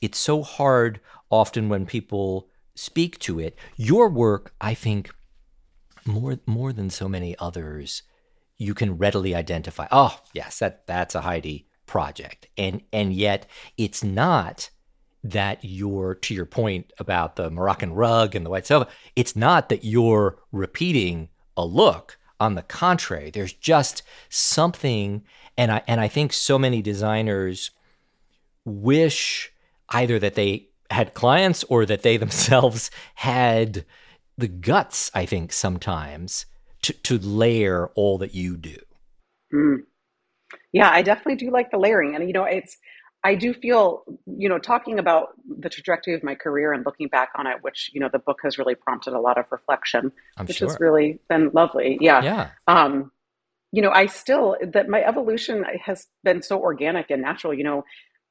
it's 0.00 0.18
so 0.18 0.42
hard 0.42 1.00
often 1.30 1.68
when 1.68 1.86
people 1.86 2.48
speak 2.74 3.18
to 3.20 3.40
it. 3.40 3.56
Your 3.76 4.08
work 4.08 4.54
i 4.60 4.74
think 4.74 5.10
more 6.04 6.38
more 6.46 6.72
than 6.72 6.90
so 6.90 7.08
many 7.08 7.36
others 7.38 8.02
you 8.58 8.74
can 8.74 8.96
readily 8.96 9.34
identify 9.34 9.86
oh 9.90 10.18
yes 10.32 10.60
that 10.60 10.86
that's 10.86 11.14
a 11.14 11.20
heidi 11.22 11.66
project. 11.86 12.48
And 12.58 12.82
and 12.92 13.12
yet 13.12 13.46
it's 13.78 14.04
not 14.04 14.70
that 15.24 15.58
you're 15.62 16.14
to 16.14 16.34
your 16.34 16.46
point 16.46 16.92
about 16.98 17.34
the 17.34 17.50
moroccan 17.50 17.92
rug 17.92 18.36
and 18.36 18.46
the 18.46 18.50
white 18.50 18.66
sofa 18.66 18.88
it's 19.16 19.34
not 19.34 19.68
that 19.70 19.82
you're 19.82 20.38
repeating 20.52 21.28
a 21.56 21.64
look 21.64 22.16
on 22.38 22.54
the 22.54 22.62
contrary, 22.62 23.30
there's 23.30 23.52
just 23.52 24.02
something, 24.28 25.24
and 25.56 25.70
I 25.70 25.82
and 25.86 26.00
I 26.00 26.08
think 26.08 26.32
so 26.32 26.58
many 26.58 26.82
designers 26.82 27.70
wish 28.64 29.52
either 29.90 30.18
that 30.18 30.34
they 30.34 30.68
had 30.90 31.14
clients 31.14 31.64
or 31.64 31.86
that 31.86 32.02
they 32.02 32.16
themselves 32.16 32.90
had 33.16 33.84
the 34.36 34.48
guts. 34.48 35.10
I 35.14 35.26
think 35.26 35.52
sometimes 35.52 36.46
to 36.82 36.92
to 36.92 37.18
layer 37.18 37.88
all 37.94 38.18
that 38.18 38.34
you 38.34 38.56
do. 38.56 38.76
Mm. 39.52 39.78
Yeah, 40.72 40.90
I 40.90 41.02
definitely 41.02 41.36
do 41.36 41.50
like 41.50 41.70
the 41.70 41.78
layering, 41.78 42.14
and 42.14 42.26
you 42.26 42.32
know, 42.32 42.44
it's 42.44 42.76
I 43.26 43.34
do 43.34 43.52
feel, 43.52 44.04
you 44.26 44.48
know, 44.48 44.60
talking 44.60 45.00
about 45.00 45.30
the 45.64 45.68
trajectory 45.68 46.14
of 46.14 46.22
my 46.22 46.36
career 46.36 46.72
and 46.72 46.86
looking 46.86 47.08
back 47.08 47.30
on 47.34 47.48
it, 47.48 47.56
which, 47.60 47.90
you 47.92 48.00
know, 48.00 48.08
the 48.08 48.20
book 48.20 48.38
has 48.44 48.56
really 48.56 48.76
prompted 48.76 49.14
a 49.14 49.20
lot 49.20 49.36
of 49.36 49.46
reflection, 49.50 50.12
I'm 50.36 50.46
which 50.46 50.58
sure. 50.58 50.68
has 50.68 50.78
really 50.78 51.18
been 51.28 51.50
lovely. 51.52 51.98
Yeah. 52.00 52.22
Yeah. 52.22 52.50
Um, 52.68 53.10
you 53.72 53.82
know, 53.82 53.90
I 53.90 54.06
still, 54.06 54.56
that 54.74 54.88
my 54.88 55.02
evolution 55.02 55.64
has 55.84 56.06
been 56.22 56.40
so 56.40 56.60
organic 56.60 57.10
and 57.10 57.20
natural. 57.20 57.52
You 57.52 57.64
know, 57.64 57.84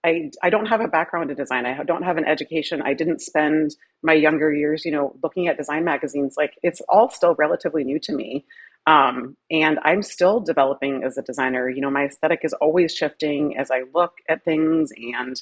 I, 0.05 0.31
I 0.41 0.49
don't 0.49 0.67
have 0.67 0.79
a 0.79 0.87
background 0.87 1.29
in 1.29 1.35
design. 1.35 1.65
I 1.65 1.83
don't 1.83 2.03
have 2.03 2.15
an 2.15 2.25
education. 2.25 2.81
I 2.81 2.93
didn't 2.93 3.19
spend 3.19 3.75
my 4.01 4.13
younger 4.13 4.53
years, 4.53 4.85
you 4.85 4.93
know, 4.93 5.13
looking 5.21 5.49
at 5.49 5.57
design 5.57 5.83
magazines. 5.83 6.35
Like 6.37 6.53
it's 6.63 6.81
all 6.87 7.09
still 7.09 7.35
relatively 7.37 7.83
new 7.83 7.99
to 8.03 8.13
me. 8.13 8.45
Um, 8.87 9.35
and 9.49 9.79
I'm 9.83 10.03
still 10.03 10.39
developing 10.39 11.03
as 11.03 11.17
a 11.17 11.21
designer. 11.21 11.69
You 11.69 11.81
know, 11.81 11.89
my 11.89 12.05
aesthetic 12.05 12.41
is 12.43 12.53
always 12.53 12.93
shifting 12.95 13.57
as 13.57 13.71
I 13.71 13.83
look 13.93 14.13
at 14.29 14.43
things. 14.43 14.91
And, 15.13 15.41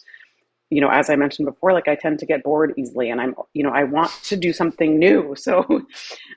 you 0.69 0.79
know, 0.79 0.89
as 0.89 1.09
I 1.09 1.17
mentioned 1.17 1.45
before, 1.45 1.73
like 1.73 1.87
I 1.89 1.95
tend 1.95 2.19
to 2.19 2.25
get 2.25 2.43
bored 2.43 2.73
easily 2.77 3.09
and 3.09 3.19
I'm, 3.19 3.35
you 3.53 3.63
know, 3.63 3.71
I 3.71 3.83
want 3.83 4.11
to 4.23 4.37
do 4.37 4.53
something 4.53 4.97
new. 4.97 5.35
So 5.43 5.81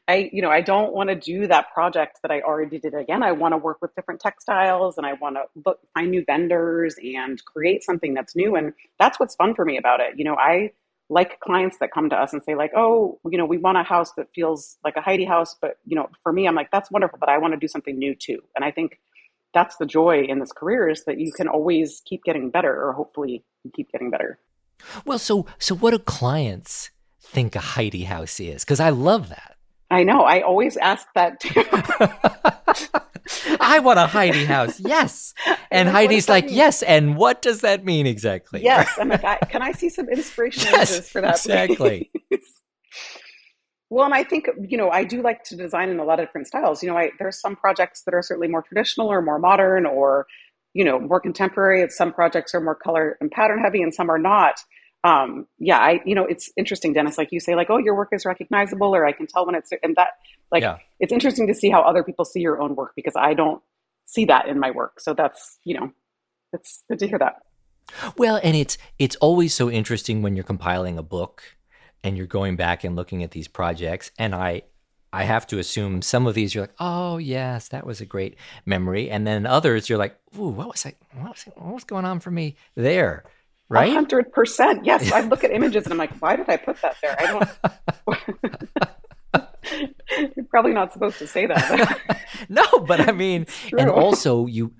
I, 0.09 0.31
you 0.33 0.43
know, 0.43 0.51
I 0.51 0.61
don't 0.63 0.93
want 0.95 1.11
to 1.11 1.17
do 1.17 1.47
that 1.47 1.73
project 1.73 2.19
that 2.23 2.33
I 2.33 2.41
already 2.41 2.79
did 2.79 2.95
again. 2.95 3.23
I 3.23 3.33
want 3.33 3.53
to 3.53 3.59
work 3.59 3.79
with 3.81 3.95
different 3.95 4.21
textiles 4.21 4.99
and 4.99 5.07
I 5.07 5.13
want 5.15 5.37
to 5.37 5.45
look, 5.65 5.79
find 5.95 6.11
new 6.11 6.25
vendors 6.27 6.97
and 7.03 7.43
create 7.45 7.85
something 7.85 8.15
that's 8.15 8.35
new. 8.35 8.57
And 8.57 8.73
that's 8.99 9.21
what's 9.21 9.37
fun 9.37 9.55
for 9.55 9.65
me 9.65 9.79
about 9.79 10.01
it. 10.01 10.19
You 10.19 10.25
know, 10.25 10.37
I, 10.37 10.73
like 11.09 11.39
clients 11.41 11.79
that 11.79 11.93
come 11.93 12.11
to 12.11 12.17
us 12.17 12.33
and 12.33 12.43
say 12.43 12.55
like 12.55 12.73
oh 12.77 13.19
you 13.31 13.39
know 13.39 13.45
we 13.45 13.59
want 13.59 13.79
a 13.79 13.83
house 13.83 14.13
that 14.17 14.27
feels 14.35 14.77
like 14.85 14.97
a 14.97 15.01
heidi 15.01 15.25
house 15.25 15.55
but 15.61 15.79
you 15.87 15.95
know 15.95 16.09
for 16.23 16.33
me 16.33 16.49
i'm 16.49 16.55
like 16.55 16.71
that's 16.73 16.91
wonderful 16.91 17.19
but 17.19 17.29
i 17.29 17.39
want 17.39 17.55
to 17.55 17.61
do 17.61 17.69
something 17.69 17.97
new 17.99 18.15
too 18.15 18.43
and 18.57 18.65
i 18.65 18.71
think 18.71 18.99
that's 19.57 19.77
the 19.77 19.87
joy 19.87 20.23
in 20.23 20.39
this 20.39 20.53
career 20.53 20.87
is 20.87 21.05
that 21.05 21.19
you 21.19 21.33
can 21.33 21.49
always 21.49 22.03
keep 22.05 22.23
getting 22.25 22.51
better 22.51 22.71
or 22.71 22.93
hopefully 22.93 23.43
keep 23.75 23.91
getting 23.91 24.11
better. 24.11 24.39
Well, 25.07 25.19
so 25.19 25.47
so 25.59 25.75
what 25.75 25.93
do 25.93 25.99
clients 25.99 26.91
think 27.21 27.57
a 27.57 27.61
Heidi 27.61 28.05
house 28.05 28.39
is? 28.39 28.65
Because 28.65 28.81
I 28.81 28.91
love 28.91 29.31
that. 29.31 29.57
I 29.91 30.03
know. 30.03 30.21
I 30.23 30.43
always 30.43 30.77
ask 30.77 31.07
that 31.15 31.41
too. 31.41 31.65
I 33.61 33.79
want 33.81 33.99
a 33.99 34.07
Heidi 34.07 34.45
house. 34.45 34.81
Yes. 34.81 35.35
And 35.69 35.89
Heidi's 35.89 36.29
like, 36.29 36.47
mean? 36.47 36.55
yes. 36.55 36.83
And 36.83 37.17
what 37.17 37.43
does 37.43 37.61
that 37.63 37.85
mean 37.85 38.07
exactly? 38.07 38.63
Yes. 38.63 38.89
I'm 38.99 39.09
like, 39.09 39.25
I, 39.25 39.37
can 39.37 39.63
I 39.63 39.73
see 39.73 39.89
some 39.89 40.09
inspiration 40.09 40.69
yes, 40.73 41.11
for 41.11 41.21
that? 41.21 41.35
Exactly. 41.35 42.11
well, 43.91 44.05
and 44.05 44.15
I 44.15 44.23
think, 44.23 44.47
you 44.69 44.79
know, 44.79 44.91
I 44.91 45.03
do 45.03 45.23
like 45.23 45.43
to 45.45 45.57
design 45.57 45.91
in 45.91 45.99
a 45.99 46.05
lot 46.05 46.21
of 46.21 46.27
different 46.27 46.47
styles. 46.47 46.83
You 46.83 46.91
know, 46.91 46.97
I, 46.97 47.11
there's 47.19 47.41
some 47.41 47.57
projects 47.57 48.03
that 48.05 48.15
are 48.15 48.23
certainly 48.23 48.49
more 48.49 48.63
traditional 48.63 49.09
or 49.09 49.21
more 49.21 49.41
modern 49.41 49.87
or, 49.87 50.27
you 50.73 50.85
know, 50.85 51.01
more 51.01 51.21
contemporary. 51.21 51.87
Some 51.91 52.13
projects 52.13 52.55
are 52.55 52.61
more 52.61 52.77
color 52.77 53.19
and 53.21 53.31
pattern 53.31 53.61
heavy 53.61 53.83
and 53.83 53.93
some 53.93 54.09
are 54.09 54.19
not 54.19 54.55
um, 55.07 55.47
yeah, 55.59 55.79
I, 55.79 56.01
you 56.05 56.17
know, 56.17 56.25
it's 56.25 56.51
interesting, 56.57 56.93
Dennis, 56.93 57.17
like 57.17 57.31
you 57.31 57.39
say, 57.39 57.55
like, 57.55 57.71
oh, 57.71 57.79
your 57.79 57.95
work 57.95 58.09
is 58.11 58.25
recognizable, 58.25 58.95
or 58.95 59.07
I 59.07 59.13
can 59.13 59.29
tell 59.29 59.47
when 59.47 59.55
it's, 59.55 59.71
and 59.83 59.95
that, 59.95 60.09
like, 60.51 60.63
yeah. 60.63 60.79
it's 60.99 61.13
interesting 61.13 61.47
to 61.47 61.55
see 61.55 61.71
how 61.71 61.83
other 61.83 62.03
people 62.03 62.25
see 62.25 62.41
your 62.41 62.61
own 62.61 62.75
work 62.75 62.93
because 62.97 63.15
I 63.17 63.33
don't 63.33 63.63
see 64.05 64.25
that 64.25 64.49
in 64.49 64.59
my 64.59 64.73
work. 64.73 64.99
So 65.01 65.15
that's, 65.15 65.59
you 65.65 65.79
know, 65.79 65.93
it's 66.53 66.83
good 66.89 66.99
to 66.99 67.07
hear 67.07 67.19
that. 67.19 67.37
Well, 68.19 68.41
and 68.43 68.57
it's, 68.57 68.79
it's 68.99 69.15
always 69.17 69.55
so 69.55 69.71
interesting 69.71 70.23
when 70.23 70.35
you're 70.35 70.43
compiling 70.45 70.99
a 70.99 71.05
book 71.05 71.43
and 72.03 72.17
you're 72.17 72.27
going 72.27 72.57
back 72.57 72.83
and 72.83 72.97
looking 72.97 73.23
at 73.23 73.31
these 73.31 73.47
projects. 73.47 74.11
And 74.19 74.35
I, 74.35 74.63
I 75.13 75.23
have 75.23 75.47
to 75.49 75.59
assume 75.61 76.03
some 76.03 76.27
of 76.27 76.35
these 76.35 76.53
you're 76.53 76.65
like, 76.65 76.75
oh 76.81 77.19
yes, 77.19 77.69
that 77.69 77.87
was 77.87 78.01
a 78.01 78.05
great 78.05 78.37
memory, 78.67 79.09
and 79.09 79.27
then 79.27 79.47
others 79.47 79.89
you're 79.89 79.99
like, 79.99 80.19
ooh, 80.37 80.49
what 80.49 80.69
was 80.69 80.85
I, 80.85 80.95
what 81.15 81.31
was, 81.31 81.45
what 81.55 81.75
was 81.75 81.85
going 81.85 82.05
on 82.05 82.19
for 82.19 82.33
me 82.33 82.57
there? 82.75 83.25
Right? 83.69 83.93
hundred 83.93 84.33
percent. 84.33 84.85
Yes, 84.85 85.13
I 85.15 85.21
look 85.21 85.45
at 85.45 85.51
images 85.51 85.85
and 85.85 85.93
I'm 85.93 85.99
like, 85.99 86.17
why 86.19 86.37
did 86.37 86.49
I 86.49 86.57
put 86.57 86.81
that 86.83 86.97
there? 87.03 87.17
I 87.19 87.27
don't. 87.27 87.49
You're 90.37 90.47
probably 90.47 90.73
not 90.73 90.93
supposed 90.93 91.19
to 91.19 91.27
say 91.27 91.47
that. 91.47 92.21
no, 92.49 92.65
but 92.87 93.09
I 93.09 93.13
mean, 93.13 93.47
and 93.77 93.91
also 93.91 94.47
you, 94.47 94.73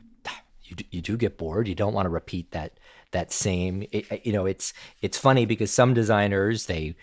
you, 0.63 0.77
you 0.91 1.01
do 1.01 1.17
get 1.17 1.37
bored. 1.37 1.67
You 1.67 1.75
don't 1.75 1.93
want 1.93 2.07
to 2.07 2.11
repeat 2.11 2.53
that 2.53 2.79
that 3.11 3.33
same. 3.33 3.85
It, 3.91 4.25
you 4.25 4.33
know, 4.33 4.47
it's 4.47 4.73
it's 5.03 5.19
funny 5.19 5.47
because 5.47 5.71
some 5.73 5.93
designers 5.93 6.67
they 6.67 6.95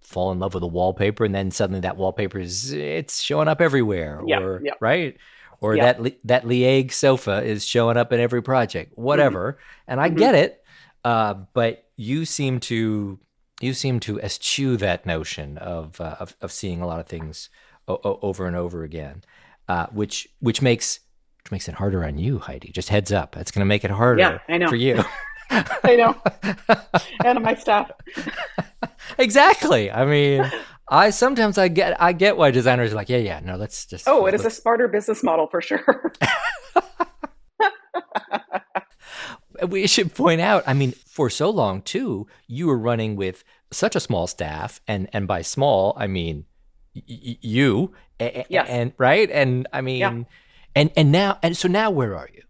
fall 0.00 0.32
in 0.32 0.38
love 0.38 0.54
with 0.54 0.62
a 0.62 0.68
wallpaper 0.68 1.24
and 1.24 1.34
then 1.34 1.50
suddenly 1.50 1.80
that 1.80 1.96
wallpaper 1.96 2.38
is 2.38 2.72
it's 2.72 3.20
showing 3.20 3.48
up 3.48 3.60
everywhere, 3.60 4.22
yeah, 4.26 4.40
or 4.40 4.62
yeah. 4.64 4.72
right 4.80 5.16
or 5.60 5.76
yeah. 5.76 5.94
that 5.94 6.16
that 6.24 6.44
Liège 6.44 6.92
sofa 6.92 7.42
is 7.42 7.64
showing 7.64 7.96
up 7.96 8.12
in 8.12 8.20
every 8.20 8.42
project, 8.42 8.96
whatever. 8.96 9.52
Mm-hmm. 9.52 9.90
And 9.90 10.00
I 10.00 10.08
mm-hmm. 10.08 10.18
get 10.18 10.34
it. 10.34 10.63
Uh, 11.04 11.34
but 11.52 11.84
you 11.96 12.24
seem 12.24 12.58
to 12.60 13.18
you 13.60 13.74
seem 13.74 14.00
to 14.00 14.18
eschew 14.20 14.76
that 14.78 15.06
notion 15.06 15.58
of 15.58 16.00
uh, 16.00 16.16
of, 16.18 16.36
of 16.40 16.50
seeing 16.50 16.80
a 16.80 16.86
lot 16.86 17.00
of 17.00 17.06
things 17.06 17.50
o- 17.86 18.00
o- 18.04 18.18
over 18.22 18.46
and 18.46 18.56
over 18.56 18.82
again, 18.82 19.22
uh, 19.68 19.86
which 19.88 20.28
which 20.40 20.62
makes 20.62 21.00
which 21.42 21.52
makes 21.52 21.68
it 21.68 21.74
harder 21.74 22.04
on 22.04 22.18
you, 22.18 22.38
Heidi. 22.38 22.72
Just 22.72 22.88
heads 22.88 23.12
up, 23.12 23.36
it's 23.36 23.50
going 23.50 23.60
to 23.60 23.66
make 23.66 23.84
it 23.84 23.90
harder 23.90 24.20
yeah, 24.20 24.38
I 24.48 24.58
know. 24.58 24.68
for 24.68 24.76
you. 24.76 25.04
I 25.50 25.94
know, 25.96 26.16
and 27.24 27.42
my 27.42 27.54
staff. 27.54 27.90
exactly. 29.18 29.90
I 29.90 30.06
mean, 30.06 30.50
I 30.88 31.10
sometimes 31.10 31.58
I 31.58 31.68
get 31.68 32.00
I 32.00 32.12
get 32.12 32.38
why 32.38 32.50
designers 32.50 32.92
are 32.92 32.96
like, 32.96 33.10
yeah, 33.10 33.18
yeah, 33.18 33.40
no, 33.40 33.56
let's 33.56 33.84
just. 33.84 34.08
Oh, 34.08 34.24
it 34.26 34.34
is 34.34 34.44
a 34.46 34.50
smarter 34.50 34.88
business 34.88 35.22
model 35.22 35.46
for 35.46 35.60
sure 35.60 36.12
we 39.70 39.86
should 39.94 40.14
point 40.14 40.40
out, 40.40 40.64
I 40.66 40.74
mean, 40.74 40.92
for 40.92 41.30
so 41.30 41.50
long 41.50 41.82
too, 41.82 42.26
you 42.46 42.66
were 42.66 42.78
running 42.78 43.16
with 43.16 43.44
such 43.70 43.96
a 43.96 44.00
small 44.00 44.26
staff, 44.26 44.80
and 44.86 45.08
and 45.12 45.26
by 45.26 45.42
small, 45.42 45.94
I 45.96 46.06
mean 46.06 46.44
y- 46.94 47.38
you, 47.40 47.92
yes. 48.20 48.66
and 48.68 48.92
right, 48.98 49.30
and 49.30 49.66
I 49.72 49.80
mean, 49.80 50.00
yeah. 50.00 50.22
and 50.74 50.90
and 50.96 51.12
now, 51.12 51.38
and 51.42 51.56
so 51.56 51.68
now, 51.68 51.90
where 51.90 52.16
are 52.16 52.28
you? 52.32 52.42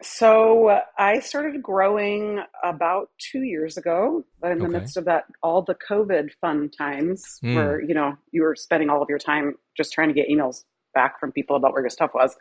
So 0.00 0.68
uh, 0.68 0.82
I 0.96 1.18
started 1.18 1.60
growing 1.60 2.40
about 2.62 3.10
two 3.18 3.42
years 3.42 3.76
ago, 3.76 4.24
but 4.40 4.52
in 4.52 4.60
the 4.60 4.68
midst 4.68 4.96
of 4.96 5.06
that, 5.06 5.24
all 5.42 5.62
the 5.62 5.74
COVID 5.74 6.30
fun 6.40 6.70
times 6.70 7.40
mm. 7.42 7.56
where 7.56 7.82
you 7.82 7.94
know 7.94 8.16
you 8.30 8.42
were 8.42 8.54
spending 8.54 8.90
all 8.90 9.02
of 9.02 9.08
your 9.08 9.18
time 9.18 9.54
just 9.76 9.92
trying 9.92 10.08
to 10.08 10.14
get 10.14 10.28
emails 10.28 10.64
back 10.94 11.18
from 11.18 11.32
people 11.32 11.56
about 11.56 11.72
where 11.72 11.82
your 11.82 11.90
stuff 11.90 12.12
was. 12.14 12.36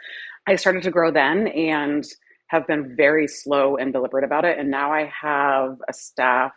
I 0.45 0.55
started 0.55 0.83
to 0.83 0.91
grow 0.91 1.11
then, 1.11 1.47
and 1.47 2.05
have 2.47 2.65
been 2.67 2.95
very 2.95 3.27
slow 3.27 3.75
and 3.75 3.91
deliberate 3.91 4.23
about 4.23 4.45
it. 4.45 4.57
And 4.57 4.71
now 4.71 4.91
I 4.91 5.11
have 5.21 5.77
a 5.87 5.93
staff 5.93 6.53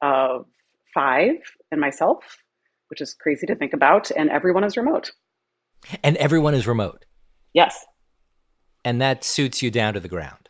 of 0.00 0.46
five 0.94 1.36
and 1.70 1.80
myself, 1.80 2.38
which 2.88 3.00
is 3.00 3.14
crazy 3.14 3.46
to 3.46 3.54
think 3.54 3.72
about. 3.72 4.10
And 4.10 4.30
everyone 4.30 4.64
is 4.64 4.76
remote. 4.76 5.12
And 6.02 6.16
everyone 6.16 6.54
is 6.54 6.66
remote. 6.66 7.04
Yes. 7.52 7.84
And 8.84 9.00
that 9.00 9.24
suits 9.24 9.62
you 9.62 9.70
down 9.70 9.94
to 9.94 10.00
the 10.00 10.08
ground. 10.08 10.48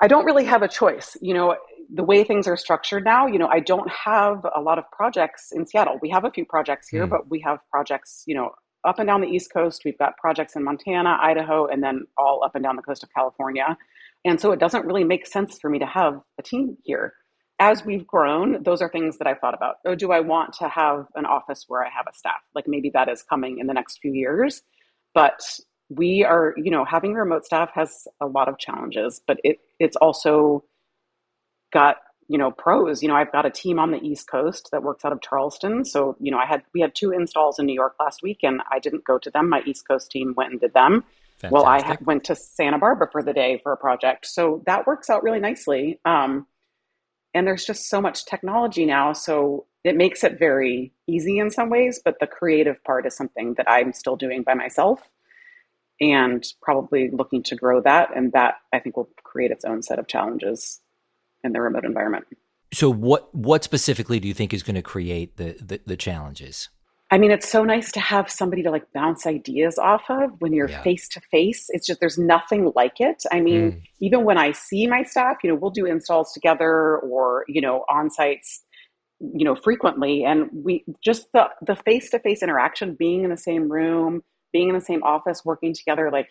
I 0.00 0.08
don't 0.08 0.24
really 0.24 0.44
have 0.44 0.62
a 0.62 0.68
choice. 0.68 1.16
You 1.20 1.34
know, 1.34 1.56
the 1.92 2.04
way 2.04 2.22
things 2.22 2.46
are 2.46 2.56
structured 2.56 3.04
now, 3.04 3.26
you 3.26 3.38
know, 3.38 3.48
I 3.48 3.60
don't 3.60 3.88
have 3.90 4.44
a 4.54 4.60
lot 4.60 4.78
of 4.78 4.84
projects 4.92 5.50
in 5.52 5.66
Seattle. 5.66 5.98
We 6.02 6.10
have 6.10 6.24
a 6.24 6.30
few 6.30 6.44
projects 6.44 6.88
here, 6.88 7.06
mm. 7.06 7.10
but 7.10 7.30
we 7.30 7.40
have 7.40 7.58
projects, 7.70 8.24
you 8.26 8.34
know, 8.34 8.50
up 8.88 8.98
and 8.98 9.06
down 9.06 9.20
the 9.20 9.28
East 9.28 9.52
Coast. 9.52 9.82
We've 9.84 9.98
got 9.98 10.16
projects 10.16 10.56
in 10.56 10.64
Montana, 10.64 11.18
Idaho, 11.20 11.66
and 11.66 11.82
then 11.82 12.06
all 12.16 12.42
up 12.44 12.54
and 12.54 12.64
down 12.64 12.76
the 12.76 12.82
coast 12.82 13.02
of 13.02 13.10
California. 13.14 13.76
And 14.24 14.40
so 14.40 14.50
it 14.52 14.58
doesn't 14.58 14.86
really 14.86 15.04
make 15.04 15.26
sense 15.26 15.58
for 15.58 15.70
me 15.70 15.78
to 15.78 15.86
have 15.86 16.20
a 16.38 16.42
team 16.42 16.76
here. 16.84 17.14
As 17.60 17.84
we've 17.84 18.06
grown, 18.06 18.62
those 18.62 18.80
are 18.80 18.88
things 18.88 19.18
that 19.18 19.26
I've 19.26 19.40
thought 19.40 19.54
about. 19.54 19.76
Oh, 19.84 19.94
do 19.94 20.12
I 20.12 20.20
want 20.20 20.52
to 20.54 20.68
have 20.68 21.06
an 21.14 21.26
office 21.26 21.64
where 21.68 21.84
I 21.84 21.88
have 21.90 22.06
a 22.08 22.16
staff? 22.16 22.40
Like 22.54 22.66
maybe 22.66 22.90
that 22.94 23.08
is 23.08 23.22
coming 23.22 23.58
in 23.58 23.66
the 23.66 23.74
next 23.74 23.98
few 24.00 24.12
years. 24.12 24.62
But 25.14 25.40
we 25.88 26.24
are, 26.24 26.54
you 26.56 26.70
know, 26.70 26.84
having 26.84 27.14
remote 27.14 27.44
staff 27.44 27.70
has 27.74 28.06
a 28.20 28.26
lot 28.26 28.48
of 28.48 28.58
challenges, 28.58 29.20
but 29.26 29.38
it 29.42 29.58
it's 29.78 29.96
also 29.96 30.64
got 31.72 31.96
you 32.28 32.38
know 32.38 32.50
pros. 32.50 33.02
You 33.02 33.08
know 33.08 33.16
i've 33.16 33.32
got 33.32 33.46
a 33.46 33.50
team 33.50 33.78
on 33.78 33.90
the 33.90 34.00
east 34.00 34.28
coast 34.30 34.68
that 34.70 34.82
works 34.82 35.04
out 35.04 35.12
of 35.12 35.20
charleston. 35.20 35.84
So 35.84 36.16
you 36.20 36.30
know 36.30 36.38
i 36.38 36.46
had 36.46 36.62
we 36.74 36.80
had 36.80 36.94
two 36.94 37.10
installs 37.10 37.58
in 37.58 37.66
new 37.66 37.74
york 37.74 37.94
last 37.98 38.22
week 38.22 38.40
and 38.42 38.60
i 38.70 38.78
didn't 38.78 39.04
go 39.04 39.18
to 39.18 39.30
them. 39.30 39.48
My 39.48 39.62
east 39.66 39.88
coast 39.88 40.10
team 40.10 40.34
went 40.36 40.52
and 40.52 40.60
did 40.60 40.74
them. 40.74 41.04
Fantastic. 41.38 41.50
well 41.52 41.64
i 41.64 41.80
ha- 41.80 41.96
went 42.02 42.24
to 42.24 42.36
santa 42.36 42.78
barbara 42.78 43.08
for 43.10 43.22
the 43.22 43.32
day 43.32 43.58
for 43.62 43.72
a 43.72 43.76
project. 43.76 44.26
So 44.26 44.62
that 44.66 44.86
works 44.86 45.10
out 45.10 45.22
really 45.22 45.40
nicely. 45.40 45.98
Um, 46.04 46.46
and 47.34 47.46
there's 47.46 47.64
just 47.64 47.88
so 47.88 48.00
much 48.00 48.24
technology 48.24 48.86
now. 48.86 49.12
So 49.12 49.66
it 49.84 49.96
makes 49.96 50.24
it 50.24 50.38
very 50.38 50.92
easy 51.06 51.38
in 51.38 51.50
some 51.50 51.70
ways 51.70 52.00
but 52.04 52.18
the 52.20 52.26
creative 52.26 52.82
part 52.84 53.06
is 53.06 53.16
something 53.16 53.54
that 53.54 53.70
i'm 53.70 53.92
still 53.92 54.16
doing 54.16 54.42
by 54.42 54.52
myself 54.54 55.00
and 56.00 56.44
probably 56.62 57.10
looking 57.10 57.42
to 57.42 57.56
grow 57.56 57.80
that. 57.80 58.14
And 58.14 58.32
that 58.32 58.56
i 58.72 58.78
think 58.80 58.96
will 58.96 59.08
create 59.22 59.50
its 59.50 59.64
own 59.64 59.82
set 59.82 59.98
of 59.98 60.06
challenges 60.08 60.80
in 61.44 61.52
the 61.52 61.60
remote 61.60 61.84
environment. 61.84 62.24
So 62.72 62.90
what 62.90 63.34
what 63.34 63.64
specifically 63.64 64.20
do 64.20 64.28
you 64.28 64.34
think 64.34 64.52
is 64.52 64.62
going 64.62 64.76
to 64.76 64.82
create 64.82 65.36
the, 65.36 65.56
the, 65.60 65.80
the 65.86 65.96
challenges? 65.96 66.68
I 67.10 67.16
mean, 67.16 67.30
it's 67.30 67.48
so 67.48 67.64
nice 67.64 67.90
to 67.92 68.00
have 68.00 68.30
somebody 68.30 68.62
to 68.62 68.70
like 68.70 68.92
bounce 68.92 69.26
ideas 69.26 69.78
off 69.78 70.02
of 70.10 70.32
when 70.40 70.52
you're 70.52 70.68
face 70.68 71.08
to 71.10 71.20
face. 71.30 71.66
It's 71.70 71.86
just 71.86 72.00
there's 72.00 72.18
nothing 72.18 72.70
like 72.76 73.00
it. 73.00 73.22
I 73.32 73.40
mean, 73.40 73.72
mm. 73.72 73.80
even 74.00 74.24
when 74.24 74.36
I 74.36 74.52
see 74.52 74.86
my 74.86 75.04
staff, 75.04 75.38
you 75.42 75.48
know, 75.48 75.56
we'll 75.56 75.70
do 75.70 75.86
installs 75.86 76.32
together 76.32 76.98
or 76.98 77.46
you 77.48 77.62
know 77.62 77.84
on 77.88 78.10
sites, 78.10 78.62
you 79.20 79.44
know, 79.44 79.54
frequently, 79.54 80.24
and 80.24 80.50
we 80.52 80.84
just 81.02 81.32
the 81.32 81.48
the 81.62 81.76
face 81.76 82.10
to 82.10 82.18
face 82.18 82.42
interaction, 82.42 82.94
being 82.94 83.24
in 83.24 83.30
the 83.30 83.38
same 83.38 83.72
room, 83.72 84.22
being 84.52 84.68
in 84.68 84.74
the 84.74 84.80
same 84.82 85.02
office, 85.02 85.46
working 85.46 85.72
together, 85.72 86.10
like 86.12 86.28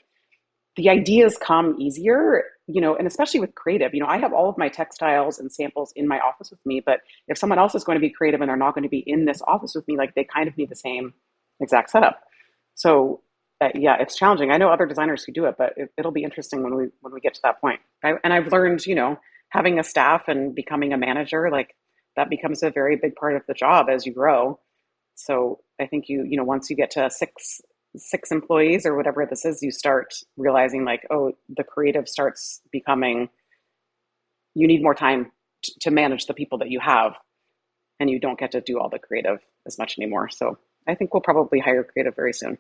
the 0.78 0.89
ideas 0.89 1.38
come 1.38 1.75
easier 1.80 2.43
you 2.67 2.80
know 2.80 2.95
and 2.95 3.07
especially 3.07 3.39
with 3.39 3.53
creative 3.55 3.93
you 3.93 3.99
know 3.99 4.07
i 4.07 4.17
have 4.17 4.32
all 4.32 4.47
of 4.47 4.57
my 4.57 4.69
textiles 4.69 5.39
and 5.39 5.51
samples 5.51 5.91
in 5.95 6.07
my 6.07 6.19
office 6.19 6.51
with 6.51 6.63
me 6.65 6.82
but 6.86 6.99
if 7.28 7.38
someone 7.38 7.59
else 7.59 7.75
is 7.75 7.84
going 7.84 7.95
to 7.95 8.01
be 8.01 8.09
creative 8.09 8.39
and 8.41 8.49
they're 8.49 8.57
not 8.57 8.73
going 8.73 8.84
to 8.84 8.89
be 8.89 9.03
in 9.05 9.25
this 9.25 9.41
office 9.47 9.73
with 9.75 9.88
me 9.88 9.97
like 9.97 10.13
they 10.15 10.23
kind 10.23 10.47
of 10.47 10.57
need 10.57 10.69
the 10.69 10.75
same 10.75 11.13
exact 11.59 11.89
setup. 11.89 12.21
So 12.75 13.21
uh, 13.59 13.69
yeah 13.73 13.97
it's 13.99 14.15
challenging. 14.15 14.51
I 14.51 14.57
know 14.57 14.69
other 14.69 14.86
designers 14.86 15.23
who 15.23 15.32
do 15.32 15.45
it 15.45 15.55
but 15.57 15.73
it, 15.75 15.89
will 16.03 16.11
be 16.11 16.23
interesting 16.23 16.63
when 16.63 16.75
we 16.75 16.88
when 17.01 17.13
we 17.13 17.19
get 17.19 17.34
to 17.36 17.41
that 17.43 17.59
point. 17.59 17.80
I, 18.03 18.13
and 18.23 18.32
i've 18.32 18.51
learned 18.51 18.86
you 18.86 18.95
know 18.95 19.19
having 19.49 19.80
a 19.80 19.84
staff 19.84 20.28
and 20.28 20.53
becoming 20.53 20.93
a 20.93 20.97
manager 20.97 21.49
like 21.51 21.75
that 22.15 22.30
becomes 22.30 22.63
a 22.63 22.71
very 22.71 22.95
big 22.95 23.15
part 23.15 23.36
of 23.36 23.43
the 23.47 23.53
job 23.53 23.88
as 23.89 24.05
you 24.05 24.13
grow. 24.13 24.59
So 25.15 25.59
i 25.80 25.88
think 25.88 26.05
you 26.07 26.25
you 26.30 26.38
know 26.38 26.43
once 26.43 26.69
you 26.69 26.75
get 26.75 26.91
to 26.91 27.09
six 27.09 27.61
six 27.97 28.31
employees 28.31 28.85
or 28.85 28.95
whatever 28.95 29.25
this 29.25 29.45
is, 29.45 29.61
you 29.61 29.71
start 29.71 30.13
realizing 30.37 30.85
like, 30.85 31.05
oh, 31.09 31.33
the 31.49 31.63
creative 31.63 32.07
starts 32.07 32.61
becoming, 32.71 33.29
you 34.53 34.67
need 34.67 34.81
more 34.81 34.95
time 34.95 35.31
t- 35.63 35.73
to 35.81 35.91
manage 35.91 36.25
the 36.25 36.33
people 36.33 36.57
that 36.59 36.69
you 36.69 36.79
have, 36.79 37.15
and 37.99 38.09
you 38.09 38.19
don't 38.19 38.39
get 38.39 38.51
to 38.51 38.61
do 38.61 38.79
all 38.79 38.89
the 38.89 38.99
creative 38.99 39.39
as 39.65 39.77
much 39.77 39.97
anymore. 39.97 40.29
So 40.29 40.57
I 40.87 40.95
think 40.95 41.13
we'll 41.13 41.21
probably 41.21 41.59
hire 41.59 41.83
creative 41.83 42.15
very 42.15 42.33
soon. 42.33 42.57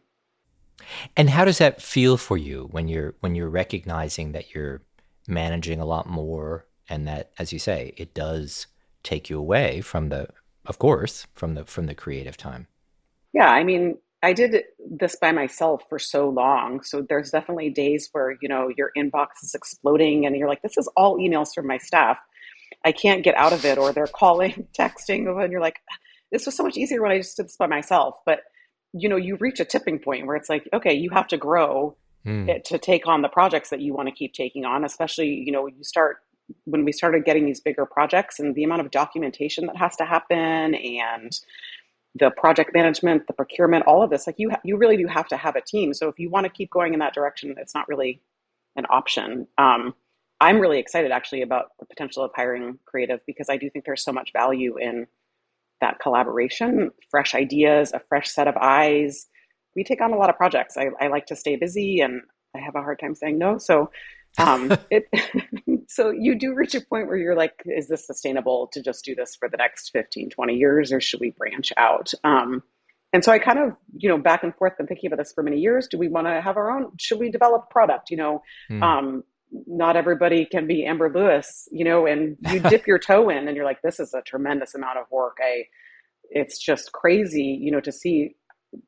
And 1.15 1.29
how 1.29 1.45
does 1.45 1.57
that 1.57 1.81
feel 1.81 2.17
for 2.17 2.37
you 2.37 2.67
when 2.71 2.87
you're 2.87 3.15
when 3.21 3.35
you're 3.35 3.49
recognizing 3.49 4.33
that 4.33 4.53
you're 4.53 4.81
managing 5.27 5.79
a 5.79 5.85
lot 5.85 6.07
more 6.07 6.67
and 6.87 7.07
that 7.07 7.31
as 7.39 7.51
you 7.51 7.59
say 7.59 7.93
it 7.97 8.13
does 8.13 8.67
take 9.03 9.29
you 9.29 9.37
away 9.37 9.81
from 9.81 10.09
the 10.09 10.27
of 10.65 10.77
course 10.79 11.25
from 11.33 11.55
the 11.55 11.65
from 11.65 11.87
the 11.87 11.95
creative 11.95 12.37
time. 12.37 12.67
Yeah, 13.33 13.49
I 13.49 13.63
mean, 13.63 13.97
I 14.27 14.33
did 14.33 14.65
this 14.77 15.15
by 15.15 15.31
myself 15.31 15.83
for 15.87 15.97
so 15.97 16.27
long. 16.27 16.83
So 16.83 17.01
there's 17.07 17.31
definitely 17.31 17.69
days 17.69 18.09
where, 18.11 18.35
you 18.41 18.49
know, 18.49 18.69
your 18.75 18.91
inbox 18.97 19.27
is 19.41 19.55
exploding 19.55 20.25
and 20.25 20.35
you're 20.35 20.49
like, 20.49 20.61
this 20.61 20.77
is 20.77 20.89
all 20.97 21.17
emails 21.17 21.53
from 21.55 21.65
my 21.65 21.77
staff. 21.77 22.19
I 22.83 22.91
can't 22.91 23.23
get 23.23 23.35
out 23.35 23.53
of 23.53 23.63
it. 23.63 23.77
Or 23.77 23.93
they're 23.93 24.05
calling, 24.05 24.67
texting, 24.77 25.41
and 25.41 25.49
you're 25.49 25.61
like, 25.61 25.79
this 26.29 26.45
was 26.45 26.57
so 26.57 26.63
much 26.63 26.75
easier 26.75 27.01
when 27.01 27.13
I 27.13 27.19
just 27.19 27.37
did 27.37 27.45
this 27.45 27.55
by 27.55 27.67
myself. 27.67 28.15
But, 28.25 28.41
you 28.91 29.07
know, 29.07 29.15
you 29.15 29.37
reach 29.39 29.61
a 29.61 29.65
tipping 29.65 29.97
point 29.97 30.27
where 30.27 30.35
it's 30.35 30.49
like, 30.49 30.67
okay, 30.73 30.93
you 30.93 31.09
have 31.11 31.27
to 31.29 31.37
grow 31.37 31.95
mm. 32.25 32.61
to 32.65 32.77
take 32.77 33.07
on 33.07 33.21
the 33.21 33.29
projects 33.29 33.69
that 33.69 33.79
you 33.79 33.93
want 33.93 34.09
to 34.09 34.13
keep 34.13 34.33
taking 34.33 34.65
on, 34.65 34.83
especially, 34.83 35.29
you 35.29 35.53
know, 35.53 35.67
you 35.67 35.85
start 35.85 36.17
when 36.65 36.83
we 36.83 36.91
started 36.91 37.23
getting 37.23 37.45
these 37.45 37.61
bigger 37.61 37.85
projects 37.85 38.39
and 38.39 38.55
the 38.55 38.63
amount 38.65 38.81
of 38.81 38.91
documentation 38.91 39.67
that 39.67 39.77
has 39.77 39.95
to 39.95 40.05
happen 40.05 40.75
and 40.75 41.39
the 42.17 42.31
project 42.31 42.71
management, 42.73 43.27
the 43.27 43.33
procurement, 43.33 43.85
all 43.85 44.01
of 44.01 44.09
this, 44.09 44.27
like 44.27 44.35
you, 44.37 44.49
ha- 44.49 44.61
you 44.63 44.77
really 44.77 44.97
do 44.97 45.07
have 45.07 45.27
to 45.27 45.37
have 45.37 45.55
a 45.55 45.61
team. 45.61 45.93
So 45.93 46.07
if 46.07 46.19
you 46.19 46.29
want 46.29 46.45
to 46.45 46.49
keep 46.49 46.69
going 46.69 46.93
in 46.93 46.99
that 46.99 47.13
direction, 47.13 47.55
it's 47.57 47.75
not 47.75 47.87
really 47.87 48.21
an 48.75 48.85
option. 48.89 49.47
Um, 49.57 49.93
I'm 50.39 50.59
really 50.59 50.79
excited 50.79 51.11
actually 51.11 51.41
about 51.41 51.71
the 51.79 51.85
potential 51.85 52.23
of 52.23 52.31
hiring 52.35 52.79
creative 52.85 53.19
because 53.25 53.49
I 53.49 53.57
do 53.57 53.69
think 53.69 53.85
there's 53.85 54.03
so 54.03 54.11
much 54.11 54.31
value 54.33 54.77
in 54.77 55.07
that 55.81 55.99
collaboration, 55.99 56.91
fresh 57.09 57.35
ideas, 57.35 57.91
a 57.93 58.01
fresh 58.07 58.29
set 58.29 58.47
of 58.47 58.55
eyes. 58.57 59.27
We 59.75 59.83
take 59.83 60.01
on 60.01 60.13
a 60.13 60.17
lot 60.17 60.29
of 60.29 60.37
projects. 60.37 60.77
I, 60.77 60.89
I 60.99 61.07
like 61.07 61.27
to 61.27 61.35
stay 61.35 61.55
busy 61.55 62.01
and 62.01 62.21
I 62.55 62.59
have 62.59 62.75
a 62.75 62.81
hard 62.81 62.99
time 62.99 63.15
saying 63.15 63.37
no. 63.37 63.57
So 63.57 63.91
um, 64.37 64.77
it, 64.91 65.07
so 65.87 66.11
you 66.11 66.37
do 66.37 66.53
reach 66.53 66.75
a 66.75 66.81
point 66.81 67.07
where 67.07 67.17
you're 67.17 67.35
like, 67.35 67.61
is 67.65 67.87
this 67.87 68.05
sustainable 68.05 68.69
to 68.73 68.81
just 68.81 69.05
do 69.05 69.15
this 69.15 69.35
for 69.35 69.49
the 69.49 69.57
next 69.57 69.89
15, 69.91 70.29
20 70.29 70.53
years, 70.55 70.91
or 70.91 71.01
should 71.01 71.19
we 71.19 71.31
branch 71.31 71.71
out? 71.77 72.13
Um, 72.23 72.63
and 73.13 73.23
so 73.23 73.31
I 73.31 73.39
kind 73.39 73.59
of, 73.59 73.77
you 73.95 74.09
know, 74.09 74.17
back 74.17 74.43
and 74.43 74.53
forth 74.55 74.77
been 74.77 74.87
thinking 74.87 75.07
about 75.07 75.17
this 75.17 75.31
for 75.31 75.43
many 75.43 75.57
years. 75.57 75.87
Do 75.87 75.97
we 75.97 76.07
want 76.07 76.27
to 76.27 76.41
have 76.41 76.57
our 76.57 76.69
own? 76.71 76.91
Should 76.99 77.19
we 77.19 77.31
develop 77.31 77.69
product? 77.69 78.11
You 78.11 78.17
know, 78.17 78.43
mm. 78.69 78.83
um, 78.83 79.23
not 79.65 79.95
everybody 79.95 80.45
can 80.45 80.67
be 80.67 80.85
Amber 80.85 81.11
Lewis, 81.11 81.67
you 81.71 81.85
know, 81.85 82.05
and 82.05 82.37
you 82.51 82.59
dip 82.69 82.85
your 82.85 82.99
toe 82.99 83.29
in 83.29 83.47
and 83.47 83.55
you're 83.55 83.65
like, 83.65 83.81
this 83.81 83.99
is 83.99 84.13
a 84.13 84.21
tremendous 84.21 84.75
amount 84.75 84.97
of 84.97 85.05
work. 85.09 85.37
I, 85.41 85.63
it's 86.29 86.57
just 86.59 86.91
crazy, 86.91 87.57
you 87.61 87.71
know, 87.71 87.79
to 87.79 87.91
see 87.91 88.35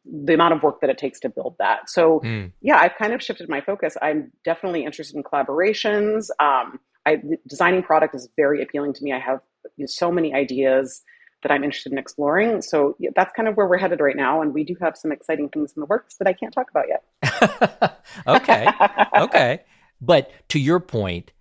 the 0.06 0.34
amount 0.34 0.54
of 0.54 0.64
work 0.64 0.82
that 0.82 0.90
it 0.90 0.98
takes 0.98 1.20
to 1.22 1.30
build 1.30 1.56
that. 1.60 1.90
So 1.90 2.20
mm. 2.20 2.52
yeah, 2.62 2.78
I've 2.78 2.96
kind 2.98 3.14
of 3.14 3.22
shifted 3.22 3.50
my 3.50 3.62
focus. 3.62 3.96
I'm 4.02 4.32
definitely 4.44 4.86
interested 4.86 5.16
in 5.16 5.24
collaborations. 5.24 6.30
Um, 6.40 6.80
I, 7.06 7.22
designing 7.48 7.84
product 7.84 8.16
is 8.16 8.28
very 8.36 8.62
appealing 8.62 8.94
to 8.94 9.04
me. 9.04 9.14
I 9.14 9.20
have 9.20 9.40
so 9.86 10.12
many 10.12 10.34
ideas 10.34 11.02
that 11.42 11.52
I'm 11.52 11.64
interested 11.64 11.92
in 11.92 11.98
exploring. 11.98 12.62
So 12.62 12.96
yeah, 13.00 13.12
that's 13.16 13.32
kind 13.36 13.48
of 13.48 13.56
where 13.56 13.68
we're 13.68 13.78
headed 13.78 14.02
right 14.02 14.16
now. 14.16 14.42
And 14.42 14.54
we 14.54 14.64
do 14.64 14.76
have 14.82 14.98
some 14.98 15.12
exciting 15.12 15.50
things 15.50 15.74
in 15.76 15.80
the 15.80 15.86
works 15.86 16.16
that 16.16 16.28
I 16.28 16.34
can't 16.34 16.54
talk 16.54 16.70
about 16.70 16.86
yet. 16.90 18.00
okay. 18.28 18.68
okay. 19.16 19.62
But 20.02 20.32
to 20.50 20.60
your 20.60 20.80
point, 20.80 21.32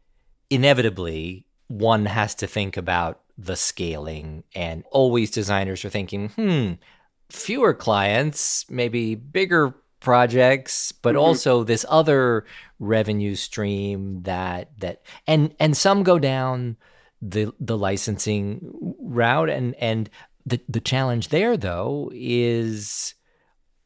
inevitably, 0.50 1.46
one 1.66 2.06
has 2.06 2.34
to 2.36 2.46
think 2.46 2.76
about 2.76 3.20
the 3.36 3.54
scaling, 3.54 4.42
and 4.54 4.82
always 4.90 5.30
designers 5.30 5.84
are 5.84 5.90
thinking, 5.90 6.30
hmm, 6.30 6.72
fewer 7.30 7.74
clients, 7.74 8.64
maybe 8.70 9.14
bigger 9.14 9.74
projects, 10.00 10.92
but 10.92 11.10
mm-hmm. 11.10 11.24
also 11.24 11.64
this 11.64 11.84
other 11.88 12.44
revenue 12.78 13.34
stream 13.34 14.22
that 14.22 14.70
that 14.78 15.02
and 15.26 15.54
and 15.58 15.76
some 15.76 16.02
go 16.02 16.18
down 16.18 16.76
the 17.20 17.52
the 17.58 17.76
licensing 17.76 18.94
route 19.00 19.50
and 19.50 19.74
and 19.76 20.08
the 20.46 20.60
the 20.68 20.80
challenge 20.80 21.28
there 21.28 21.56
though 21.56 22.10
is 22.14 23.14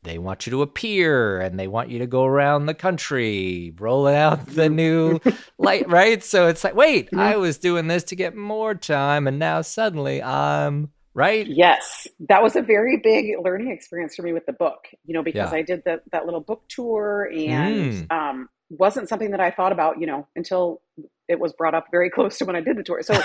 they 0.02 0.18
want 0.18 0.46
you 0.46 0.50
to 0.50 0.62
appear 0.62 1.40
and 1.40 1.58
they 1.58 1.68
want 1.68 1.88
you 1.88 1.98
to 2.00 2.06
go 2.06 2.24
around 2.24 2.66
the 2.66 2.74
country 2.74 3.72
rolling 3.78 4.16
out 4.16 4.46
the 4.46 4.68
new 4.68 5.18
light 5.58 5.88
right 5.88 6.22
so 6.22 6.46
it's 6.46 6.62
like 6.62 6.74
wait 6.74 7.06
mm-hmm. 7.06 7.20
i 7.20 7.36
was 7.36 7.56
doing 7.56 7.86
this 7.86 8.04
to 8.04 8.16
get 8.16 8.36
more 8.36 8.74
time 8.74 9.26
and 9.26 9.38
now 9.38 9.62
suddenly 9.62 10.22
i'm 10.22 10.90
right? 11.14 11.46
Yes, 11.46 12.06
that 12.28 12.42
was 12.42 12.56
a 12.56 12.62
very 12.62 12.98
big 12.98 13.34
learning 13.42 13.70
experience 13.70 14.14
for 14.14 14.22
me 14.22 14.32
with 14.32 14.46
the 14.46 14.52
book. 14.52 14.86
You 15.04 15.14
know, 15.14 15.22
because 15.22 15.52
yeah. 15.52 15.58
I 15.58 15.62
did 15.62 15.82
that 15.84 16.02
that 16.12 16.24
little 16.24 16.40
book 16.40 16.62
tour 16.68 17.30
and 17.32 18.08
mm. 18.08 18.12
um, 18.12 18.48
wasn't 18.70 19.08
something 19.08 19.30
that 19.30 19.40
I 19.40 19.50
thought 19.50 19.72
about. 19.72 20.00
You 20.00 20.06
know, 20.06 20.26
until 20.36 20.82
it 21.28 21.38
was 21.38 21.52
brought 21.52 21.74
up 21.74 21.86
very 21.90 22.10
close 22.14 22.38
to 22.38 22.44
when 22.44 22.56
I 22.56 22.60
did 22.60 22.76
the 22.76 22.82
tour. 22.82 23.02
So, 23.02 23.20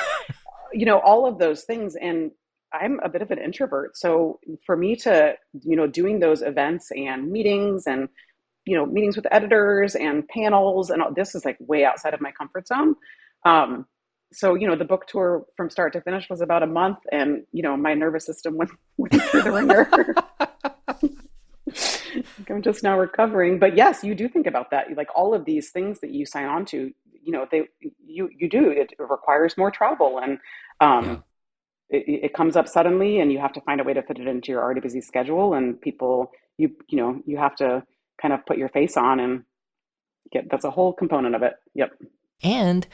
you 0.73 0.85
know, 0.85 0.99
all 0.99 1.27
of 1.27 1.39
those 1.39 1.63
things 1.63 1.95
and. 1.95 2.31
I'm 2.73 2.99
a 3.01 3.07
bit 3.07 3.21
of 3.21 3.31
an 3.31 3.39
introvert. 3.39 3.95
So 3.95 4.41
for 4.65 4.75
me 4.75 4.97
to, 4.97 5.35
you 5.63 5.77
know, 5.77 5.87
doing 5.87 6.19
those 6.19 6.41
events 6.41 6.89
and 6.91 7.31
meetings 7.31 7.87
and, 7.87 8.09
you 8.65 8.75
know, 8.75 8.85
meetings 8.85 9.15
with 9.15 9.25
editors 9.31 9.95
and 9.95 10.27
panels 10.27 10.89
and 10.89 11.01
all, 11.01 11.13
this 11.13 11.33
is 11.33 11.45
like 11.45 11.55
way 11.61 11.85
outside 11.85 12.13
of 12.13 12.19
my 12.19 12.29
comfort 12.33 12.67
zone. 12.67 12.95
Um, 13.45 13.85
so 14.31 14.55
you 14.55 14.67
know 14.67 14.75
the 14.75 14.85
book 14.85 15.07
tour 15.07 15.45
from 15.55 15.69
start 15.69 15.93
to 15.93 16.01
finish 16.01 16.29
was 16.29 16.41
about 16.41 16.63
a 16.63 16.67
month 16.67 16.99
and 17.11 17.43
you 17.51 17.63
know 17.63 17.77
my 17.77 17.93
nervous 17.93 18.25
system 18.25 18.57
went, 18.57 18.71
went 18.97 19.21
through 19.23 19.43
the 19.43 19.51
ringer. 19.51 19.89
I'm 22.49 22.61
just 22.61 22.81
now 22.81 22.97
recovering. 22.97 23.59
But 23.59 23.75
yes 23.75 24.03
you 24.03 24.15
do 24.15 24.27
think 24.27 24.47
about 24.47 24.71
that. 24.71 24.87
Like 24.95 25.09
all 25.15 25.33
of 25.33 25.45
these 25.45 25.69
things 25.69 25.99
that 26.01 26.11
you 26.11 26.25
sign 26.25 26.45
on 26.45 26.65
to 26.67 26.91
you 27.23 27.31
know 27.31 27.45
they 27.51 27.63
you 28.05 28.29
you 28.35 28.49
do. 28.49 28.69
It 28.69 28.93
requires 28.99 29.57
more 29.57 29.71
travel 29.71 30.19
and 30.19 30.39
um 30.81 31.23
yeah. 31.89 31.99
it, 31.99 32.23
it 32.25 32.33
comes 32.33 32.55
up 32.55 32.67
suddenly 32.67 33.19
and 33.19 33.31
you 33.31 33.39
have 33.39 33.53
to 33.53 33.61
find 33.61 33.79
a 33.79 33.83
way 33.83 33.93
to 33.93 34.01
fit 34.01 34.19
it 34.19 34.27
into 34.27 34.51
your 34.51 34.61
already 34.61 34.81
busy 34.81 35.01
schedule 35.01 35.53
and 35.53 35.79
people 35.79 36.31
you 36.57 36.71
you 36.89 36.97
know 36.97 37.21
you 37.25 37.37
have 37.37 37.55
to 37.57 37.83
kind 38.21 38.33
of 38.33 38.45
put 38.45 38.57
your 38.57 38.69
face 38.69 38.97
on 38.97 39.19
and 39.19 39.43
get 40.31 40.49
that's 40.49 40.65
a 40.65 40.71
whole 40.71 40.93
component 40.93 41.35
of 41.35 41.43
it. 41.43 41.53
Yep. 41.75 41.91
And 42.43 42.87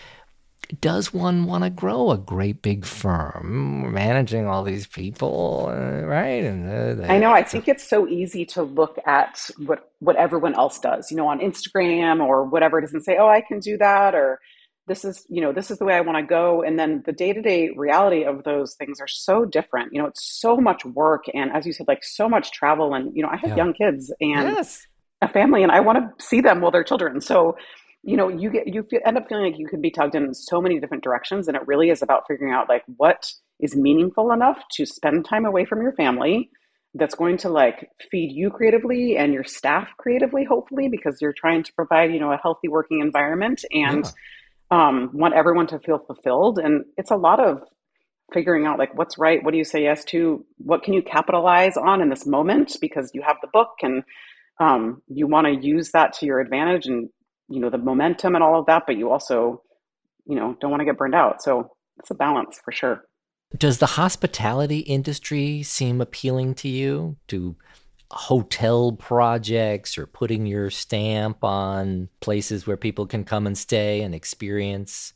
does 0.79 1.13
one 1.13 1.45
want 1.45 1.63
to 1.63 1.69
grow 1.69 2.11
a 2.11 2.17
great 2.17 2.61
big 2.61 2.85
firm 2.85 3.93
managing 3.93 4.47
all 4.47 4.63
these 4.63 4.87
people 4.87 5.67
uh, 5.69 6.05
right 6.05 6.43
and 6.43 7.01
uh, 7.01 7.05
i 7.07 7.17
know 7.17 7.31
i 7.31 7.43
think 7.43 7.67
it's 7.67 7.87
so 7.87 8.07
easy 8.07 8.45
to 8.45 8.63
look 8.63 8.97
at 9.05 9.49
what 9.65 9.91
what 9.99 10.15
everyone 10.15 10.55
else 10.55 10.79
does 10.79 11.11
you 11.11 11.17
know 11.17 11.27
on 11.27 11.39
instagram 11.39 12.19
or 12.21 12.43
whatever 12.43 12.79
it 12.79 12.85
is 12.85 12.93
and 12.93 13.03
say 13.03 13.17
oh 13.19 13.27
i 13.27 13.41
can 13.41 13.59
do 13.59 13.77
that 13.77 14.15
or 14.15 14.39
this 14.87 15.05
is 15.05 15.25
you 15.29 15.41
know 15.41 15.53
this 15.53 15.71
is 15.71 15.77
the 15.77 15.85
way 15.85 15.93
i 15.93 16.01
want 16.01 16.17
to 16.17 16.23
go 16.23 16.61
and 16.61 16.77
then 16.77 17.03
the 17.05 17.13
day-to-day 17.13 17.69
reality 17.75 18.23
of 18.23 18.43
those 18.43 18.75
things 18.75 18.99
are 18.99 19.07
so 19.07 19.45
different 19.45 19.93
you 19.93 20.01
know 20.01 20.07
it's 20.07 20.39
so 20.39 20.57
much 20.57 20.83
work 20.85 21.25
and 21.33 21.51
as 21.51 21.65
you 21.65 21.73
said 21.73 21.87
like 21.87 22.03
so 22.03 22.27
much 22.27 22.51
travel 22.51 22.93
and 22.93 23.15
you 23.15 23.23
know 23.23 23.29
i 23.29 23.37
have 23.37 23.51
yeah. 23.51 23.55
young 23.55 23.73
kids 23.73 24.13
and 24.19 24.49
yes. 24.49 24.85
a 25.21 25.27
family 25.27 25.63
and 25.63 25.71
i 25.71 25.79
want 25.79 25.97
to 25.97 26.25
see 26.25 26.41
them 26.41 26.61
while 26.61 26.71
they're 26.71 26.83
children 26.83 27.21
so 27.21 27.55
you 28.03 28.17
know 28.17 28.27
you 28.27 28.49
get 28.49 28.67
you 28.67 28.85
end 29.05 29.17
up 29.17 29.27
feeling 29.27 29.45
like 29.45 29.59
you 29.59 29.67
can 29.67 29.81
be 29.81 29.89
tugged 29.89 30.15
in 30.15 30.33
so 30.33 30.61
many 30.61 30.79
different 30.79 31.03
directions 31.03 31.47
and 31.47 31.55
it 31.55 31.65
really 31.65 31.89
is 31.89 32.01
about 32.01 32.23
figuring 32.27 32.53
out 32.53 32.69
like 32.69 32.83
what 32.97 33.31
is 33.59 33.75
meaningful 33.75 34.31
enough 34.31 34.61
to 34.71 34.85
spend 34.85 35.25
time 35.25 35.45
away 35.45 35.65
from 35.65 35.81
your 35.81 35.93
family 35.93 36.49
that's 36.95 37.15
going 37.15 37.37
to 37.37 37.49
like 37.49 37.89
feed 38.11 38.31
you 38.31 38.49
creatively 38.49 39.17
and 39.17 39.33
your 39.33 39.43
staff 39.43 39.87
creatively 39.97 40.43
hopefully 40.43 40.89
because 40.89 41.21
you're 41.21 41.33
trying 41.33 41.63
to 41.63 41.73
provide 41.73 42.11
you 42.11 42.19
know 42.19 42.31
a 42.31 42.37
healthy 42.37 42.67
working 42.67 42.99
environment 42.99 43.63
and 43.71 44.05
yeah. 44.71 44.87
um, 44.87 45.09
want 45.13 45.33
everyone 45.33 45.67
to 45.67 45.79
feel 45.79 45.99
fulfilled 45.99 46.59
and 46.59 46.83
it's 46.97 47.11
a 47.11 47.15
lot 47.15 47.39
of 47.39 47.63
figuring 48.33 48.65
out 48.65 48.77
like 48.79 48.95
what's 48.97 49.17
right 49.17 49.43
what 49.43 49.51
do 49.51 49.57
you 49.57 49.63
say 49.63 49.83
yes 49.83 50.03
to 50.03 50.45
what 50.57 50.83
can 50.83 50.93
you 50.93 51.01
capitalize 51.01 51.77
on 51.77 52.01
in 52.01 52.09
this 52.09 52.25
moment 52.25 52.75
because 52.81 53.11
you 53.13 53.21
have 53.25 53.37
the 53.41 53.49
book 53.53 53.69
and 53.81 54.03
um, 54.59 55.01
you 55.07 55.25
want 55.25 55.47
to 55.47 55.67
use 55.67 55.91
that 55.91 56.13
to 56.13 56.25
your 56.25 56.39
advantage 56.39 56.85
and 56.85 57.09
you 57.49 57.59
know 57.59 57.69
the 57.69 57.77
momentum 57.77 58.35
and 58.35 58.43
all 58.43 58.59
of 58.59 58.65
that 58.65 58.83
but 58.87 58.97
you 58.97 59.11
also 59.11 59.61
you 60.25 60.35
know 60.35 60.55
don't 60.59 60.71
want 60.71 60.81
to 60.81 60.85
get 60.85 60.97
burned 60.97 61.15
out. 61.15 61.41
So 61.41 61.71
it's 61.99 62.11
a 62.11 62.15
balance 62.15 62.59
for 62.63 62.71
sure. 62.71 63.05
Does 63.57 63.77
the 63.77 63.85
hospitality 63.85 64.79
industry 64.79 65.63
seem 65.63 66.01
appealing 66.01 66.55
to 66.55 66.69
you? 66.69 67.17
To 67.27 67.55
hotel 68.11 68.91
projects 68.91 69.97
or 69.97 70.05
putting 70.05 70.45
your 70.45 70.69
stamp 70.69 71.43
on 71.43 72.09
places 72.19 72.67
where 72.67 72.77
people 72.77 73.07
can 73.07 73.23
come 73.23 73.47
and 73.47 73.57
stay 73.57 74.01
and 74.01 74.13
experience 74.13 75.13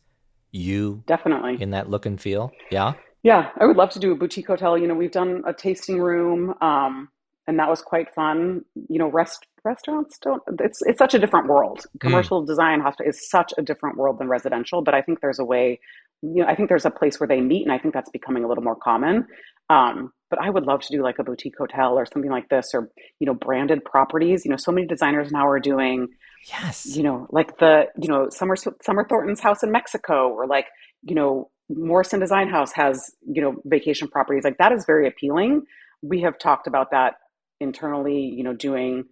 you 0.51 1.03
definitely. 1.05 1.61
in 1.61 1.71
that 1.71 1.89
look 1.89 2.05
and 2.05 2.19
feel? 2.19 2.51
Yeah? 2.71 2.93
Yeah 3.23 3.49
i 3.59 3.65
would 3.65 3.77
love 3.77 3.89
to 3.91 3.99
do 3.99 4.11
a 4.11 4.15
boutique 4.15 4.47
hotel. 4.47 4.77
You 4.77 4.87
know 4.87 4.95
we've 4.95 5.11
done 5.11 5.43
a 5.47 5.53
tasting 5.53 5.99
room 5.99 6.53
um, 6.61 7.09
and 7.47 7.59
that 7.59 7.69
was 7.69 7.81
quite 7.81 8.13
fun. 8.13 8.65
You 8.89 8.99
know 8.99 9.09
rest 9.09 9.45
restaurants 9.67 10.17
don't 10.19 10.41
it's 10.59 10.81
it's 10.89 10.97
such 10.97 11.13
a 11.13 11.19
different 11.19 11.47
world 11.47 11.85
hmm. 11.91 11.97
commercial 11.99 12.41
mm. 12.41 12.47
design 12.47 12.79
hospital 12.79 13.09
is 13.09 13.29
such 13.29 13.53
a 13.57 13.61
different 13.61 13.97
world 13.97 14.17
than 14.19 14.27
residential 14.27 14.81
but 14.81 14.93
i 14.93 15.01
think 15.01 15.19
there's 15.21 15.39
a 15.39 15.45
way 15.45 15.79
you 16.21 16.41
know 16.41 16.47
i 16.47 16.55
think 16.55 16.69
there's 16.69 16.85
a 16.85 16.91
place 16.99 17.19
where 17.19 17.27
they 17.27 17.41
meet 17.41 17.63
and 17.63 17.71
i 17.71 17.77
think 17.77 17.93
that's 17.93 18.09
becoming 18.09 18.43
a 18.43 18.47
little 18.47 18.63
more 18.63 18.75
common 18.75 19.27
um, 19.69 20.13
but 20.29 20.39
I 20.41 20.49
would 20.49 20.65
love 20.65 20.81
to 20.81 20.95
do 20.95 21.03
like 21.03 21.19
a 21.19 21.23
boutique 21.23 21.57
hotel 21.57 21.97
or 21.97 22.05
something 22.05 22.31
like 22.31 22.49
this, 22.49 22.71
or 22.73 22.89
you 23.19 23.25
know, 23.27 23.33
branded 23.33 23.83
properties. 23.83 24.45
You 24.45 24.51
know, 24.51 24.57
so 24.57 24.71
many 24.71 24.87
designers 24.87 25.31
now 25.31 25.47
are 25.47 25.59
doing, 25.59 26.07
yes, 26.49 26.85
you 26.95 27.03
know, 27.03 27.27
like 27.31 27.57
the 27.59 27.87
you 27.97 28.07
know 28.07 28.29
Summer 28.29 28.55
Summer 28.55 29.05
Thornton's 29.07 29.39
house 29.39 29.63
in 29.63 29.71
Mexico, 29.71 30.29
or 30.29 30.47
like 30.47 30.67
you 31.03 31.15
know 31.15 31.49
Morrison 31.69 32.19
Design 32.19 32.49
House 32.49 32.71
has 32.73 33.11
you 33.25 33.41
know 33.41 33.55
vacation 33.65 34.07
properties. 34.07 34.43
Like 34.43 34.57
that 34.57 34.71
is 34.71 34.85
very 34.85 35.07
appealing. 35.07 35.63
We 36.01 36.21
have 36.21 36.37
talked 36.37 36.67
about 36.67 36.91
that 36.91 37.15
internally. 37.59 38.19
You 38.19 38.43
know, 38.43 38.53
doing 38.53 39.05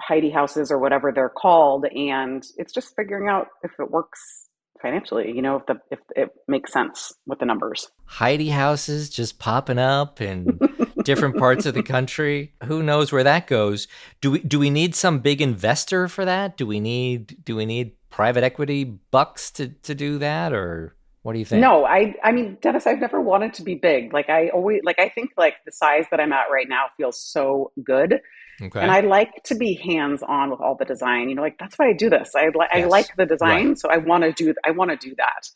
Heidi 0.00 0.30
houses 0.30 0.70
or 0.70 0.78
whatever 0.78 1.12
they're 1.12 1.28
called, 1.28 1.86
and 1.86 2.44
it's 2.56 2.72
just 2.72 2.94
figuring 2.94 3.28
out 3.28 3.48
if 3.62 3.72
it 3.78 3.90
works 3.90 4.48
financially 4.80 5.32
you 5.34 5.42
know 5.42 5.56
if 5.56 5.66
the 5.66 5.74
if 5.90 5.98
it 6.16 6.30
makes 6.46 6.72
sense 6.72 7.12
with 7.26 7.38
the 7.38 7.46
numbers. 7.46 7.90
Heidi 8.04 8.48
houses 8.48 9.10
just 9.10 9.38
popping 9.38 9.78
up 9.78 10.20
in 10.20 10.58
different 11.04 11.36
parts 11.36 11.66
of 11.66 11.74
the 11.74 11.82
country. 11.82 12.54
Who 12.64 12.82
knows 12.82 13.12
where 13.12 13.24
that 13.24 13.46
goes? 13.46 13.88
Do 14.20 14.32
we 14.32 14.38
do 14.40 14.58
we 14.58 14.70
need 14.70 14.94
some 14.94 15.20
big 15.20 15.40
investor 15.40 16.08
for 16.08 16.24
that? 16.24 16.56
Do 16.56 16.66
we 16.66 16.80
need 16.80 17.44
do 17.44 17.56
we 17.56 17.66
need 17.66 17.92
private 18.10 18.44
equity 18.44 18.84
bucks 18.84 19.50
to 19.52 19.68
to 19.68 19.94
do 19.94 20.18
that 20.18 20.52
or 20.52 20.94
what 21.22 21.32
do 21.32 21.38
you 21.38 21.44
think? 21.44 21.60
No 21.60 21.84
i 21.84 22.14
i 22.22 22.32
mean 22.32 22.58
dennis 22.60 22.86
i've 22.86 23.00
never 23.00 23.20
wanted 23.20 23.54
to 23.54 23.62
be 23.62 23.74
big. 23.74 24.12
Like 24.12 24.28
i 24.28 24.48
always 24.48 24.80
like 24.84 24.98
i 24.98 25.08
think 25.08 25.30
like 25.36 25.54
the 25.66 25.72
size 25.72 26.04
that 26.10 26.20
i'm 26.20 26.32
at 26.32 26.50
right 26.50 26.68
now 26.68 26.86
feels 26.96 27.20
so 27.20 27.72
good 27.84 28.20
Okay. 28.60 28.80
And 28.80 28.90
I 28.90 29.00
like 29.00 29.42
to 29.44 29.54
be 29.54 29.74
hands 29.74 30.22
on 30.26 30.50
with 30.50 30.60
all 30.60 30.76
the 30.76 30.84
design. 30.84 31.28
You 31.28 31.36
know, 31.36 31.42
like 31.42 31.58
that's 31.58 31.76
why 31.76 31.88
I 31.88 31.92
do 31.92 32.10
this. 32.10 32.32
I 32.34 32.46
like 32.54 32.70
yes. 32.72 32.84
I 32.84 32.88
like 32.88 33.16
the 33.16 33.26
design, 33.26 33.68
right. 33.68 33.78
so 33.78 33.88
I 33.88 33.98
want 33.98 34.24
to 34.24 34.32
do 34.32 34.54
I 34.64 34.72
want 34.72 34.90
to 34.90 34.96
do 34.96 35.14
that. 35.16 35.48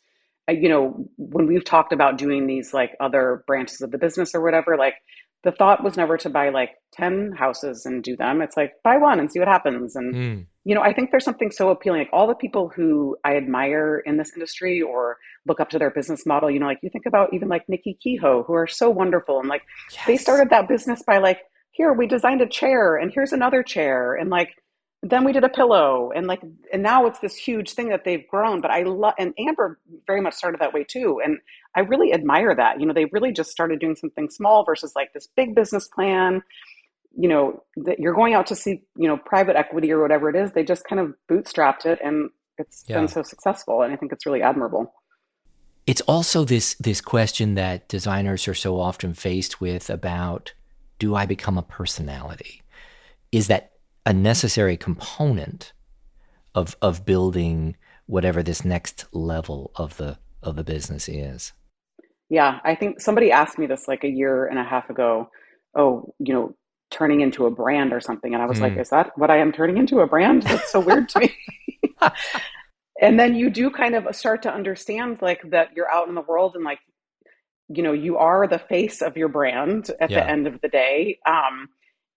I, 0.47 0.53
you 0.53 0.69
know, 0.69 1.07
when 1.17 1.47
we've 1.47 1.63
talked 1.63 1.93
about 1.93 2.17
doing 2.17 2.47
these 2.47 2.73
like 2.73 2.95
other 2.99 3.43
branches 3.47 3.81
of 3.81 3.91
the 3.91 3.97
business 3.97 4.35
or 4.35 4.41
whatever, 4.41 4.77
like 4.77 4.95
the 5.43 5.51
thought 5.51 5.83
was 5.83 5.97
never 5.97 6.17
to 6.17 6.29
buy 6.29 6.49
like 6.49 6.71
10 6.93 7.33
houses 7.37 7.85
and 7.85 8.03
do 8.03 8.15
them. 8.15 8.41
It's 8.41 8.55
like 8.55 8.73
buy 8.83 8.97
one 8.97 9.19
and 9.19 9.31
see 9.31 9.39
what 9.39 9.47
happens. 9.47 9.95
And 9.95 10.15
mm. 10.15 10.45
you 10.63 10.73
know, 10.73 10.81
I 10.81 10.93
think 10.93 11.11
there's 11.11 11.25
something 11.25 11.51
so 11.51 11.69
appealing. 11.69 11.99
Like 11.99 12.09
all 12.13 12.27
the 12.27 12.35
people 12.35 12.71
who 12.73 13.17
I 13.25 13.35
admire 13.35 14.01
in 14.05 14.17
this 14.17 14.31
industry 14.33 14.81
or 14.81 15.17
look 15.45 15.59
up 15.59 15.69
to 15.71 15.79
their 15.79 15.91
business 15.91 16.25
model, 16.25 16.49
you 16.49 16.59
know, 16.59 16.65
like 16.65 16.79
you 16.81 16.89
think 16.89 17.05
about 17.05 17.33
even 17.33 17.49
like 17.49 17.67
Nickey 17.67 17.97
Kehoe, 18.01 18.43
who 18.43 18.53
are 18.53 18.67
so 18.67 18.89
wonderful 18.89 19.39
and 19.39 19.49
like 19.49 19.63
yes. 19.91 20.05
they 20.07 20.17
started 20.17 20.49
that 20.49 20.69
business 20.69 21.03
by 21.05 21.17
like 21.17 21.39
here 21.73 21.91
we 21.91 22.07
designed 22.07 22.41
a 22.41 22.47
chair 22.47 22.95
and 22.95 23.11
here's 23.13 23.33
another 23.33 23.61
chair 23.61 24.15
and 24.15 24.29
like 24.29 24.49
then 25.01 25.25
we 25.25 25.33
did 25.33 25.43
a 25.43 25.49
pillow 25.49 26.11
and 26.15 26.27
like 26.27 26.41
and 26.71 26.81
now 26.81 27.05
it's 27.05 27.19
this 27.19 27.35
huge 27.35 27.73
thing 27.73 27.89
that 27.89 28.05
they've 28.05 28.25
grown 28.29 28.61
but 28.61 28.71
i 28.71 28.83
love 28.83 29.13
and 29.19 29.33
amber 29.37 29.77
very 30.07 30.21
much 30.21 30.33
started 30.33 30.61
that 30.61 30.73
way 30.73 30.83
too 30.83 31.19
and 31.23 31.37
i 31.75 31.81
really 31.81 32.13
admire 32.13 32.55
that 32.55 32.79
you 32.79 32.85
know 32.85 32.93
they 32.93 33.05
really 33.11 33.33
just 33.33 33.51
started 33.51 33.79
doing 33.79 33.95
something 33.95 34.29
small 34.29 34.63
versus 34.63 34.93
like 34.95 35.11
this 35.13 35.27
big 35.35 35.53
business 35.53 35.89
plan 35.89 36.41
you 37.15 37.27
know 37.27 37.61
that 37.75 37.99
you're 37.99 38.13
going 38.13 38.33
out 38.33 38.47
to 38.47 38.55
see 38.55 38.81
you 38.95 39.07
know 39.07 39.17
private 39.17 39.55
equity 39.55 39.91
or 39.91 40.01
whatever 40.01 40.29
it 40.29 40.35
is 40.35 40.53
they 40.53 40.63
just 40.63 40.85
kind 40.85 41.01
of 41.01 41.13
bootstrapped 41.29 41.85
it 41.85 41.99
and 42.03 42.29
it's 42.57 42.85
yeah. 42.87 42.97
been 42.97 43.07
so 43.07 43.21
successful 43.21 43.81
and 43.81 43.91
i 43.91 43.95
think 43.95 44.11
it's 44.11 44.25
really 44.25 44.41
admirable 44.41 44.93
it's 45.85 46.01
also 46.01 46.45
this 46.45 46.75
this 46.75 47.01
question 47.01 47.55
that 47.55 47.89
designers 47.89 48.47
are 48.47 48.53
so 48.53 48.79
often 48.79 49.13
faced 49.13 49.59
with 49.59 49.89
about 49.89 50.53
do 51.03 51.15
I 51.15 51.25
become 51.25 51.57
a 51.57 51.63
personality? 51.63 52.61
Is 53.33 53.47
that 53.47 53.73
a 54.05 54.13
necessary 54.13 54.77
component 54.77 55.73
of 56.55 56.77
of 56.81 57.03
building 57.03 57.75
whatever 58.05 58.41
this 58.41 58.63
next 58.63 59.03
level 59.11 59.73
of 59.75 59.97
the 59.97 60.17
of 60.41 60.55
the 60.55 60.63
business 60.63 61.09
is? 61.09 61.51
Yeah, 62.29 62.61
I 62.63 62.75
think 62.75 63.01
somebody 63.01 63.33
asked 63.33 63.59
me 63.59 63.65
this 63.65 63.85
like 63.85 64.05
a 64.05 64.07
year 64.07 64.45
and 64.45 64.57
a 64.57 64.63
half 64.63 64.89
ago. 64.89 65.29
Oh, 65.75 66.13
you 66.19 66.33
know, 66.33 66.55
turning 66.89 67.19
into 67.19 67.47
a 67.47 67.51
brand 67.51 67.91
or 67.91 67.99
something, 67.99 68.33
and 68.33 68.41
I 68.41 68.45
was 68.45 68.59
mm. 68.59 68.61
like, 68.61 68.77
"Is 68.77 68.89
that 68.91 69.11
what 69.17 69.29
I 69.29 69.39
am 69.39 69.51
turning 69.51 69.75
into 69.75 69.99
a 69.99 70.07
brand?" 70.07 70.43
That's 70.43 70.71
so 70.71 70.79
weird 70.79 71.09
to 71.09 71.19
me. 71.19 71.35
and 73.01 73.19
then 73.19 73.35
you 73.35 73.49
do 73.49 73.69
kind 73.69 73.93
of 73.93 74.15
start 74.15 74.41
to 74.43 74.53
understand 74.53 75.21
like 75.21 75.41
that 75.49 75.75
you're 75.75 75.91
out 75.91 76.07
in 76.07 76.15
the 76.15 76.21
world 76.21 76.55
and 76.55 76.63
like 76.63 76.79
you 77.75 77.83
know 77.83 77.93
you 77.93 78.17
are 78.17 78.47
the 78.47 78.59
face 78.59 79.01
of 79.01 79.17
your 79.17 79.29
brand 79.29 79.89
at 79.99 80.09
yeah. 80.09 80.19
the 80.19 80.29
end 80.29 80.47
of 80.47 80.59
the 80.61 80.69
day 80.69 81.19
um, 81.25 81.67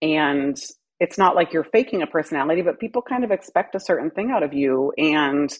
and 0.01 0.61
it's 0.99 1.17
not 1.17 1.35
like 1.35 1.53
you're 1.53 1.63
faking 1.63 2.01
a 2.01 2.07
personality 2.07 2.61
but 2.61 2.79
people 2.79 3.01
kind 3.01 3.23
of 3.23 3.31
expect 3.31 3.75
a 3.75 3.79
certain 3.79 4.11
thing 4.11 4.31
out 4.31 4.43
of 4.43 4.53
you 4.53 4.91
and 4.97 5.57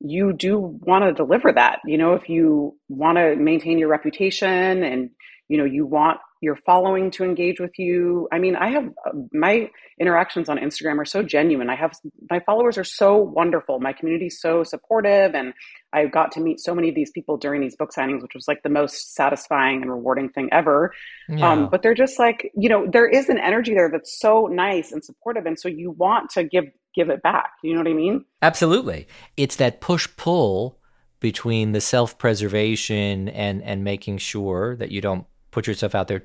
you 0.00 0.32
do 0.32 0.58
want 0.58 1.04
to 1.04 1.12
deliver 1.12 1.52
that 1.52 1.80
you 1.84 1.98
know 1.98 2.14
if 2.14 2.28
you 2.28 2.76
want 2.88 3.18
to 3.18 3.36
maintain 3.36 3.78
your 3.78 3.88
reputation 3.88 4.82
and 4.82 5.10
you 5.48 5.58
know 5.58 5.64
you 5.64 5.86
want 5.86 6.18
your 6.40 6.56
following 6.56 7.10
to 7.12 7.24
engage 7.24 7.58
with 7.58 7.78
you. 7.78 8.28
I 8.30 8.38
mean, 8.38 8.54
I 8.54 8.70
have 8.70 8.88
my 9.32 9.70
interactions 10.00 10.48
on 10.48 10.58
Instagram 10.58 10.98
are 10.98 11.04
so 11.04 11.22
genuine. 11.22 11.68
I 11.68 11.76
have 11.76 11.92
my 12.30 12.40
followers 12.40 12.78
are 12.78 12.84
so 12.84 13.16
wonderful. 13.16 13.80
My 13.80 13.92
community 13.92 14.26
is 14.26 14.40
so 14.40 14.62
supportive, 14.62 15.34
and 15.34 15.52
I 15.92 16.06
got 16.06 16.32
to 16.32 16.40
meet 16.40 16.60
so 16.60 16.74
many 16.74 16.88
of 16.88 16.94
these 16.94 17.10
people 17.10 17.36
during 17.36 17.60
these 17.60 17.76
book 17.76 17.90
signings, 17.96 18.22
which 18.22 18.34
was 18.34 18.46
like 18.46 18.62
the 18.62 18.68
most 18.68 19.14
satisfying 19.14 19.82
and 19.82 19.90
rewarding 19.90 20.28
thing 20.28 20.48
ever. 20.52 20.92
Yeah. 21.28 21.50
Um, 21.50 21.68
but 21.70 21.82
they're 21.82 21.94
just 21.94 22.18
like, 22.18 22.52
you 22.56 22.68
know, 22.68 22.86
there 22.90 23.08
is 23.08 23.28
an 23.28 23.38
energy 23.38 23.74
there 23.74 23.90
that's 23.90 24.18
so 24.18 24.46
nice 24.46 24.92
and 24.92 25.04
supportive, 25.04 25.46
and 25.46 25.58
so 25.58 25.68
you 25.68 25.90
want 25.90 26.30
to 26.30 26.44
give 26.44 26.66
give 26.94 27.10
it 27.10 27.22
back. 27.22 27.52
You 27.62 27.74
know 27.74 27.80
what 27.80 27.88
I 27.88 27.94
mean? 27.94 28.24
Absolutely. 28.42 29.08
It's 29.36 29.56
that 29.56 29.80
push 29.80 30.08
pull 30.16 30.78
between 31.20 31.72
the 31.72 31.80
self 31.80 32.18
preservation 32.18 33.28
and 33.28 33.62
and 33.62 33.82
making 33.82 34.18
sure 34.18 34.76
that 34.76 34.90
you 34.90 35.00
don't 35.00 35.26
put 35.50 35.66
yourself 35.66 35.94
out 35.94 36.08
there 36.08 36.24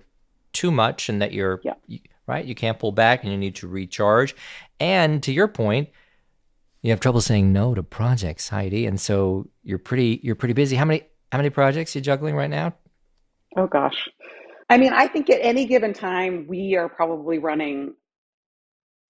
too 0.51 0.71
much 0.71 1.09
and 1.09 1.21
that 1.21 1.33
you're 1.33 1.61
yeah. 1.63 1.73
right? 2.27 2.45
You 2.45 2.55
can't 2.55 2.79
pull 2.79 2.91
back 2.91 3.23
and 3.23 3.31
you 3.31 3.37
need 3.37 3.55
to 3.55 3.67
recharge. 3.67 4.35
And 4.79 5.21
to 5.23 5.31
your 5.31 5.47
point 5.47 5.89
you 6.83 6.91
have 6.91 6.99
trouble 6.99 7.21
saying 7.21 7.51
no 7.51 7.73
to 7.73 7.81
projects 7.81 8.49
heidi. 8.49 8.85
And 8.85 8.99
so 8.99 9.47
you're 9.63 9.79
pretty 9.79 10.19
you're 10.21 10.35
pretty 10.35 10.53
busy. 10.53 10.75
How 10.75 10.85
many 10.85 11.03
how 11.31 11.39
many 11.39 11.49
projects 11.49 11.95
are 11.95 11.99
you 11.99 12.03
juggling 12.03 12.35
right 12.35 12.49
now? 12.49 12.73
Oh 13.57 13.67
gosh. 13.67 14.09
I 14.69 14.77
mean 14.77 14.93
i 14.93 15.07
think 15.07 15.29
at 15.29 15.39
any 15.41 15.65
given 15.65 15.93
time 15.93 16.45
we 16.47 16.75
are 16.75 16.89
probably 16.89 17.37
running 17.37 17.93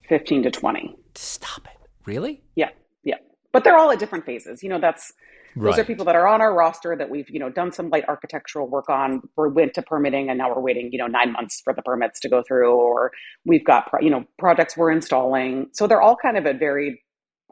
15 0.08 0.44
to 0.44 0.50
20 0.50 0.96
stop 1.14 1.66
it. 1.66 1.88
Really? 2.06 2.42
Yeah. 2.54 2.70
Yeah. 3.02 3.16
But 3.52 3.64
they're 3.64 3.76
all 3.76 3.90
at 3.90 3.98
different 3.98 4.26
phases. 4.26 4.62
You 4.62 4.68
know 4.68 4.80
that's 4.80 5.12
Right. 5.56 5.70
Those 5.70 5.78
are 5.80 5.84
people 5.84 6.04
that 6.06 6.16
are 6.16 6.26
on 6.26 6.40
our 6.40 6.54
roster 6.54 6.96
that 6.96 7.10
we've, 7.10 7.28
you 7.30 7.38
know, 7.38 7.48
done 7.48 7.72
some 7.72 7.88
light 7.90 8.04
architectural 8.08 8.68
work 8.68 8.88
on. 8.88 9.22
We 9.36 9.50
went 9.50 9.74
to 9.74 9.82
permitting 9.82 10.28
and 10.28 10.38
now 10.38 10.54
we're 10.54 10.60
waiting, 10.60 10.90
you 10.92 10.98
know, 10.98 11.06
nine 11.06 11.32
months 11.32 11.60
for 11.62 11.72
the 11.72 11.82
permits 11.82 12.18
to 12.20 12.28
go 12.28 12.42
through, 12.42 12.72
or 12.72 13.12
we've 13.44 13.64
got, 13.64 13.88
you 14.00 14.10
know, 14.10 14.24
projects 14.38 14.76
we're 14.76 14.90
installing. 14.90 15.68
So 15.72 15.86
they're 15.86 16.02
all 16.02 16.16
kind 16.16 16.36
of 16.36 16.46
at 16.46 16.58
varied 16.58 16.96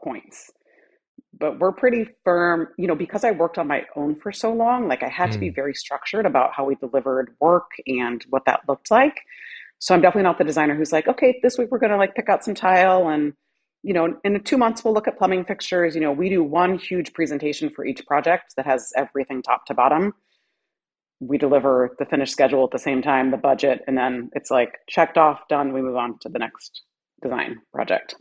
points. 0.03 0.51
But 1.39 1.59
we're 1.59 1.71
pretty 1.71 2.07
firm, 2.23 2.67
you 2.77 2.87
know, 2.87 2.95
because 2.95 3.23
I 3.23 3.31
worked 3.31 3.57
on 3.57 3.67
my 3.67 3.83
own 3.95 4.15
for 4.15 4.31
so 4.31 4.53
long, 4.53 4.87
like 4.87 5.01
I 5.01 5.09
had 5.09 5.29
mm. 5.29 5.33
to 5.33 5.39
be 5.39 5.49
mm. 5.49 5.55
very 5.55 5.73
structured 5.73 6.25
about 6.25 6.53
how 6.53 6.65
we 6.65 6.75
delivered 6.75 7.35
work 7.39 7.71
and 7.87 8.23
what 8.29 8.45
that 8.45 8.61
looked 8.67 8.91
like. 8.91 9.19
So 9.79 9.95
I'm 9.95 10.01
definitely 10.01 10.23
not 10.23 10.37
the 10.37 10.43
designer 10.43 10.75
who's 10.75 10.91
like, 10.91 11.07
okay, 11.07 11.39
this 11.41 11.57
week 11.57 11.69
we're 11.71 11.79
going 11.79 11.91
to 11.91 11.97
like 11.97 12.15
pick 12.15 12.29
out 12.29 12.43
some 12.45 12.53
tile 12.53 13.09
and 13.09 13.33
you 13.83 13.93
know, 13.93 14.17
in 14.23 14.41
two 14.43 14.57
months, 14.57 14.83
we'll 14.83 14.93
look 14.93 15.09
at 15.09 15.17
plumbing 15.17 15.43
fixtures. 15.43 15.93
You 15.93 16.01
know, 16.01 16.11
we 16.11 16.29
do 16.29 16.41
one 16.41 16.77
huge 16.77 17.13
presentation 17.13 17.69
for 17.69 17.85
each 17.85 18.05
project 18.07 18.55
that 18.55 18.65
has 18.65 18.93
everything 18.95 19.43
top 19.43 19.65
to 19.65 19.73
bottom. 19.73 20.13
We 21.19 21.37
deliver 21.37 21.95
the 21.99 22.05
finished 22.05 22.31
schedule 22.31 22.63
at 22.63 22.71
the 22.71 22.79
same 22.79 23.01
time, 23.01 23.31
the 23.31 23.37
budget, 23.37 23.81
and 23.85 23.97
then 23.97 24.29
it's 24.33 24.49
like 24.49 24.79
checked 24.89 25.17
off, 25.17 25.41
done. 25.49 25.73
We 25.73 25.81
move 25.81 25.97
on 25.97 26.17
to 26.19 26.29
the 26.29 26.39
next 26.39 26.81
design 27.21 27.57
project. 27.73 28.15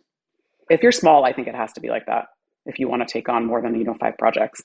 If 0.68 0.82
you're 0.82 0.92
small, 0.92 1.24
I 1.24 1.32
think 1.32 1.46
it 1.46 1.54
has 1.54 1.72
to 1.74 1.80
be 1.80 1.88
like 1.88 2.06
that. 2.06 2.26
If 2.66 2.78
you 2.78 2.88
want 2.88 3.06
to 3.06 3.12
take 3.12 3.28
on 3.28 3.46
more 3.46 3.62
than 3.62 3.74
you 3.76 3.84
know 3.84 3.96
five 4.00 4.18
projects. 4.18 4.62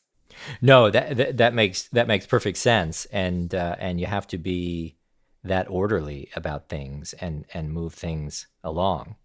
No, 0.62 0.90
that 0.90 1.18
that, 1.18 1.38
that 1.38 1.54
makes 1.54 1.88
that 1.90 2.08
makes 2.08 2.26
perfect 2.26 2.58
sense, 2.58 3.06
and 3.06 3.54
uh, 3.54 3.76
and 3.80 4.00
you 4.00 4.08
have 4.08 4.28
to 4.28 4.38
be 4.38 4.98
that 5.44 5.70
orderly 5.70 6.30
about 6.36 6.70
things 6.70 7.14
and 7.14 7.46
and 7.54 7.72
move 7.72 7.94
things 7.94 8.48
along. 8.64 9.16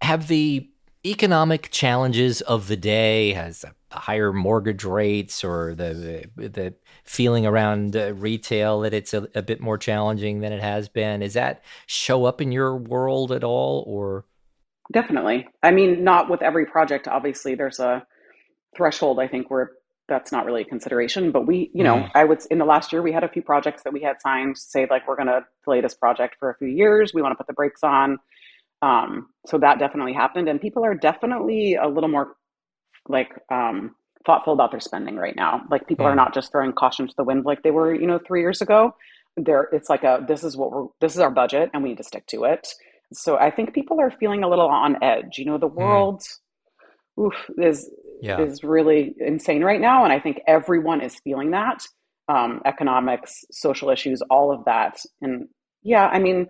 Have 0.00 0.28
the 0.28 0.70
economic 1.04 1.70
challenges 1.70 2.40
of 2.42 2.68
the 2.68 2.76
day? 2.76 3.32
Has 3.32 3.64
higher 3.94 4.32
mortgage 4.32 4.84
rates 4.84 5.44
or 5.44 5.74
the 5.74 6.28
the 6.36 6.74
feeling 7.04 7.46
around 7.46 7.96
uh, 7.96 8.12
retail 8.14 8.80
that 8.80 8.94
it's 8.94 9.14
a, 9.14 9.28
a, 9.34 9.42
bit 9.42 9.60
more 9.60 9.78
challenging 9.78 10.40
than 10.40 10.52
it 10.52 10.60
has 10.60 10.88
been 10.88 11.22
is 11.22 11.34
that 11.34 11.62
show 11.86 12.24
up 12.24 12.40
in 12.40 12.52
your 12.52 12.76
world 12.76 13.32
at 13.32 13.44
all 13.44 13.84
or? 13.86 14.24
Definitely. 14.92 15.46
I 15.62 15.70
mean 15.70 16.04
not 16.04 16.28
with 16.30 16.42
every 16.42 16.66
project 16.66 17.08
obviously 17.08 17.54
there's 17.54 17.80
a 17.80 18.06
threshold 18.76 19.20
i 19.20 19.28
think 19.28 19.50
where 19.50 19.72
that's 20.08 20.32
not 20.32 20.44
really 20.44 20.62
a 20.62 20.64
consideration 20.64 21.30
but 21.30 21.46
we 21.46 21.70
you 21.72 21.84
know 21.84 21.96
mm. 21.96 22.10
i 22.14 22.24
would 22.24 22.40
in 22.50 22.58
the 22.58 22.64
last 22.64 22.92
year 22.92 23.00
we 23.00 23.12
had 23.12 23.22
a 23.22 23.28
few 23.28 23.40
projects 23.40 23.84
that 23.84 23.92
we 23.92 24.02
had 24.02 24.20
signed 24.20 24.58
say 24.58 24.86
like 24.90 25.06
we're 25.06 25.16
going 25.16 25.28
to 25.28 25.44
delay 25.64 25.80
this 25.80 25.94
project 25.94 26.36
for 26.38 26.50
a 26.50 26.56
few 26.56 26.68
years. 26.68 27.12
We 27.14 27.22
want 27.22 27.32
to 27.32 27.36
put 27.36 27.46
the 27.46 27.52
brakes 27.52 27.82
on 27.82 28.18
um, 28.84 29.28
so 29.46 29.56
that 29.58 29.78
definitely 29.78 30.12
happened, 30.12 30.46
and 30.46 30.60
people 30.60 30.84
are 30.84 30.94
definitely 30.94 31.74
a 31.74 31.88
little 31.88 32.10
more 32.10 32.34
like 33.08 33.30
um, 33.50 33.94
thoughtful 34.26 34.52
about 34.52 34.72
their 34.72 34.80
spending 34.80 35.16
right 35.16 35.36
now. 35.36 35.62
Like 35.70 35.88
people 35.88 36.04
are 36.04 36.14
not 36.14 36.34
just 36.34 36.52
throwing 36.52 36.72
caution 36.72 37.08
to 37.08 37.14
the 37.16 37.24
wind 37.24 37.46
like 37.46 37.62
they 37.62 37.70
were, 37.70 37.94
you 37.94 38.06
know, 38.06 38.20
three 38.26 38.40
years 38.40 38.60
ago. 38.60 38.94
there 39.38 39.68
it's 39.72 39.88
like 39.88 40.04
a 40.04 40.24
this 40.28 40.44
is 40.44 40.56
what 40.56 40.70
we're 40.70 40.86
this 41.00 41.14
is 41.14 41.20
our 41.20 41.30
budget 41.30 41.70
and 41.72 41.82
we 41.82 41.90
need 41.90 41.98
to 41.98 42.04
stick 42.04 42.26
to 42.26 42.44
it. 42.44 42.68
So 43.12 43.38
I 43.38 43.50
think 43.50 43.72
people 43.72 44.00
are 44.00 44.10
feeling 44.10 44.44
a 44.44 44.48
little 44.48 44.68
on 44.68 45.02
edge. 45.02 45.38
You 45.38 45.46
know, 45.46 45.58
the 45.58 45.66
world 45.66 46.22
mm. 47.18 47.26
oof, 47.26 47.34
is 47.56 47.90
yeah. 48.20 48.38
is 48.38 48.62
really 48.62 49.14
insane 49.18 49.64
right 49.64 49.80
now, 49.80 50.04
and 50.04 50.12
I 50.12 50.20
think 50.20 50.40
everyone 50.46 51.00
is 51.00 51.18
feeling 51.24 51.52
that. 51.52 51.82
Um, 52.26 52.62
economics, 52.64 53.44
social 53.50 53.90
issues, 53.90 54.22
all 54.30 54.50
of 54.50 54.64
that, 54.64 54.98
and 55.20 55.46
yeah, 55.82 56.06
I 56.06 56.18
mean, 56.18 56.46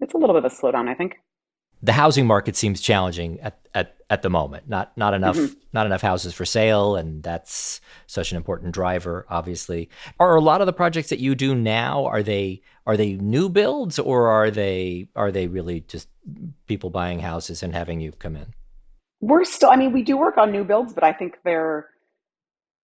it's 0.00 0.14
a 0.14 0.16
little 0.16 0.34
bit 0.34 0.46
of 0.46 0.50
a 0.50 0.54
slowdown. 0.54 0.88
I 0.88 0.94
think 0.94 1.16
the 1.82 1.92
housing 1.92 2.26
market 2.26 2.56
seems 2.56 2.80
challenging 2.80 3.40
at 3.40 3.58
at, 3.74 3.96
at 4.10 4.22
the 4.22 4.30
moment. 4.30 4.68
Not 4.68 4.96
not 4.96 5.14
enough 5.14 5.36
mm-hmm. 5.36 5.54
not 5.72 5.86
enough 5.86 6.02
houses 6.02 6.34
for 6.34 6.44
sale, 6.44 6.96
and 6.96 7.22
that's 7.22 7.80
such 8.06 8.30
an 8.30 8.36
important 8.36 8.72
driver. 8.72 9.26
Obviously, 9.28 9.88
are 10.18 10.34
a 10.34 10.40
lot 10.40 10.60
of 10.60 10.66
the 10.66 10.72
projects 10.72 11.10
that 11.10 11.20
you 11.20 11.34
do 11.34 11.54
now 11.54 12.06
are 12.06 12.22
they 12.22 12.62
are 12.86 12.96
they 12.96 13.14
new 13.14 13.48
builds 13.48 13.98
or 13.98 14.28
are 14.28 14.50
they 14.50 15.08
are 15.14 15.30
they 15.30 15.46
really 15.46 15.80
just 15.80 16.08
people 16.66 16.90
buying 16.90 17.20
houses 17.20 17.62
and 17.62 17.74
having 17.74 18.00
you 18.00 18.12
come 18.12 18.36
in? 18.36 18.54
We're 19.20 19.44
still, 19.44 19.70
I 19.70 19.76
mean, 19.76 19.92
we 19.92 20.02
do 20.02 20.16
work 20.16 20.38
on 20.38 20.50
new 20.50 20.64
builds, 20.64 20.94
but 20.94 21.04
I 21.04 21.12
think 21.12 21.36
they're 21.44 21.88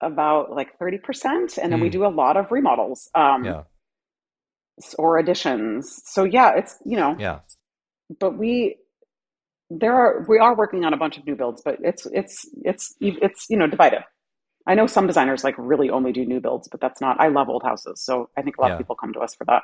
about 0.03 0.53
like 0.53 0.79
30%. 0.79 1.59
And 1.59 1.73
then 1.73 1.79
mm. 1.79 1.83
we 1.83 1.89
do 1.89 2.05
a 2.05 2.09
lot 2.09 2.37
of 2.37 2.51
remodels 2.51 3.09
um, 3.15 3.45
yeah. 3.45 3.63
or 4.99 5.19
additions. 5.19 6.03
So, 6.05 6.25
yeah, 6.25 6.55
it's, 6.57 6.77
you 6.85 6.97
know, 6.97 7.17
yeah. 7.19 7.41
But 8.21 8.39
we, 8.39 8.77
there 9.71 9.95
are, 9.95 10.25
we 10.29 10.39
are 10.39 10.55
working 10.55 10.85
on 10.85 10.95
a 10.95 10.97
bunch 10.97 11.19
of 11.19 11.27
new 11.27 11.35
builds, 11.35 11.63
but 11.65 11.79
it's, 11.83 12.07
it's, 12.07 12.49
it's, 12.65 12.95
it's, 13.01 13.47
you 13.49 13.57
know, 13.57 13.67
divided. 13.67 14.05
I 14.67 14.75
know 14.75 14.87
some 14.87 15.07
designers 15.07 15.45
like 15.45 15.55
really 15.59 15.91
only 15.91 16.13
do 16.13 16.25
new 16.25 16.41
builds, 16.41 16.69
but 16.69 16.81
that's 16.81 17.01
not, 17.01 17.21
I 17.21 17.29
love 17.29 17.49
old 17.49 17.63
houses. 17.63 18.03
So 18.05 18.31
I 18.37 18.43
think 18.43 18.57
a 18.57 18.61
lot 18.61 18.69
yeah. 18.69 18.75
of 18.75 18.79
people 18.79 18.97
come 18.97 19.13
to 19.13 19.21
us 19.21 19.35
for 19.35 19.45
that. 19.45 19.63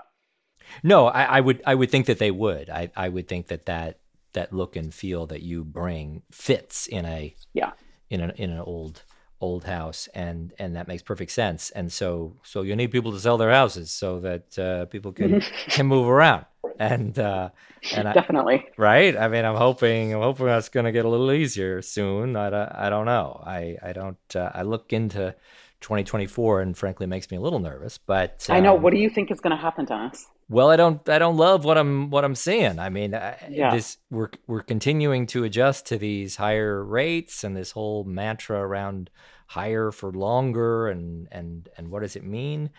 No, 0.82 1.06
I, 1.06 1.24
I, 1.24 1.40
would 1.40 1.62
I 1.66 1.74
would 1.74 1.90
think 1.90 2.06
that 2.06 2.18
they 2.18 2.30
would. 2.30 2.70
I, 2.70 2.90
I 2.96 3.08
would 3.08 3.28
think 3.28 3.48
that 3.48 3.66
that 3.66 3.98
that 4.32 4.52
look 4.52 4.76
and 4.76 4.92
feel 4.92 5.26
that 5.26 5.42
you 5.42 5.64
bring 5.64 6.22
fits 6.30 6.86
in 6.86 7.04
a 7.04 7.34
yeah 7.52 7.72
in 8.10 8.20
an 8.20 8.32
in 8.36 8.50
an 8.50 8.60
old 8.60 9.02
old 9.42 9.64
house 9.64 10.08
and 10.14 10.52
and 10.58 10.76
that 10.76 10.88
makes 10.88 11.02
perfect 11.02 11.32
sense. 11.32 11.70
And 11.70 11.92
so 11.92 12.36
so 12.42 12.62
you 12.62 12.74
need 12.76 12.90
people 12.90 13.12
to 13.12 13.20
sell 13.20 13.36
their 13.36 13.50
houses 13.50 13.90
so 13.90 14.20
that 14.20 14.58
uh, 14.58 14.86
people 14.86 15.12
can 15.12 15.42
can 15.68 15.86
move 15.86 16.08
around. 16.08 16.46
And 16.78 17.18
uh 17.18 17.50
and 17.92 18.04
definitely. 18.14 18.64
I, 18.66 18.70
right? 18.78 19.16
I 19.16 19.28
mean 19.28 19.44
i'm 19.44 19.56
hoping 19.56 20.14
i'm 20.14 20.22
hoping 20.22 20.46
that's 20.46 20.68
going 20.68 20.86
to 20.86 20.92
get 20.92 21.04
a 21.04 21.08
little 21.08 21.32
easier 21.32 21.82
soon. 21.82 22.36
I, 22.36 22.86
I 22.86 22.88
don't 22.88 23.06
know. 23.06 23.42
I 23.44 23.76
i 23.82 23.92
don't 23.92 24.36
uh, 24.36 24.50
i 24.54 24.62
look 24.62 24.92
into 24.92 25.34
2024 25.80 26.60
and 26.60 26.78
frankly 26.78 27.06
makes 27.06 27.28
me 27.32 27.36
a 27.36 27.40
little 27.40 27.58
nervous 27.58 27.98
but 27.98 28.46
um, 28.48 28.56
i 28.56 28.60
know. 28.60 28.76
um, 28.76 28.82
what 28.82 28.92
do 28.92 29.00
you 29.00 29.10
think 29.10 29.32
is 29.32 29.40
going 29.40 29.50
to 29.50 29.60
happen 29.60 29.84
to 29.84 29.92
us 29.92 30.26
well, 30.52 30.68
I 30.68 30.76
don't 30.76 31.08
I 31.08 31.18
don't 31.18 31.38
love 31.38 31.64
what 31.64 31.78
I'm 31.78 32.10
what 32.10 32.24
I'm 32.24 32.34
seeing. 32.34 32.78
I 32.78 32.90
mean, 32.90 33.12
yeah. 33.12 33.74
this 33.74 33.96
we're 34.10 34.28
we're 34.46 34.62
continuing 34.62 35.26
to 35.28 35.44
adjust 35.44 35.86
to 35.86 35.96
these 35.96 36.36
higher 36.36 36.84
rates 36.84 37.42
and 37.42 37.56
this 37.56 37.70
whole 37.70 38.04
mantra 38.04 38.60
around 38.60 39.08
higher 39.46 39.90
for 39.90 40.12
longer 40.12 40.88
and 40.88 41.26
and 41.32 41.70
and 41.78 41.90
what 41.90 42.02
does 42.02 42.16
it 42.16 42.22
mean? 42.22 42.70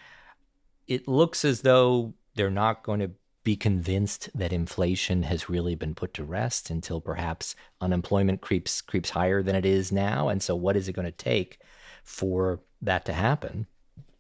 It 0.88 1.08
looks 1.08 1.44
as 1.44 1.62
though 1.62 2.14
they're 2.36 2.52
not 2.52 2.84
going 2.84 3.00
to 3.00 3.12
be 3.44 3.56
convinced 3.56 4.30
that 4.36 4.54
inflation 4.54 5.24
has 5.24 5.50
really 5.50 5.74
been 5.74 5.96
put 5.96 6.14
to 6.14 6.24
rest 6.24 6.70
until 6.70 7.02
perhaps 7.02 7.56
unemployment 7.82 8.40
creeps 8.40 8.82
creeps 8.82 9.10
higher 9.10 9.42
than 9.42 9.56
it 9.56 9.66
is 9.66 9.92
now. 9.92 10.30
And 10.30 10.44
so 10.44 10.56
what 10.56 10.78
is 10.78 10.88
it 10.88 10.94
going 10.94 11.06
to 11.06 11.12
take 11.12 11.60
for 12.04 12.60
that 12.84 13.04
to 13.06 13.14
happen? 13.14 13.66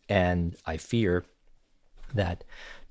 And 0.09 0.55
I 0.65 0.77
fear 0.77 1.23
that 2.15 2.43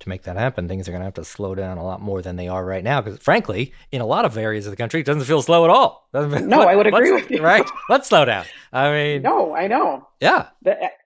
to 0.02 0.08
make 0.08 0.22
that 0.22 0.36
happen, 0.36 0.68
things 0.68 0.88
are 0.88 0.90
going 0.90 1.00
to 1.00 1.04
have 1.04 1.14
to 1.14 1.24
slow 1.24 1.54
down 1.54 1.78
a 1.78 1.84
lot 1.84 2.00
more 2.00 2.22
than 2.22 2.36
they 2.36 2.48
are 2.48 2.64
right 2.64 2.82
now. 2.82 3.00
Because 3.00 3.18
frankly, 3.20 3.72
in 3.90 4.00
a 4.00 4.06
lot 4.06 4.24
of 4.24 4.36
areas 4.36 4.66
of 4.66 4.72
the 4.72 4.76
country, 4.76 5.00
it 5.00 5.06
doesn't 5.06 5.24
feel 5.24 5.42
slow 5.42 5.64
at 5.64 5.70
all. 5.70 6.08
no, 6.14 6.20
let, 6.26 6.68
I 6.68 6.76
would 6.76 6.86
agree 6.86 7.12
with 7.12 7.30
you. 7.30 7.42
Right? 7.42 7.68
Let's 7.88 8.08
slow 8.08 8.24
down. 8.24 8.44
I 8.72 8.90
mean, 8.90 9.22
no, 9.22 9.54
I 9.54 9.66
know. 9.68 10.08
Yeah, 10.20 10.48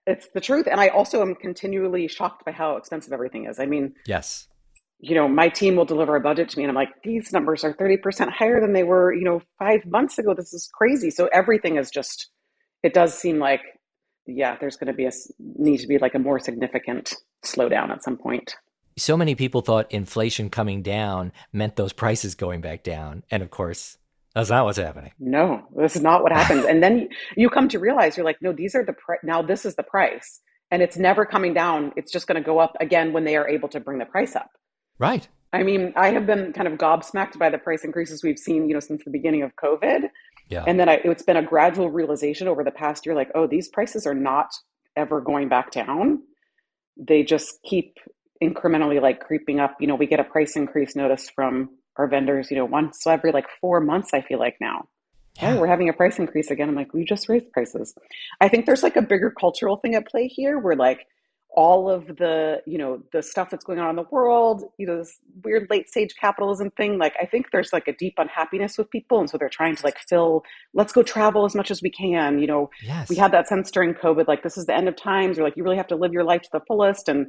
it's 0.07 0.29
the 0.29 0.41
truth, 0.41 0.67
and 0.71 0.81
I 0.81 0.89
also 0.89 1.21
am 1.21 1.35
continually 1.35 2.09
shocked 2.09 2.45
by 2.45 2.53
how 2.53 2.77
expensive 2.77 3.12
everything 3.12 3.47
is. 3.47 3.59
I 3.59 3.67
mean, 3.67 3.95
yes, 4.07 4.49
you 4.99 5.14
know, 5.14 5.29
my 5.29 5.49
team 5.49 5.77
will 5.77 5.85
deliver 5.85 6.17
a 6.17 6.21
budget 6.21 6.49
to 6.51 6.59
me, 6.59 6.64
and 6.64 6.71
I'm 6.71 6.77
like, 6.77 7.03
these 7.03 7.33
numbers 7.33 7.64
are 7.64 7.73
thirty 7.75 7.97
percent 7.97 8.31
higher 8.31 8.61
than 8.61 8.73
they 8.73 8.85
were, 8.85 9.12
you 9.12 9.25
know, 9.25 9.43
five 9.59 9.85
months 9.85 10.19
ago. 10.19 10.35
This 10.35 10.55
is 10.55 10.69
crazy. 10.73 11.11
So 11.11 11.29
everything 11.33 11.77
is 11.77 11.91
just. 11.91 12.31
It 12.83 12.95
does 12.95 13.19
seem 13.19 13.39
like, 13.41 13.62
yeah, 14.27 14.57
there's 14.61 14.77
going 14.77 14.89
to 14.89 14.93
be 14.93 15.07
a 15.07 15.12
need 15.39 15.79
to 15.79 15.87
be 15.87 15.99
like 15.99 16.14
a 16.14 16.18
more 16.18 16.39
significant 16.39 17.14
slowdown 17.45 17.91
at 17.91 18.03
some 18.03 18.16
point 18.16 18.55
so 18.99 19.16
many 19.16 19.35
people 19.35 19.61
thought 19.61 19.91
inflation 19.93 20.51
coming 20.51 20.83
down 20.83 21.33
meant 21.53 21.77
those 21.77 21.93
prices 21.93 22.35
going 22.35 22.61
back 22.61 22.83
down. 22.83 23.22
And 23.31 23.43
of 23.43 23.51
course, 23.51 23.99
that's 24.35 24.51
not 24.51 24.64
what's 24.64 24.79
happening. 24.79 25.12
No, 25.18 25.66
this 25.77 25.97
is 25.97 26.03
not 26.03 26.22
what 26.22 26.33
happens. 26.33 26.64
and 26.64 26.83
then 26.83 27.09
you 27.37 27.51
come 27.51 27.68
to 27.68 27.79
realize 27.79 28.16
you're 28.16 28.27
like, 28.27 28.41
no, 28.41 28.53
these 28.53 28.74
are 28.74 28.85
the 28.85 28.95
pri- 28.95 29.18
now 29.22 29.43
this 29.43 29.64
is 29.64 29.77
the 29.77 29.83
price. 29.83 30.41
And 30.70 30.83
it's 30.83 30.97
never 30.97 31.24
coming 31.24 31.55
down. 31.55 31.93
It's 31.97 32.11
just 32.11 32.27
going 32.27 32.43
to 32.43 32.45
go 32.45 32.59
up 32.59 32.77
again 32.81 33.12
when 33.12 33.24
they 33.24 33.37
are 33.37 33.49
able 33.49 33.68
to 33.68 33.81
bring 33.81 33.99
the 33.99 34.05
price 34.05 34.35
up. 34.35 34.51
Right. 34.99 35.29
I 35.53 35.62
mean, 35.62 35.93
I 35.95 36.11
have 36.11 36.27
been 36.27 36.53
kind 36.53 36.66
of 36.66 36.74
gobsmacked 36.74 37.39
by 37.39 37.51
the 37.51 37.59
price 37.59 37.85
increases 37.85 38.22
we've 38.22 38.39
seen, 38.39 38.68
you 38.68 38.74
know, 38.74 38.81
since 38.81 39.05
the 39.05 39.11
beginning 39.11 39.43
of 39.43 39.55
COVID. 39.57 40.11
Yeah. 40.49 40.64
And 40.66 40.78
then 40.78 40.88
I, 40.88 41.01
it's 41.05 41.22
been 41.22 41.36
a 41.36 41.42
gradual 41.42 41.90
realization 41.90 42.49
over 42.49 42.62
the 42.62 42.70
past 42.70 43.05
year, 43.05 43.14
like, 43.14 43.30
oh, 43.34 43.47
these 43.47 43.68
prices 43.68 44.07
are 44.07 44.14
not 44.14 44.51
ever 44.97 45.20
going 45.20 45.49
back 45.49 45.70
down. 45.72 46.22
They 46.97 47.22
just 47.22 47.59
keep 47.62 47.99
incrementally 48.42 49.01
like 49.01 49.20
creeping 49.20 49.61
up. 49.61 49.76
You 49.80 49.86
know, 49.86 49.94
we 49.94 50.07
get 50.07 50.20
a 50.20 50.24
price 50.24 50.57
increase 50.57 50.94
notice 50.94 51.28
from 51.28 51.70
our 51.97 52.07
vendors, 52.07 52.51
you 52.51 52.57
know, 52.57 52.64
once 52.64 53.07
every 53.07 53.32
like 53.32 53.47
four 53.61 53.80
months, 53.80 54.11
I 54.12 54.20
feel 54.20 54.38
like 54.38 54.57
now. 54.61 54.88
Yeah. 55.40 55.55
Oh, 55.55 55.61
we're 55.61 55.66
having 55.66 55.88
a 55.88 55.92
price 55.92 56.18
increase 56.18 56.51
again. 56.51 56.68
I'm 56.68 56.74
like, 56.74 56.94
we 56.94 57.05
just 57.05 57.28
raised 57.28 57.51
prices. 57.53 57.94
I 58.40 58.49
think 58.49 58.64
there's 58.64 58.82
like 58.82 58.97
a 58.97 59.03
bigger 59.03 59.30
cultural 59.30 59.76
thing 59.76 59.94
at 59.94 60.07
play 60.07 60.28
here 60.28 60.59
where 60.59 60.76
like 60.76 61.07
all 61.57 61.91
of 61.91 62.07
the, 62.07 62.61
you 62.67 62.77
know, 62.77 63.03
the 63.13 63.23
stuff 63.23 63.49
that's 63.49 63.65
going 63.65 63.79
on 63.79 63.89
in 63.89 63.97
the 63.97 64.05
world, 64.11 64.63
you 64.77 64.87
know, 64.87 64.99
this 64.99 65.19
weird 65.43 65.67
late 65.71 65.89
stage 65.89 66.15
capitalism 66.21 66.71
thing, 66.77 66.99
like 66.99 67.15
I 67.21 67.25
think 67.25 67.47
there's 67.51 67.73
like 67.73 67.89
a 67.89 67.95
deep 67.95 68.15
unhappiness 68.19 68.77
with 68.77 68.91
people. 68.91 69.21
And 69.21 69.29
so 69.29 69.39
they're 69.39 69.49
trying 69.49 69.75
to 69.75 69.83
like 69.83 69.97
fill, 70.07 70.45
let's 70.75 70.93
go 70.93 71.03
travel 71.03 71.47
as 71.47 71.55
much 71.55 71.71
as 71.71 71.81
we 71.81 71.91
can. 71.91 72.39
You 72.39 72.47
know, 72.47 72.71
yes. 72.83 73.09
we 73.09 73.17
had 73.17 73.33
that 73.33 73.49
sense 73.49 73.71
during 73.71 73.95
COVID, 73.95 74.29
like 74.29 74.43
this 74.43 74.59
is 74.59 74.67
the 74.67 74.77
end 74.77 74.87
of 74.87 74.97
times, 74.97 75.39
or 75.39 75.45
like 75.45 75.57
you 75.57 75.65
really 75.65 75.79
have 75.79 75.89
to 75.89 75.97
live 75.97 76.13
your 76.13 76.25
life 76.25 76.43
to 76.43 76.49
the 76.53 76.61
fullest. 76.69 77.09
And 77.09 77.29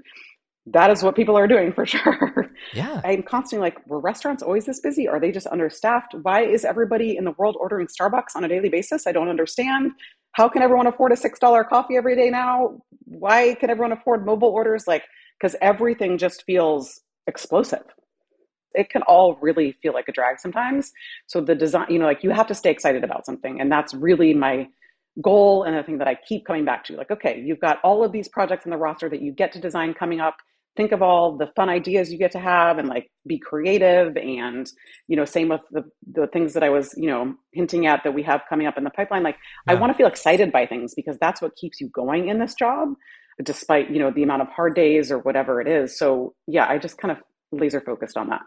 that 0.65 0.91
is 0.91 1.01
what 1.01 1.15
people 1.15 1.37
are 1.37 1.47
doing 1.47 1.71
for 1.71 1.85
sure. 1.85 2.51
Yeah. 2.73 2.99
I'm 3.05 3.23
constantly 3.23 3.65
like, 3.65 3.77
were 3.87 3.99
restaurants 4.01 4.43
always 4.43 4.65
this 4.65 4.81
busy? 4.81 5.07
Are 5.07 5.21
they 5.21 5.31
just 5.31 5.47
understaffed? 5.47 6.15
Why 6.21 6.43
is 6.43 6.65
everybody 6.65 7.15
in 7.15 7.23
the 7.23 7.31
world 7.31 7.55
ordering 7.59 7.87
Starbucks 7.87 8.35
on 8.35 8.43
a 8.43 8.49
daily 8.49 8.67
basis? 8.69 9.07
I 9.07 9.13
don't 9.13 9.29
understand. 9.29 9.93
How 10.37 10.47
can 10.47 10.61
everyone 10.61 10.85
afford 10.85 11.11
a 11.13 11.15
$6 11.15 11.67
coffee 11.67 11.97
every 11.97 12.15
day 12.15 12.29
now? 12.29 12.79
Why 13.05 13.55
can 13.55 13.71
everyone 13.71 13.91
afford 13.91 14.23
mobile 14.23 14.49
orders? 14.49 14.85
Like, 14.85 15.01
because 15.39 15.55
everything 15.63 16.19
just 16.19 16.43
feels 16.43 17.01
explosive. 17.25 17.81
It 18.75 18.91
can 18.91 19.01
all 19.01 19.39
really 19.41 19.71
feel 19.81 19.93
like 19.93 20.07
a 20.07 20.11
drag 20.11 20.39
sometimes. 20.39 20.91
So 21.25 21.41
the 21.41 21.55
design, 21.55 21.87
you 21.89 21.97
know, 21.97 22.05
like 22.05 22.23
you 22.23 22.29
have 22.29 22.45
to 22.47 22.53
stay 22.53 22.69
excited 22.69 23.03
about 23.03 23.25
something. 23.25 23.59
And 23.59 23.71
that's 23.71 23.95
really 23.95 24.35
my 24.35 24.67
goal 25.23 25.63
and 25.63 25.75
the 25.75 25.81
thing 25.81 25.97
that 25.97 26.07
I 26.07 26.13
keep 26.13 26.45
coming 26.45 26.65
back 26.65 26.83
to. 26.83 26.95
Like, 26.95 27.09
okay, 27.09 27.41
you've 27.43 27.59
got 27.59 27.79
all 27.83 28.03
of 28.03 28.11
these 28.11 28.27
projects 28.27 28.65
in 28.65 28.69
the 28.69 28.77
roster 28.77 29.09
that 29.09 29.23
you 29.23 29.31
get 29.31 29.53
to 29.53 29.59
design 29.59 29.95
coming 29.95 30.19
up 30.19 30.35
think 30.77 30.91
of 30.91 31.01
all 31.01 31.35
the 31.35 31.47
fun 31.55 31.67
ideas 31.67 32.11
you 32.11 32.17
get 32.17 32.31
to 32.31 32.39
have 32.39 32.77
and 32.77 32.87
like 32.87 33.11
be 33.25 33.37
creative 33.37 34.15
and 34.15 34.71
you 35.07 35.17
know 35.17 35.25
same 35.25 35.49
with 35.49 35.61
the 35.71 35.83
the 36.13 36.27
things 36.27 36.53
that 36.53 36.63
i 36.63 36.69
was 36.69 36.93
you 36.95 37.07
know 37.07 37.35
hinting 37.51 37.87
at 37.87 38.03
that 38.03 38.13
we 38.13 38.23
have 38.23 38.41
coming 38.47 38.67
up 38.67 38.77
in 38.77 38.83
the 38.83 38.89
pipeline 38.91 39.23
like 39.23 39.35
yeah. 39.65 39.73
i 39.73 39.75
want 39.75 39.91
to 39.91 39.97
feel 39.97 40.07
excited 40.07 40.51
by 40.51 40.65
things 40.65 40.93
because 40.95 41.17
that's 41.19 41.41
what 41.41 41.55
keeps 41.55 41.81
you 41.81 41.89
going 41.89 42.29
in 42.29 42.39
this 42.39 42.53
job 42.53 42.93
despite 43.43 43.89
you 43.89 43.99
know 43.99 44.11
the 44.11 44.23
amount 44.23 44.41
of 44.41 44.47
hard 44.49 44.75
days 44.75 45.11
or 45.11 45.17
whatever 45.19 45.59
it 45.59 45.67
is 45.67 45.97
so 45.97 46.33
yeah 46.45 46.65
i 46.69 46.77
just 46.77 46.97
kind 46.97 47.11
of 47.11 47.17
laser 47.51 47.81
focused 47.81 48.15
on 48.15 48.29
that 48.29 48.41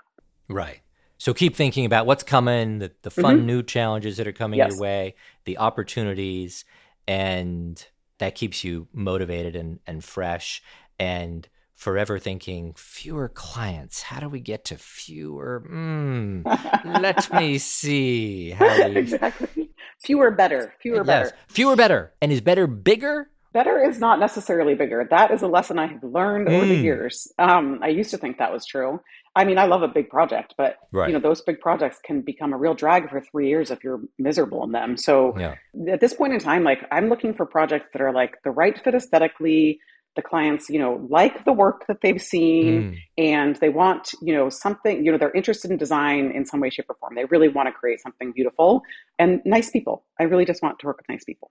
right 0.49 0.81
so 1.18 1.35
keep 1.35 1.55
thinking 1.55 1.85
about 1.85 2.07
what's 2.07 2.22
coming 2.22 2.78
the, 2.78 2.91
the 3.03 3.11
fun 3.11 3.39
mm-hmm. 3.39 3.47
new 3.47 3.62
challenges 3.62 4.16
that 4.16 4.26
are 4.26 4.33
coming 4.33 4.59
yes. 4.59 4.70
your 4.70 4.81
way 4.81 5.14
the 5.45 5.59
opportunities 5.59 6.64
and 7.09 7.87
that 8.18 8.35
keeps 8.35 8.62
you 8.62 8.87
motivated 8.93 9.57
and, 9.57 9.81
and 9.87 10.05
fresh 10.05 10.62
and 10.99 11.49
forever 11.81 12.18
thinking 12.18 12.74
fewer 12.76 13.26
clients. 13.31 14.03
How 14.03 14.20
do 14.20 14.28
we 14.28 14.41
get 14.41 14.66
to 14.66 14.76
fewer? 14.76 15.64
Mm, 15.66 16.45
let 17.03 17.33
me 17.33 17.57
see 17.57 18.51
how 18.51 18.89
we... 18.89 18.97
exactly. 18.97 19.70
Fewer 19.99 20.31
better. 20.31 20.74
Fewer 20.81 20.99
yes. 20.99 21.07
better. 21.07 21.33
Fewer 21.49 21.76
better. 21.76 22.12
And 22.20 22.31
is 22.33 22.43
better 22.43 22.66
bigger? 22.66 23.31
Better 23.55 23.83
is 23.83 23.99
not 23.99 24.20
necessarily 24.20 24.74
bigger. 24.74 25.07
That 25.11 25.31
is 25.31 25.41
a 25.41 25.49
lesson 25.49 25.78
i 25.78 25.87
have 25.87 26.05
learned 26.05 26.49
mm. 26.49 26.53
over 26.53 26.66
the 26.66 26.78
mm. 26.78 26.83
years. 26.83 27.33
Um, 27.39 27.81
i 27.83 27.89
used 27.89 28.11
to 28.11 28.18
think 28.18 28.37
that 28.39 28.53
was 28.53 28.66
true. 28.66 29.01
I 29.35 29.45
mean 29.45 29.57
i 29.57 29.64
love 29.64 29.83
a 29.83 29.89
big 29.89 30.11
project 30.11 30.55
but 30.59 30.76
right. 30.93 31.09
you 31.09 31.14
know 31.14 31.20
those 31.20 31.41
big 31.41 31.61
projects 31.61 31.99
can 32.05 32.20
become 32.20 32.53
a 32.53 32.59
real 32.59 32.74
drag 32.74 33.09
for 33.09 33.22
three 33.22 33.49
years 33.49 33.70
if 33.70 33.83
you're 33.83 34.03
miserable 34.18 34.62
in 34.64 34.72
them. 34.72 34.99
So 34.99 35.35
yeah. 35.39 35.55
at 35.91 36.01
this 36.01 36.12
point 36.12 36.35
in 36.35 36.41
time 36.41 36.62
like 36.62 36.81
i'm 36.93 37.09
looking 37.09 37.33
for 37.33 37.47
projects 37.47 37.89
that 37.95 38.03
are 38.03 38.12
like 38.12 38.43
the 38.45 38.51
right 38.51 38.78
fit 38.85 38.95
aesthetically 38.95 39.81
the 40.16 40.22
clients, 40.22 40.68
you 40.68 40.78
know, 40.78 41.06
like 41.08 41.44
the 41.44 41.52
work 41.52 41.86
that 41.86 42.00
they've 42.02 42.20
seen 42.20 42.92
mm. 42.92 42.98
and 43.16 43.56
they 43.56 43.68
want, 43.68 44.12
you 44.20 44.34
know, 44.34 44.48
something, 44.48 45.04
you 45.04 45.12
know, 45.12 45.18
they're 45.18 45.32
interested 45.32 45.70
in 45.70 45.76
design 45.76 46.32
in 46.32 46.44
some 46.44 46.61
way, 46.61 46.70
shape, 46.70 46.86
or 46.88 46.96
form. 46.96 47.14
They 47.14 47.24
really 47.26 47.48
want 47.48 47.68
to 47.68 47.72
create 47.72 48.00
something 48.00 48.32
beautiful 48.32 48.82
and 49.18 49.40
nice 49.44 49.70
people. 49.70 50.04
I 50.18 50.24
really 50.24 50.44
just 50.44 50.62
want 50.62 50.78
to 50.80 50.86
work 50.86 50.96
with 50.98 51.08
nice 51.08 51.24
people. 51.24 51.50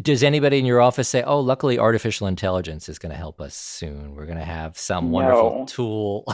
Does 0.00 0.22
anybody 0.22 0.58
in 0.58 0.66
your 0.66 0.80
office 0.80 1.08
say, 1.08 1.22
"Oh, 1.22 1.40
luckily 1.40 1.78
artificial 1.78 2.26
intelligence 2.26 2.88
is 2.88 2.98
going 2.98 3.10
to 3.10 3.16
help 3.16 3.40
us 3.40 3.54
soon. 3.54 4.14
We're 4.14 4.26
going 4.26 4.38
to 4.38 4.44
have 4.44 4.78
some 4.78 5.06
no. 5.06 5.10
wonderful 5.10 5.66
tool." 5.66 6.24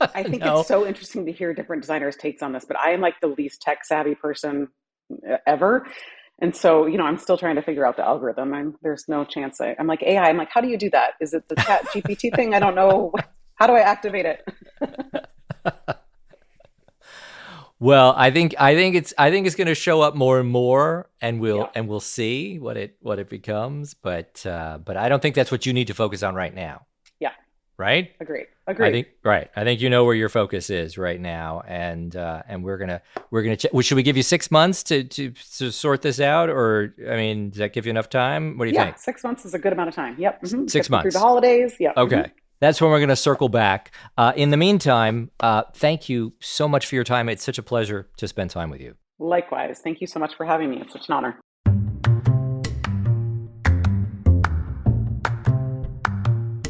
I 0.00 0.22
think 0.22 0.42
no. 0.42 0.60
it's 0.60 0.68
so 0.68 0.86
interesting 0.86 1.26
to 1.26 1.32
hear 1.32 1.52
different 1.52 1.82
designers' 1.82 2.16
takes 2.16 2.42
on 2.42 2.52
this, 2.52 2.64
but 2.64 2.78
I 2.78 2.90
am 2.90 3.00
like 3.00 3.20
the 3.20 3.28
least 3.28 3.60
tech 3.60 3.84
savvy 3.84 4.14
person 4.14 4.68
ever. 5.46 5.86
And 6.40 6.54
so, 6.54 6.86
you 6.86 6.98
know, 6.98 7.04
I'm 7.04 7.16
still 7.18 7.38
trying 7.38 7.56
to 7.56 7.62
figure 7.62 7.86
out 7.86 7.96
the 7.96 8.04
algorithm. 8.04 8.52
and 8.52 8.74
there's 8.82 9.08
no 9.08 9.24
chance. 9.24 9.60
I, 9.60 9.74
I'm 9.78 9.86
like 9.86 10.02
AI. 10.02 10.28
I'm 10.28 10.36
like, 10.36 10.50
how 10.50 10.60
do 10.60 10.68
you 10.68 10.76
do 10.76 10.90
that? 10.90 11.14
Is 11.20 11.32
it 11.32 11.48
the 11.48 11.56
Chat 11.56 11.84
GPT 11.86 12.34
thing? 12.36 12.54
I 12.54 12.58
don't 12.58 12.74
know. 12.74 13.12
How 13.54 13.66
do 13.66 13.72
I 13.72 13.80
activate 13.80 14.26
it? 14.26 14.46
well, 17.78 18.12
I 18.16 18.30
think 18.30 18.54
I 18.58 18.74
think 18.74 18.96
it's 18.96 19.14
I 19.16 19.30
think 19.30 19.46
it's 19.46 19.56
going 19.56 19.68
to 19.68 19.74
show 19.74 20.02
up 20.02 20.14
more 20.14 20.38
and 20.38 20.48
more, 20.50 21.08
and 21.22 21.40
we'll 21.40 21.60
yeah. 21.60 21.70
and 21.74 21.88
we'll 21.88 22.00
see 22.00 22.58
what 22.58 22.76
it 22.76 22.96
what 23.00 23.18
it 23.18 23.30
becomes. 23.30 23.94
But 23.94 24.44
uh, 24.44 24.78
but 24.84 24.98
I 24.98 25.08
don't 25.08 25.22
think 25.22 25.34
that's 25.34 25.50
what 25.50 25.64
you 25.64 25.72
need 25.72 25.86
to 25.86 25.94
focus 25.94 26.22
on 26.22 26.34
right 26.34 26.54
now. 26.54 26.84
Right. 27.78 28.12
Agreed. 28.20 28.46
Agreed. 28.66 28.88
I 28.88 28.92
think 28.92 29.08
right. 29.22 29.50
I 29.54 29.64
think 29.64 29.80
you 29.80 29.90
know 29.90 30.04
where 30.04 30.14
your 30.14 30.30
focus 30.30 30.70
is 30.70 30.96
right 30.96 31.20
now, 31.20 31.62
and 31.66 32.16
uh, 32.16 32.42
and 32.48 32.64
we're 32.64 32.78
gonna 32.78 33.02
we're 33.30 33.42
gonna. 33.42 33.56
Ch- 33.56 33.66
well, 33.72 33.82
should 33.82 33.96
we 33.96 34.02
give 34.02 34.16
you 34.16 34.22
six 34.22 34.50
months 34.50 34.82
to, 34.84 35.04
to 35.04 35.30
to 35.58 35.70
sort 35.70 36.00
this 36.00 36.18
out, 36.18 36.48
or 36.48 36.94
I 37.06 37.16
mean, 37.16 37.50
does 37.50 37.58
that 37.58 37.74
give 37.74 37.84
you 37.84 37.90
enough 37.90 38.08
time? 38.08 38.56
What 38.56 38.64
do 38.64 38.70
you 38.70 38.76
yeah, 38.76 38.84
think? 38.84 38.98
six 38.98 39.22
months 39.22 39.44
is 39.44 39.52
a 39.52 39.58
good 39.58 39.74
amount 39.74 39.90
of 39.90 39.94
time. 39.94 40.16
Yep. 40.18 40.42
Mm-hmm. 40.42 40.66
Six 40.68 40.88
months 40.88 41.04
through 41.04 41.10
the 41.12 41.18
holidays. 41.18 41.76
Yep. 41.78 41.96
Okay. 41.96 42.16
Mm-hmm. 42.16 42.32
That's 42.60 42.80
when 42.80 42.90
we're 42.90 42.98
going 42.98 43.10
to 43.10 43.16
circle 43.16 43.50
back. 43.50 43.94
Uh, 44.16 44.32
in 44.34 44.50
the 44.50 44.56
meantime, 44.56 45.30
uh, 45.40 45.64
thank 45.74 46.08
you 46.08 46.32
so 46.40 46.66
much 46.66 46.86
for 46.86 46.94
your 46.94 47.04
time. 47.04 47.28
It's 47.28 47.44
such 47.44 47.58
a 47.58 47.62
pleasure 47.62 48.08
to 48.16 48.26
spend 48.26 48.50
time 48.50 48.70
with 48.70 48.80
you. 48.80 48.94
Likewise. 49.18 49.80
Thank 49.84 50.00
you 50.00 50.06
so 50.06 50.18
much 50.18 50.34
for 50.34 50.46
having 50.46 50.70
me. 50.70 50.80
It's 50.80 50.92
such 50.92 51.08
an 51.08 51.14
honor. 51.14 51.38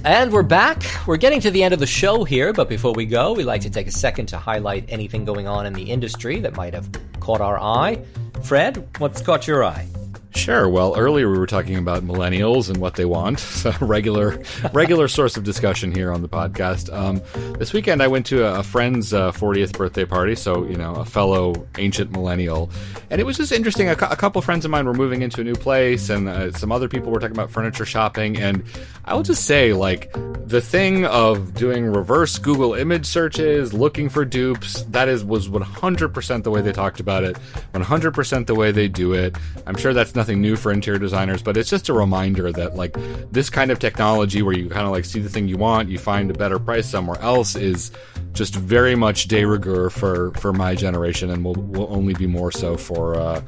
And 0.07 0.33
we're 0.33 0.45
back. 0.45 0.85
We're 1.09 1.17
getting 1.17 1.41
to 1.41 1.51
the 1.51 1.65
end 1.65 1.75
of 1.75 1.81
the 1.81 1.87
show 1.87 2.23
here, 2.23 2.53
but 2.53 2.69
before 2.69 2.93
we 2.93 3.07
go, 3.07 3.33
we 3.33 3.43
like 3.43 3.63
to 3.63 3.71
take 3.71 3.89
a 3.89 3.91
second 3.91 4.27
to 4.27 4.39
highlight 4.39 4.85
anything 4.87 5.25
going 5.25 5.49
on 5.49 5.67
in 5.67 5.73
the 5.73 5.83
industry 5.83 6.39
that 6.43 6.55
might 6.55 6.75
have 6.75 6.89
caught 7.19 7.41
our 7.41 7.59
eye. 7.59 8.05
Fred, 8.45 8.87
what's 8.99 9.21
caught 9.21 9.49
your 9.49 9.65
eye? 9.65 9.89
Sure. 10.37 10.69
Well, 10.69 10.95
earlier 10.97 11.31
we 11.31 11.39
were 11.39 11.47
talking 11.47 11.77
about 11.77 12.05
millennials 12.05 12.69
and 12.69 12.77
what 12.77 12.95
they 12.95 13.05
want. 13.05 13.41
So 13.57 13.73
regular, 13.81 14.43
regular 14.73 15.09
source 15.09 15.37
of 15.37 15.43
discussion 15.43 15.91
here 15.91 16.13
on 16.13 16.21
the 16.21 16.29
podcast. 16.29 16.93
Um, 16.93 17.23
this 17.59 17.73
weekend 17.73 18.03
I 18.03 18.07
went 18.07 18.27
to 18.27 18.45
a, 18.45 18.63
friend's 18.63 19.15
uh, 19.15 19.33
40th 19.33 19.77
birthday 19.77 20.05
party. 20.05 20.35
So 20.35 20.65
you 20.67 20.77
know, 20.77 20.95
a 20.95 21.05
fellow 21.05 21.67
ancient 21.79 22.13
millennial, 22.13 22.71
and 23.11 23.21
it 23.21 23.25
was 23.25 23.39
just 23.39 23.51
interesting. 23.51 23.89
A, 23.89 23.93
a 23.93 24.15
couple 24.15 24.43
friends 24.43 24.65
of 24.67 24.71
mine 24.71 24.85
were 24.85 24.95
moving 24.95 25.23
into 25.23 25.41
a 25.41 25.45
new 25.45 25.55
place, 25.55 26.11
and 26.11 26.29
uh, 26.29 26.53
some 26.53 26.71
other 26.71 26.87
people 26.87 27.11
were 27.11 27.19
talking 27.19 27.35
about 27.35 27.51
furniture 27.51 27.87
shopping. 27.87 28.37
And 28.37 28.63
I 29.07 29.15
will 29.15 29.23
just 29.23 29.47
say, 29.47 29.73
like, 29.73 30.13
the 30.47 30.61
thing 30.61 31.07
of 31.07 31.55
doing 31.55 31.87
reverse 31.87 32.39
Google 32.39 32.75
image 32.75 33.07
searches, 33.07 33.73
looking 33.73 34.09
for 34.09 34.25
dupes, 34.25 34.83
that 34.91 35.09
is 35.09 35.25
was 35.25 35.49
100% 35.49 36.43
the 36.43 36.51
way 36.51 36.61
they 36.61 36.73
talked 36.73 37.01
about 37.01 37.25
it, 37.25 37.37
100% 37.75 38.47
the 38.47 38.55
way 38.55 38.71
they 38.71 38.87
do 38.87 39.15
it. 39.15 39.35
I'm 39.67 39.77
sure 39.77 39.95
that's 39.95 40.15
nothing 40.15 40.26
nothing 40.27 40.41
new 40.41 40.57
for 40.57 40.73
interior 40.73 40.99
designers, 40.99 41.41
but 41.41 41.57
it's 41.57 41.71
just 41.71 41.89
a 41.89 41.93
reminder 41.93 42.51
that 42.51 42.75
like 42.75 42.97
this 43.31 43.49
kind 43.49 43.71
of 43.71 43.79
technology 43.79 44.43
where 44.43 44.57
you 44.57 44.69
kind 44.69 44.85
of 44.85 44.91
like 44.91 45.05
see 45.05 45.21
the 45.21 45.29
thing 45.29 45.47
you 45.47 45.57
want, 45.57 45.89
you 45.89 45.99
find 45.99 46.33
a 46.33 46.35
better 46.35 46.59
price 46.59 46.91
somewhere 46.91 47.21
else 47.21 47.55
is 47.55 47.93
just 48.33 48.57
very 48.57 48.97
much 48.97 49.29
de 49.29 49.45
rigueur 49.45 49.89
for 49.89 50.33
for 50.33 50.53
my 50.53 50.75
generation, 50.75 51.31
and 51.31 51.45
will 51.45 51.55
will 51.55 51.87
only 51.95 52.13
be 52.15 52.27
more 52.27 52.51
so 52.51 52.77
for 52.77 53.15
uh, 53.15 53.41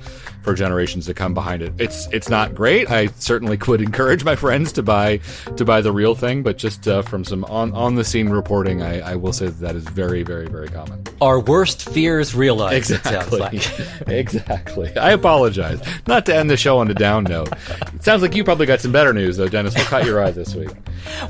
for 0.42 0.54
generations 0.54 1.06
to 1.06 1.14
come 1.14 1.34
behind 1.34 1.62
it. 1.62 1.72
It's 1.78 2.06
it's 2.12 2.28
not 2.28 2.54
great. 2.54 2.90
I 2.90 3.06
certainly 3.18 3.56
could 3.66 3.80
encourage 3.80 4.24
my 4.24 4.36
friends 4.36 4.72
to 4.72 4.82
buy 4.82 5.18
to 5.56 5.64
buy 5.64 5.80
the 5.80 5.92
real 5.92 6.14
thing, 6.14 6.42
but 6.42 6.58
just 6.58 6.86
uh, 6.88 7.02
from 7.02 7.24
some 7.24 7.44
on 7.44 7.72
on 7.72 7.94
the 7.94 8.04
scene 8.04 8.28
reporting, 8.28 8.82
I, 8.82 9.12
I 9.12 9.16
will 9.16 9.32
say 9.32 9.46
that, 9.46 9.60
that 9.60 9.76
is 9.76 9.84
very 9.84 10.22
very 10.22 10.48
very 10.48 10.68
common. 10.68 11.04
Our 11.20 11.40
worst 11.40 11.88
fears 11.88 12.34
realized. 12.34 12.90
Exactly. 12.90 13.40
Like. 13.40 13.54
exactly. 14.08 14.96
I 14.96 15.12
apologize. 15.12 15.80
Not 16.06 16.26
to 16.26 16.34
end 16.34 16.50
the 16.50 16.56
show 16.56 16.78
on 16.78 16.90
a 16.90 16.94
down 16.94 17.24
note. 17.24 17.52
It 17.94 18.04
sounds 18.04 18.22
like 18.22 18.34
you 18.34 18.44
probably 18.44 18.66
got 18.66 18.80
some 18.80 18.92
better 18.92 19.12
news 19.12 19.36
though, 19.36 19.48
Dennis. 19.48 19.74
What 19.74 19.86
caught 19.86 20.04
your 20.04 20.24
eye 20.24 20.30
this 20.30 20.54
week? 20.54 20.70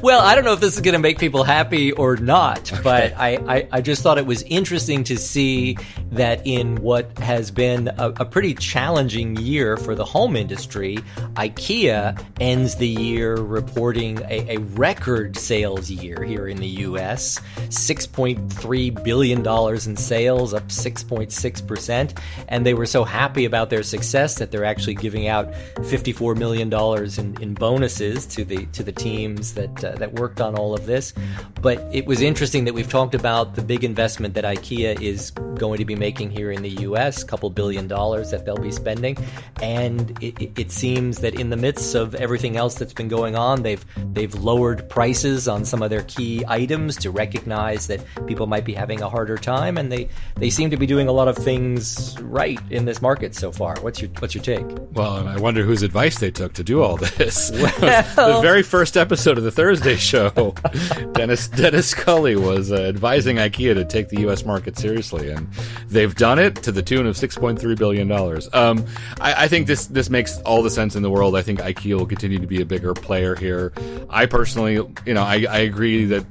Well, 0.02 0.20
I 0.20 0.34
don't 0.34 0.44
know 0.44 0.52
if 0.52 0.60
this 0.60 0.74
is 0.74 0.80
going 0.80 0.94
to 0.94 0.98
make 0.98 1.18
people 1.18 1.44
happy 1.44 1.92
or 1.92 2.16
not, 2.16 2.72
okay. 2.72 2.82
but 2.82 3.14
I, 3.16 3.36
I, 3.46 3.68
I 3.72 3.80
just 3.80 4.02
thought 4.02 4.18
it 4.18 4.26
was 4.26 4.42
interesting 4.42 5.04
to 5.04 5.16
see 5.16 5.76
that 6.12 6.46
in 6.46 6.76
what 6.76 7.16
has 7.18 7.50
been 7.50 7.88
a, 7.88 8.08
a 8.20 8.24
pretty 8.24 8.54
challenging 8.54 9.07
challenging 9.08 9.36
year 9.36 9.76
for 9.78 9.94
the 9.94 10.04
home 10.04 10.36
industry, 10.36 10.98
IKEA 11.34 12.22
ends 12.40 12.76
the 12.76 12.88
year 12.88 13.36
reporting 13.36 14.20
a, 14.28 14.56
a 14.56 14.58
record 14.58 15.36
sales 15.36 15.90
year 15.90 16.22
here 16.24 16.46
in 16.46 16.58
the 16.58 16.68
US 16.84 17.40
$6.3 17.68 19.04
billion 19.04 19.40
in 19.40 19.96
sales, 19.96 20.52
up 20.52 20.68
6.6%. 20.68 22.18
And 22.48 22.66
they 22.66 22.74
were 22.74 22.86
so 22.86 23.04
happy 23.04 23.46
about 23.46 23.70
their 23.70 23.82
success 23.82 24.34
that 24.36 24.50
they're 24.50 24.64
actually 24.64 24.94
giving 24.94 25.26
out 25.26 25.50
$54 25.76 26.36
million 26.36 26.72
in, 27.18 27.42
in 27.42 27.54
bonuses 27.54 28.26
to 28.26 28.44
the, 28.44 28.66
to 28.66 28.82
the 28.82 28.92
teams 28.92 29.54
that, 29.54 29.84
uh, 29.84 29.92
that 29.92 30.12
worked 30.14 30.40
on 30.40 30.54
all 30.54 30.74
of 30.74 30.84
this. 30.84 31.14
But 31.62 31.78
it 31.92 32.04
was 32.06 32.20
interesting 32.20 32.64
that 32.66 32.74
we've 32.74 32.90
talked 32.90 33.14
about 33.14 33.54
the 33.54 33.62
big 33.62 33.84
investment 33.84 34.34
that 34.34 34.44
IKEA 34.44 35.00
is 35.00 35.30
going 35.30 35.78
to 35.78 35.84
be 35.84 35.96
making 35.96 36.30
here 36.30 36.50
in 36.52 36.62
the 36.62 36.70
US, 36.70 37.22
a 37.22 37.26
couple 37.26 37.50
billion 37.50 37.88
dollars 37.88 38.30
that 38.30 38.44
they'll 38.44 38.56
be 38.56 38.70
spending 38.70 38.87
spending, 38.88 39.16
and 39.60 40.16
it, 40.22 40.58
it, 40.58 40.70
seems 40.70 41.18
that 41.18 41.38
in 41.38 41.50
the 41.50 41.56
midst 41.56 41.94
of 41.94 42.14
everything 42.14 42.56
else 42.56 42.74
that's 42.76 42.94
been 42.94 43.08
going 43.08 43.36
on, 43.36 43.62
they've 43.62 43.84
they've 44.14 44.34
lowered 44.34 44.88
prices 44.88 45.46
on 45.46 45.64
some 45.64 45.82
of 45.82 45.90
their 45.90 46.04
key 46.04 46.42
items 46.48 46.96
to 46.96 47.10
recognize 47.10 47.86
that 47.86 48.00
people 48.26 48.46
might 48.46 48.64
be 48.64 48.72
having 48.72 49.02
a 49.02 49.08
harder 49.08 49.36
time, 49.36 49.76
and 49.76 49.92
they 49.92 50.08
they 50.36 50.48
seem 50.48 50.70
to 50.70 50.78
be 50.78 50.86
doing 50.86 51.06
a 51.06 51.12
lot 51.12 51.28
of 51.28 51.36
things 51.36 52.18
right 52.22 52.58
in 52.70 52.86
this 52.86 53.02
market 53.02 53.34
so 53.34 53.52
far. 53.52 53.76
What's 53.82 54.00
your 54.00 54.10
what's 54.20 54.34
your 54.34 54.42
take? 54.42 54.64
Well, 54.92 55.28
I 55.28 55.36
wonder 55.36 55.64
whose 55.64 55.82
advice 55.82 56.18
they 56.18 56.30
took 56.30 56.54
to 56.54 56.64
do 56.64 56.82
all 56.82 56.96
this. 56.96 57.50
Well, 58.18 58.36
the 58.36 58.42
very 58.42 58.62
first 58.62 58.96
episode 58.96 59.38
of 59.38 59.44
the 59.44 59.50
Thursday 59.50 59.96
show, 59.96 60.54
Dennis 61.12 61.48
Dennis 61.48 61.88
Scully 61.88 62.36
was 62.36 62.72
uh, 62.72 62.76
advising 62.76 63.36
IKEA 63.36 63.74
to 63.74 63.84
take 63.84 64.08
the 64.08 64.20
U.S. 64.22 64.44
market 64.44 64.78
seriously, 64.78 65.30
and 65.30 65.48
they've 65.88 66.14
done 66.14 66.38
it 66.38 66.56
to 66.62 66.72
the 66.72 66.82
tune 66.82 67.06
of 67.06 67.16
six 67.16 67.36
point 67.36 67.58
three 67.58 67.74
billion 67.74 68.08
dollars. 68.08 68.48
Um, 68.52 68.77
Um, 68.78 68.86
I, 69.20 69.44
I, 69.44 69.48
think 69.48 69.66
this 69.66 69.86
this 69.86 70.10
makes 70.10 70.38
all 70.40 70.62
the 70.62 70.70
sense 70.70 70.96
in 70.96 71.02
the 71.02 71.10
world. 71.10 71.36
I 71.36 71.42
think 71.42 71.60
IKEA 71.60 71.96
will 71.96 72.06
continue 72.06 72.38
to 72.38 72.46
be 72.46 72.60
a 72.60 72.66
bigger 72.66 72.94
player 72.94 73.34
here. 73.34 73.72
I 74.10 74.26
personally, 74.26 74.74
you 75.06 75.14
know, 75.14 75.22
I, 75.22 75.46
I 75.48 75.58
agree 75.58 76.04
that 76.06 76.24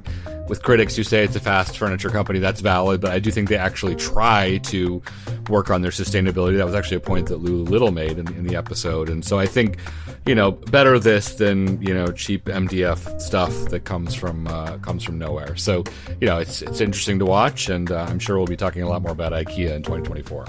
with 0.48 0.62
critics 0.62 0.96
who 0.96 1.02
say 1.02 1.24
it's 1.24 1.36
a 1.36 1.40
fast 1.40 1.76
furniture 1.76 2.10
company, 2.10 2.38
that's 2.38 2.60
valid, 2.60 3.00
but 3.00 3.10
I 3.10 3.18
do 3.18 3.30
think 3.30 3.48
they 3.48 3.56
actually 3.56 3.94
try 3.94 4.58
to 4.64 5.02
work 5.48 5.70
on 5.70 5.82
their 5.82 5.90
sustainability. 5.90 6.56
That 6.56 6.66
was 6.66 6.74
actually 6.74 6.98
a 6.98 7.00
point 7.00 7.28
that 7.28 7.36
Lulu 7.36 7.64
Lytle 7.64 7.92
made 7.92 8.18
in, 8.18 8.28
in 8.34 8.46
the 8.46 8.56
episode. 8.56 9.08
And 9.08 9.24
so 9.24 9.38
I 9.38 9.46
think, 9.46 9.78
you 10.26 10.34
know, 10.34 10.52
better 10.52 10.98
this 10.98 11.34
than, 11.34 11.80
you 11.82 11.94
know, 11.94 12.08
cheap 12.12 12.46
MDF 12.46 13.20
stuff 13.20 13.52
that 13.70 13.84
comes 13.84 14.14
from 14.14 14.46
uh, 14.46 14.78
comes 14.78 15.04
from 15.04 15.18
nowhere. 15.18 15.56
So, 15.56 15.84
you 16.20 16.26
know, 16.26 16.38
it's 16.38 16.62
it's 16.62 16.80
interesting 16.80 17.18
to 17.18 17.26
watch, 17.26 17.68
and 17.68 17.90
uh, 17.90 18.06
I'm 18.08 18.18
sure 18.18 18.36
we'll 18.36 18.46
be 18.46 18.56
talking 18.56 18.82
a 18.82 18.88
lot 18.88 19.02
more 19.02 19.12
about 19.12 19.32
IKEA 19.32 19.74
in 19.74 19.82
2024. 19.82 20.46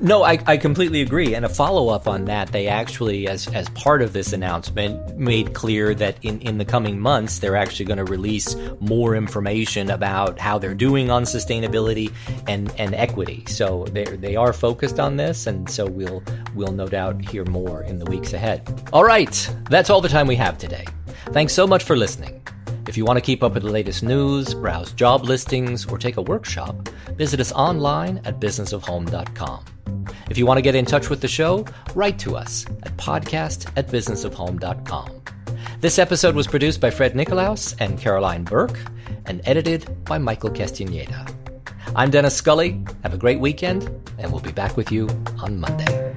No, 0.00 0.22
I, 0.22 0.38
I 0.46 0.56
completely 0.56 1.02
agree. 1.02 1.34
And 1.34 1.44
a 1.44 1.48
follow 1.48 1.88
up 1.88 2.06
on 2.06 2.26
that, 2.26 2.52
they 2.52 2.68
actually, 2.68 3.28
as 3.28 3.48
as 3.48 3.68
part 3.70 4.02
of 4.02 4.12
this 4.12 4.32
announcement, 4.32 5.18
made 5.18 5.54
clear 5.54 5.94
that 5.94 6.16
in, 6.22 6.40
in 6.40 6.58
the 6.58 6.64
coming 6.64 7.00
months, 7.00 7.38
they're 7.38 7.56
actually 7.56 7.86
going 7.86 7.98
to 7.98 8.04
release 8.04 8.54
more 8.80 9.14
information 9.14 9.37
information 9.38 9.90
about 9.90 10.36
how 10.36 10.58
they're 10.58 10.74
doing 10.74 11.10
on 11.12 11.22
sustainability 11.22 12.12
and, 12.48 12.72
and 12.76 12.92
equity. 12.94 13.44
So 13.46 13.84
they 13.92 14.04
they 14.04 14.34
are 14.34 14.52
focused 14.52 14.98
on 14.98 15.16
this, 15.16 15.46
and 15.46 15.70
so 15.70 15.86
we'll 15.86 16.24
we'll 16.56 16.72
no 16.72 16.88
doubt 16.88 17.24
hear 17.24 17.44
more 17.44 17.84
in 17.84 18.00
the 18.00 18.04
weeks 18.06 18.32
ahead. 18.32 18.60
All 18.92 19.04
right, 19.04 19.34
that's 19.70 19.90
all 19.90 20.00
the 20.00 20.08
time 20.08 20.26
we 20.26 20.34
have 20.36 20.58
today. 20.58 20.84
Thanks 21.30 21.52
so 21.52 21.66
much 21.68 21.84
for 21.84 21.96
listening. 21.96 22.42
If 22.88 22.96
you 22.96 23.04
want 23.04 23.18
to 23.18 23.20
keep 23.20 23.44
up 23.44 23.54
with 23.54 23.62
the 23.62 23.70
latest 23.70 24.02
news, 24.02 24.54
browse 24.54 24.92
job 24.92 25.22
listings, 25.22 25.86
or 25.86 25.98
take 25.98 26.16
a 26.16 26.22
workshop, 26.22 26.88
visit 27.16 27.38
us 27.38 27.52
online 27.52 28.20
at 28.24 28.40
businessofhome.com. 28.40 29.64
If 30.30 30.36
you 30.36 30.46
want 30.46 30.58
to 30.58 30.62
get 30.62 30.74
in 30.74 30.84
touch 30.84 31.10
with 31.10 31.20
the 31.20 31.28
show, 31.28 31.64
write 31.94 32.18
to 32.20 32.34
us 32.34 32.66
at 32.82 32.96
podcast 32.96 33.70
at 33.76 33.86
businessofhome.com. 33.88 35.22
This 35.80 36.00
episode 36.00 36.34
was 36.34 36.48
produced 36.48 36.80
by 36.80 36.90
Fred 36.90 37.14
Nicolaus 37.14 37.76
and 37.78 38.00
Caroline 38.00 38.42
Burke 38.42 38.80
and 39.28 39.42
edited 39.44 40.04
by 40.04 40.18
Michael 40.18 40.50
Castaneda. 40.50 41.26
I'm 41.94 42.10
Dennis 42.10 42.34
Scully. 42.34 42.82
Have 43.02 43.14
a 43.14 43.18
great 43.18 43.40
weekend, 43.40 43.84
and 44.18 44.32
we'll 44.32 44.40
be 44.40 44.52
back 44.52 44.76
with 44.76 44.90
you 44.90 45.08
on 45.40 45.60
Monday. 45.60 46.14